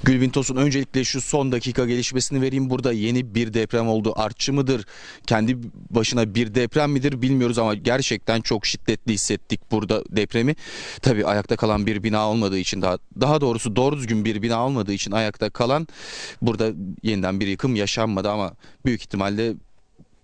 Gülbin 0.03 0.29
Tosun 0.29 0.55
öncelikle 0.55 1.03
şu 1.03 1.21
son 1.21 1.51
dakika 1.51 1.85
gelişmesini 1.85 2.41
vereyim. 2.41 2.69
Burada 2.69 2.91
yeni 2.91 3.35
bir 3.35 3.53
deprem 3.53 3.87
oldu. 3.87 4.13
Artçı 4.15 4.53
mıdır? 4.53 4.85
Kendi 5.27 5.57
başına 5.89 6.35
bir 6.35 6.55
deprem 6.55 6.91
midir 6.91 7.21
bilmiyoruz 7.21 7.57
ama 7.57 7.75
gerçekten 7.75 8.41
çok 8.41 8.65
şiddetli 8.65 9.13
hissettik 9.13 9.71
burada 9.71 10.03
depremi. 10.09 10.55
Tabii 11.01 11.25
ayakta 11.25 11.55
kalan 11.55 11.85
bir 11.85 12.03
bina 12.03 12.29
olmadığı 12.29 12.57
için 12.57 12.81
daha 12.81 12.97
daha 13.21 13.41
doğrusu 13.41 13.75
doğru 13.75 13.97
düzgün 13.97 14.25
bir 14.25 14.41
bina 14.41 14.65
olmadığı 14.65 14.93
için 14.93 15.11
ayakta 15.11 15.49
kalan 15.49 15.87
burada 16.41 16.71
yeniden 17.03 17.39
bir 17.39 17.47
yıkım 17.47 17.75
yaşanmadı 17.75 18.29
ama 18.29 18.53
büyük 18.85 19.01
ihtimalle 19.01 19.53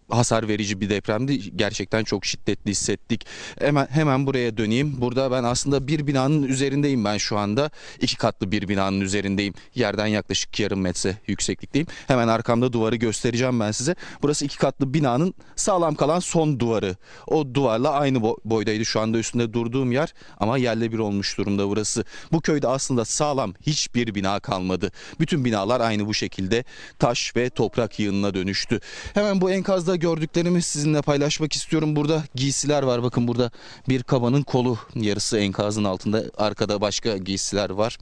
hasar 0.10 0.48
verici 0.48 0.82
bir 0.82 0.90
depremdi. 0.90 1.58
Gerçekten 1.58 2.04
çok 2.04 2.26
şiddetli 2.26 2.72
hissettik. 2.72 3.26
Hemen 3.60 3.88
hemen 3.92 4.28
buraya 4.28 4.58
döneyim. 4.58 5.02
Burada 5.02 5.32
ben 5.32 5.44
aslında 5.44 5.88
bir 5.88 6.08
binanın 6.08 6.44
üzerindeyim 6.44 7.06
ben 7.06 7.18
şu 7.18 7.38
anda. 7.38 7.70
İki 8.02 8.18
katlı 8.18 8.52
bir 8.52 8.68
binanın 8.68 9.02
üzerindeyim. 9.02 9.54
Yerden 9.76 10.08
yaklaşık 10.08 10.60
yarım 10.60 10.82
metre 10.82 11.18
yükseklikteyim. 11.28 11.88
Hemen 12.08 12.28
arkamda 12.28 12.74
duvarı 12.74 12.96
göstereceğim 12.96 13.60
ben 13.60 13.72
size. 13.72 13.96
Burası 14.22 14.46
iki 14.46 14.58
katlı 14.58 14.94
binanın 14.94 15.34
sağlam 15.56 15.96
kalan 15.96 16.20
son 16.20 16.60
duvarı. 16.60 16.96
O 17.28 17.54
duvarla 17.54 17.92
aynı 17.92 18.18
bo- 18.18 18.38
boydaydı 18.46 18.86
şu 18.86 19.00
anda 19.00 19.18
üstünde 19.18 19.54
durduğum 19.54 19.92
yer 19.92 20.14
ama 20.40 20.58
yerle 20.58 20.92
bir 20.92 21.00
olmuş 21.00 21.38
durumda 21.38 21.70
burası. 21.70 22.06
Bu 22.32 22.42
köyde 22.42 22.68
aslında 22.68 23.06
sağlam 23.06 23.54
hiçbir 23.62 24.16
bina 24.16 24.40
kalmadı. 24.40 24.92
Bütün 25.20 25.46
binalar 25.46 25.82
aynı 25.82 26.08
bu 26.08 26.14
şekilde 26.14 26.64
taş 27.00 27.36
ve 27.36 27.50
toprak 27.50 28.00
yığınına 28.00 28.34
dönüştü. 28.34 28.80
Hemen 29.14 29.42
bu 29.42 29.52
enkazda 29.52 29.96
gördüklerimi 30.00 30.62
sizinle 30.62 31.02
paylaşmak 31.02 31.54
istiyorum. 31.54 31.96
Burada 31.96 32.24
giysiler 32.36 32.84
var. 32.84 33.04
Bakın 33.04 33.28
burada 33.28 33.52
bir 33.90 34.04
kabanın 34.04 34.44
kolu 34.44 34.78
yarısı 34.96 35.38
enkazın 35.38 35.84
altında. 35.84 36.24
Arkada 36.38 36.82
başka 36.82 37.18
giysiler 37.18 37.70
var. 37.70 37.98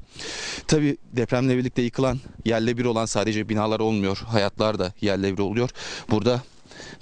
Tabii 0.68 0.98
depremle 1.14 1.58
birlikte 1.58 1.82
yıkılan 1.82 2.20
yerle 2.46 2.78
bir 2.78 2.86
olan 2.86 3.06
sadece 3.06 3.50
binalar 3.50 3.80
olmuyor. 3.80 4.18
Hayatlar 4.18 4.80
da 4.80 4.94
yerle 5.02 5.34
bir 5.34 5.40
oluyor. 5.40 5.70
Burada 6.10 6.42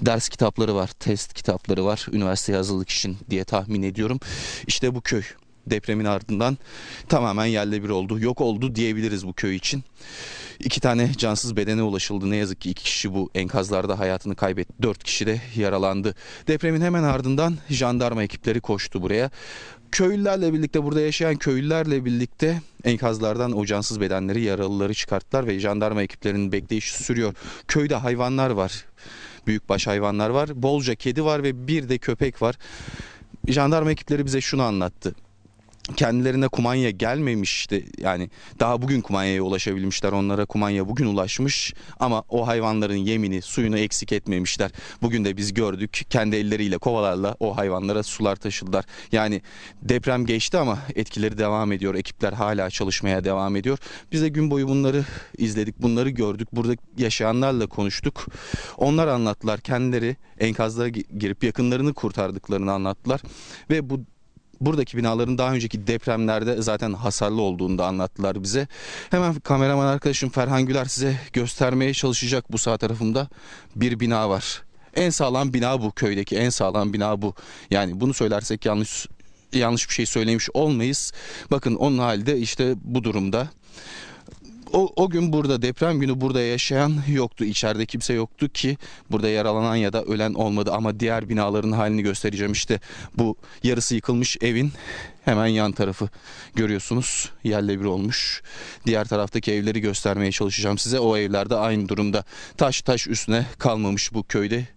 ders 0.01 0.29
kitapları 0.29 0.75
var, 0.75 0.87
test 0.87 1.33
kitapları 1.33 1.85
var. 1.85 2.07
Üniversiteye 2.11 2.55
hazırlık 2.57 2.89
için 2.89 3.17
diye 3.29 3.43
tahmin 3.43 3.83
ediyorum. 3.83 4.19
İşte 4.67 4.95
bu 4.95 5.01
köy 5.01 5.23
depremin 5.67 6.05
ardından 6.05 6.57
tamamen 7.09 7.45
yerle 7.45 7.83
bir 7.83 7.89
oldu. 7.89 8.19
Yok 8.19 8.41
oldu 8.41 8.75
diyebiliriz 8.75 9.27
bu 9.27 9.33
köy 9.33 9.55
için. 9.55 9.83
İki 10.59 10.79
tane 10.79 11.11
cansız 11.17 11.55
bedene 11.55 11.83
ulaşıldı. 11.83 12.29
Ne 12.29 12.35
yazık 12.35 12.61
ki 12.61 12.69
iki 12.69 12.83
kişi 12.83 13.13
bu 13.13 13.29
enkazlarda 13.35 13.99
hayatını 13.99 14.35
kaybetti. 14.35 14.73
Dört 14.81 15.03
kişi 15.03 15.25
de 15.25 15.41
yaralandı. 15.55 16.15
Depremin 16.47 16.81
hemen 16.81 17.03
ardından 17.03 17.57
jandarma 17.69 18.23
ekipleri 18.23 18.61
koştu 18.61 19.01
buraya. 19.01 19.29
Köylülerle 19.91 20.53
birlikte 20.53 20.83
burada 20.83 21.01
yaşayan 21.01 21.35
köylülerle 21.35 22.05
birlikte 22.05 22.61
enkazlardan 22.83 23.51
o 23.51 23.65
cansız 23.65 24.01
bedenleri 24.01 24.41
yaralıları 24.41 24.93
çıkarttılar 24.93 25.47
ve 25.47 25.59
jandarma 25.59 26.03
ekiplerinin 26.03 26.51
bekleyişi 26.51 27.03
sürüyor. 27.03 27.33
Köyde 27.67 27.95
hayvanlar 27.95 28.49
var. 28.49 28.85
Büyükbaş 29.47 29.87
hayvanlar 29.87 30.29
var. 30.29 30.63
Bolca 30.63 30.95
kedi 30.95 31.25
var 31.25 31.43
ve 31.43 31.67
bir 31.67 31.89
de 31.89 31.97
köpek 31.97 32.41
var. 32.41 32.55
Jandarma 33.47 33.91
ekipleri 33.91 34.25
bize 34.25 34.41
şunu 34.41 34.63
anlattı 34.63 35.15
kendilerine 35.95 36.47
kumanya 36.47 36.89
gelmemişti. 36.89 37.86
Yani 37.97 38.29
daha 38.59 38.81
bugün 38.81 39.01
kumanyaya 39.01 39.41
ulaşabilmişler. 39.41 40.11
Onlara 40.11 40.45
kumanya 40.45 40.88
bugün 40.88 41.05
ulaşmış 41.05 41.73
ama 41.99 42.23
o 42.29 42.47
hayvanların 42.47 42.95
yemini, 42.95 43.41
suyunu 43.41 43.77
eksik 43.77 44.11
etmemişler. 44.11 44.71
Bugün 45.01 45.25
de 45.25 45.38
biz 45.38 45.53
gördük. 45.53 46.01
Kendi 46.09 46.36
elleriyle 46.36 46.77
kovalarla 46.77 47.36
o 47.39 47.57
hayvanlara 47.57 48.03
sular 48.03 48.36
taşıdılar. 48.36 48.86
Yani 49.11 49.41
deprem 49.81 50.25
geçti 50.25 50.57
ama 50.57 50.79
etkileri 50.95 51.38
devam 51.38 51.71
ediyor. 51.71 51.95
Ekipler 51.95 52.33
hala 52.33 52.69
çalışmaya 52.69 53.23
devam 53.23 53.55
ediyor. 53.55 53.77
Biz 54.11 54.21
de 54.21 54.29
gün 54.29 54.51
boyu 54.51 54.67
bunları 54.67 55.05
izledik, 55.38 55.81
bunları 55.81 56.09
gördük. 56.09 56.47
Burada 56.51 56.73
yaşayanlarla 56.97 57.67
konuştuk. 57.67 58.25
Onlar 58.77 59.07
anlattılar. 59.07 59.59
Kendileri 59.59 60.15
enkazlara 60.39 60.89
girip 60.89 61.43
yakınlarını 61.43 61.93
kurtardıklarını 61.93 62.71
anlattılar. 62.71 63.21
Ve 63.69 63.89
bu 63.89 63.99
buradaki 64.61 64.97
binaların 64.97 65.37
daha 65.37 65.53
önceki 65.53 65.87
depremlerde 65.87 66.61
zaten 66.61 66.93
hasarlı 66.93 67.41
olduğunu 67.41 67.77
da 67.77 67.85
anlattılar 67.85 68.43
bize. 68.43 68.67
Hemen 69.11 69.33
kameraman 69.33 69.87
arkadaşım 69.87 70.29
Ferhan 70.29 70.65
Güler 70.65 70.85
size 70.85 71.19
göstermeye 71.33 71.93
çalışacak 71.93 72.51
bu 72.51 72.57
sağ 72.57 72.77
tarafımda 72.77 73.27
bir 73.75 73.99
bina 73.99 74.29
var. 74.29 74.63
En 74.95 75.09
sağlam 75.09 75.53
bina 75.53 75.81
bu 75.81 75.91
köydeki 75.91 76.37
en 76.37 76.49
sağlam 76.49 76.93
bina 76.93 77.21
bu. 77.21 77.33
Yani 77.71 77.99
bunu 78.01 78.13
söylersek 78.13 78.65
yanlış 78.65 79.07
yanlış 79.53 79.89
bir 79.89 79.93
şey 79.93 80.05
söylemiş 80.05 80.49
olmayız. 80.53 81.11
Bakın 81.51 81.75
onun 81.75 81.97
halde 81.97 82.37
işte 82.37 82.75
bu 82.83 83.03
durumda. 83.03 83.47
O, 84.74 84.93
o 84.95 85.09
gün 85.09 85.34
burada 85.34 85.61
deprem 85.61 85.99
günü 85.99 86.22
burada 86.22 86.41
yaşayan 86.41 86.93
yoktu. 87.07 87.45
İçeride 87.45 87.86
kimse 87.86 88.13
yoktu 88.13 88.49
ki 88.49 88.78
burada 89.11 89.30
yaralanan 89.30 89.76
ya 89.76 89.93
da 89.93 90.03
ölen 90.03 90.34
olmadı. 90.34 90.72
Ama 90.74 90.99
diğer 90.99 91.30
binaların 91.30 91.72
halini 91.72 92.01
göstereceğim. 92.01 92.51
İşte 92.51 92.80
bu 93.18 93.36
yarısı 93.63 93.95
yıkılmış 93.95 94.38
evin 94.41 94.72
hemen 95.26 95.47
yan 95.47 95.71
tarafı 95.71 96.09
görüyorsunuz 96.55 97.30
yerle 97.43 97.80
bir 97.80 97.86
olmuş. 97.86 98.41
Diğer 98.86 99.07
taraftaki 99.07 99.51
evleri 99.51 99.82
göstermeye 99.82 100.32
çalışacağım 100.32 100.78
size. 100.78 100.99
O 100.99 101.17
evlerde 101.17 101.55
aynı 101.55 101.89
durumda. 101.89 102.23
Taş 102.57 102.82
taş 102.82 103.07
üstüne 103.07 103.45
kalmamış 103.57 104.13
bu 104.13 104.23
köyde 104.23 104.67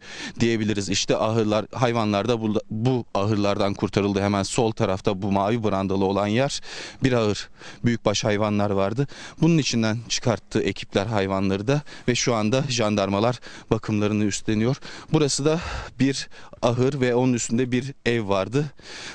diyebiliriz. 0.41 0.89
İşte 0.89 1.17
ahırlar 1.17 1.67
hayvanlar 1.73 2.29
da 2.29 2.41
bu, 2.41 2.61
bu 2.71 3.05
ahırlardan 3.15 3.75
kurtarıldı. 3.75 4.23
Hemen 4.23 4.43
sol 4.43 4.73
tarafta 4.73 5.23
bu 5.23 5.33
mavi 5.33 5.65
brandalı 5.65 6.05
olan 6.05 6.27
yer 6.27 6.61
bir 7.03 7.13
ahır. 7.13 7.49
Büyükbaş 7.85 8.25
hayvanlar 8.25 8.71
vardı. 8.71 9.07
Bunun 9.41 9.59
içinden 9.59 9.99
çıkarttı 10.09 10.63
ekipler 10.63 11.07
hayvanları 11.07 11.69
da 11.69 11.83
ve 12.09 12.15
şu 12.15 12.35
anda 12.35 12.65
jandarmalar 12.69 13.41
bakımlarını 13.71 14.25
üstleniyor. 14.25 14.77
Burası 15.13 15.45
da 15.45 15.61
bir 16.01 16.29
ahır 16.63 17.01
ve 17.01 17.15
onun 17.15 17.33
üstünde 17.33 17.73
bir 17.73 17.95
ev 18.07 18.29
vardı. 18.29 18.65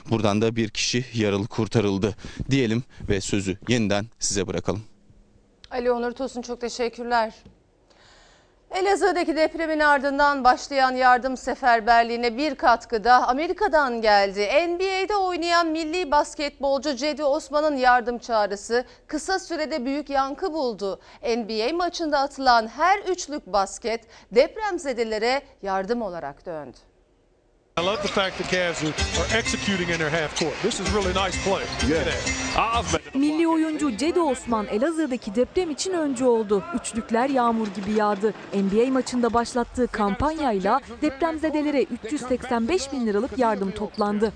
Buradan 0.09 0.41
da 0.41 0.55
bir 0.55 0.69
kişi 0.69 1.05
yaralı 1.13 1.47
kurtarıldı 1.47 2.15
diyelim 2.49 2.83
ve 3.09 3.21
sözü 3.21 3.57
yeniden 3.67 4.05
size 4.19 4.47
bırakalım. 4.47 4.83
Ali 5.71 5.91
Onur 5.91 6.11
Tosun 6.11 6.41
çok 6.41 6.61
teşekkürler. 6.61 7.33
Elazığ'daki 8.73 9.35
depremin 9.35 9.79
ardından 9.79 10.43
başlayan 10.43 10.91
yardım 10.91 11.37
seferberliğine 11.37 12.37
bir 12.37 12.55
katkı 12.55 13.03
da 13.03 13.27
Amerika'dan 13.27 14.01
geldi. 14.01 14.47
NBA'de 14.67 15.15
oynayan 15.15 15.67
milli 15.67 16.11
basketbolcu 16.11 16.95
Cedi 16.95 17.23
Osman'ın 17.23 17.75
yardım 17.75 18.17
çağrısı 18.17 18.85
kısa 19.07 19.39
sürede 19.39 19.85
büyük 19.85 20.09
yankı 20.09 20.53
buldu. 20.53 20.99
NBA 21.23 21.75
maçında 21.75 22.19
atılan 22.19 22.67
her 22.67 22.99
üçlük 22.99 23.47
basket 23.47 24.01
depremzedelere 24.31 25.41
yardım 25.61 26.01
olarak 26.01 26.45
döndü. 26.45 26.77
I 27.75 27.81
love 27.81 28.03
the 28.03 28.07
fact 28.07 28.37
the 28.37 28.43
Cavs 28.43 28.83
are 28.83 29.37
executing 29.37 29.89
in 29.89 29.97
their 29.97 30.09
half 30.09 30.37
court. 30.39 30.53
This 30.61 30.79
is 30.79 30.91
really 30.91 31.11
nice 31.13 31.35
play. 31.43 31.63
Yeah. 31.87 32.05
Milli 33.15 33.47
oyuncu 33.47 33.97
Cedi 33.97 34.19
Osman 34.19 34.67
Elazığ'daki 34.67 35.35
deprem 35.35 35.71
için 35.71 35.93
öncü 35.93 36.25
oldu. 36.25 36.63
Üçlükler 36.75 37.29
yağmur 37.29 37.67
gibi 37.67 37.91
yağdı. 37.91 38.33
NBA 38.53 38.91
maçında 38.91 39.33
başlattığı 39.33 39.87
kampanyayla 39.87 40.81
depremzedelere 41.01 41.83
385 41.83 42.91
bin 42.91 43.07
liralık 43.07 43.37
yardım 43.37 43.71
toplandı. 43.71 44.33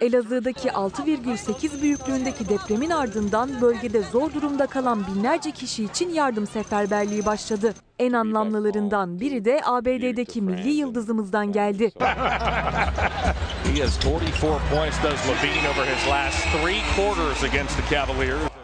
Elazığ'daki 0.00 0.68
6,8 0.68 1.82
büyüklüğündeki 1.82 2.48
depremin 2.48 2.90
ardından 2.90 3.60
bölgede 3.60 4.02
zor 4.02 4.32
durumda 4.32 4.66
kalan 4.66 5.06
binlerce 5.06 5.50
kişi 5.50 5.84
için 5.84 6.10
yardım 6.10 6.46
seferberliği 6.46 7.26
başladı. 7.26 7.74
En 7.98 8.12
anlamlılarından 8.12 9.20
biri 9.20 9.44
de 9.44 9.60
ABD'deki 9.64 10.42
milli 10.42 10.68
yıldızımızdan 10.70 11.52
geldi. 11.52 11.92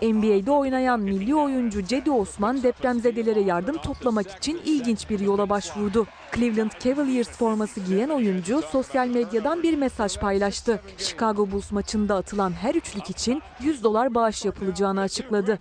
NBA'de 0.03 0.51
oynayan 0.51 1.01
milli 1.01 1.35
oyuncu 1.35 1.85
Cedi 1.85 2.11
Osman 2.11 2.63
depremzedelere 2.63 3.41
yardım 3.41 3.77
toplamak 3.77 4.37
için 4.37 4.61
ilginç 4.65 5.11
bir 5.11 5.21
yola 5.21 5.49
başvurdu. 5.49 6.07
Cleveland 6.35 6.71
Cavaliers 6.85 7.29
forması 7.29 7.81
giyen 7.81 8.09
oyuncu 8.09 8.63
sosyal 8.73 9.09
medyadan 9.09 9.63
bir 9.63 9.77
mesaj 9.77 10.19
paylaştı. 10.19 10.81
Chicago 10.99 11.51
Bulls 11.51 11.73
maçında 11.73 12.17
atılan 12.17 12.53
her 12.53 12.75
üçlük 12.75 13.11
için 13.11 13.43
100 13.61 13.85
dolar 13.85 14.15
bağış 14.15 14.45
yapılacağını 14.45 15.01
açıkladı. 15.01 15.59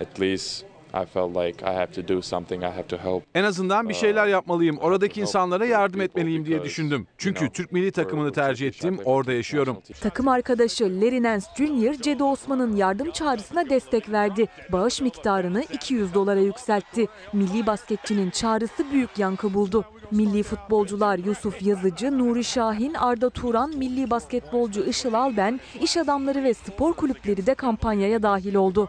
At 0.00 0.20
least 0.20 0.71
I 0.94 1.04
felt 1.06 1.36
like 1.36 1.64
I 1.64 1.74
have 1.74 1.92
to 1.92 2.08
do 2.08 2.22
something, 2.22 2.62
I 2.62 2.66
have 2.66 2.86
to 2.86 2.96
help. 2.96 3.22
En 3.34 3.44
azından 3.44 3.88
bir 3.88 3.94
şeyler 3.94 4.26
yapmalıyım. 4.26 4.78
Oradaki 4.78 5.20
insanlara 5.20 5.66
yardım 5.66 6.00
etmeliyim 6.00 6.46
diye 6.46 6.62
düşündüm. 6.62 7.06
Çünkü 7.18 7.50
Türk 7.52 7.72
milli 7.72 7.92
takımını 7.92 8.32
tercih 8.32 8.66
ettim. 8.66 8.98
Orada 9.04 9.32
yaşıyorum. 9.32 9.76
Takım 10.00 10.28
arkadaşı 10.28 10.84
Larry 10.84 11.22
Nance 11.22 11.46
Jr. 11.56 12.02
Cedi 12.02 12.22
Osman'ın 12.22 12.76
yardım 12.76 13.10
çağrısına 13.10 13.70
destek 13.70 14.10
verdi. 14.10 14.46
Bağış 14.72 15.00
miktarını 15.00 15.62
200 15.72 16.14
dolara 16.14 16.40
yükseltti. 16.40 17.06
Milli 17.32 17.66
basketçinin 17.66 18.30
çağrısı 18.30 18.90
büyük 18.92 19.18
yankı 19.18 19.54
buldu. 19.54 19.84
Milli 20.10 20.42
futbolcular 20.42 21.18
Yusuf 21.18 21.62
Yazıcı, 21.62 22.18
Nuri 22.18 22.44
Şahin, 22.44 22.94
Arda 22.94 23.30
Turan, 23.30 23.70
milli 23.76 24.10
basketbolcu 24.10 24.84
Işıl 24.84 25.14
Alben, 25.14 25.60
iş 25.80 25.96
adamları 25.96 26.44
ve 26.44 26.54
spor 26.54 26.92
kulüpleri 26.92 27.46
de 27.46 27.54
kampanyaya 27.54 28.22
dahil 28.22 28.54
oldu. 28.54 28.88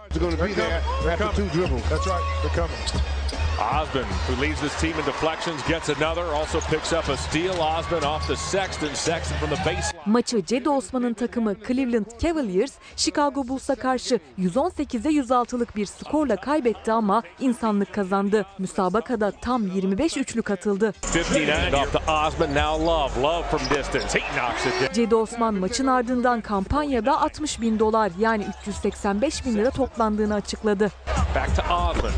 That's 1.93 2.07
right. 2.07 2.39
They're 2.41 2.49
coming. 2.49 3.22
Osmond, 3.59 4.05
who 4.27 4.41
leads 4.41 4.61
this 4.61 4.81
team 4.81 4.91
in 4.99 5.05
deflections, 5.05 5.67
gets 5.67 5.89
another. 5.89 6.23
Also 6.35 6.59
picks 6.59 6.93
up 6.93 7.09
a 7.09 7.17
steal. 7.17 7.53
Osmond 7.61 8.03
off 8.03 8.27
to 8.27 8.35
Sexton. 8.35 8.93
Sexton 8.95 9.37
from 9.37 9.49
the 9.49 9.55
baseline. 9.65 9.93
Maçı 10.05 10.45
Cedi 10.45 10.69
Osman'ın 10.69 11.13
takımı 11.13 11.55
Cleveland 11.67 12.05
Cavaliers, 12.21 12.71
Chicago 12.95 13.47
Bulls'a 13.47 13.75
karşı 13.75 14.19
118'e 14.39 15.11
106'lık 15.11 15.75
bir 15.75 15.85
skorla 15.85 16.35
kaybetti 16.35 16.91
ama 16.91 17.23
insanlık 17.39 17.93
kazandı. 17.93 18.45
Müsabakada 18.59 19.31
tam 19.31 19.67
25 19.67 20.17
üçlük 20.17 20.49
atıldı. 20.51 20.93
59 21.15 21.73
off 21.73 21.93
to 21.93 21.99
Osmond. 22.13 22.55
Now 22.55 22.85
Love. 22.85 23.21
Love 23.21 23.43
from 23.43 23.77
distance. 23.77 24.19
He 24.19 24.39
knocks 24.39 24.65
it 24.65 24.81
down. 24.81 24.93
Cedi 24.93 25.15
Osman 25.15 25.53
maçın 25.53 25.87
ardından 25.87 26.41
kampanyada 26.41 27.21
60 27.21 27.61
bin 27.61 27.79
dolar 27.79 28.11
yani 28.19 28.45
385 28.61 29.45
bin 29.45 29.55
lira 29.55 29.69
toplandığını 29.69 30.33
açıkladı. 30.33 30.91
Back 31.35 31.55
to 31.55 31.73
Osmond. 31.73 32.13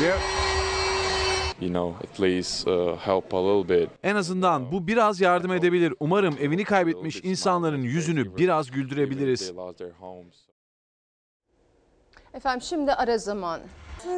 Yep. 0.00 0.18
You 1.60 1.70
know, 1.70 1.94
at 2.02 2.20
least 2.20 2.66
uh, 2.66 2.96
help 2.96 3.34
a 3.34 3.38
little 3.38 3.80
bit. 3.80 3.90
En 4.02 4.16
azından 4.16 4.72
bu 4.72 4.86
biraz 4.86 5.20
yardım 5.20 5.52
edebilir. 5.52 5.94
Umarım 6.00 6.36
evini 6.40 6.64
kaybetmiş 6.64 7.20
insanların 7.24 7.82
yüzünü 7.82 8.36
biraz 8.36 8.70
güldürebiliriz. 8.70 9.52
Efendim 12.34 12.62
şimdi 12.62 12.92
ara 12.92 13.18
zaman. 13.18 13.60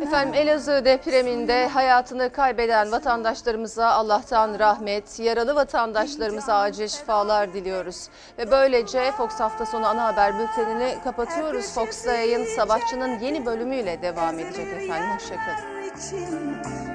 Efendim 0.02 0.34
Elazığ 0.34 0.84
depreminde 0.84 1.68
hayatını 1.68 2.32
kaybeden 2.32 2.92
vatandaşlarımıza 2.92 3.86
Allah'tan 3.86 4.58
rahmet, 4.58 5.20
yaralı 5.20 5.54
vatandaşlarımıza 5.54 6.54
acil 6.54 6.88
şifalar 6.88 7.54
diliyoruz. 7.54 8.08
Ve 8.38 8.50
böylece 8.50 9.12
Fox 9.12 9.40
hafta 9.40 9.66
sonu 9.66 9.86
ana 9.86 10.04
haber 10.04 10.38
bültenini 10.38 10.94
kapatıyoruz. 11.04 11.74
Fox'ta 11.74 12.12
yayın 12.12 12.44
sabahçının 12.56 13.18
yeni 13.18 13.46
bölümüyle 13.46 14.02
devam 14.02 14.38
edecek 14.38 14.66
efendim. 14.66 15.08
Hoşçakalın. 15.14 15.74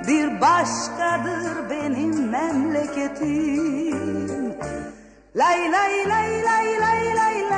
Bir 0.08 0.42
başkadır 0.42 1.70
benim 1.70 2.30
memleketim. 2.30 3.80
Lay 5.36 5.72
lay 5.72 6.10
lay 6.10 6.44
lay 6.44 6.80
lay 6.82 7.16
lay 7.16 7.50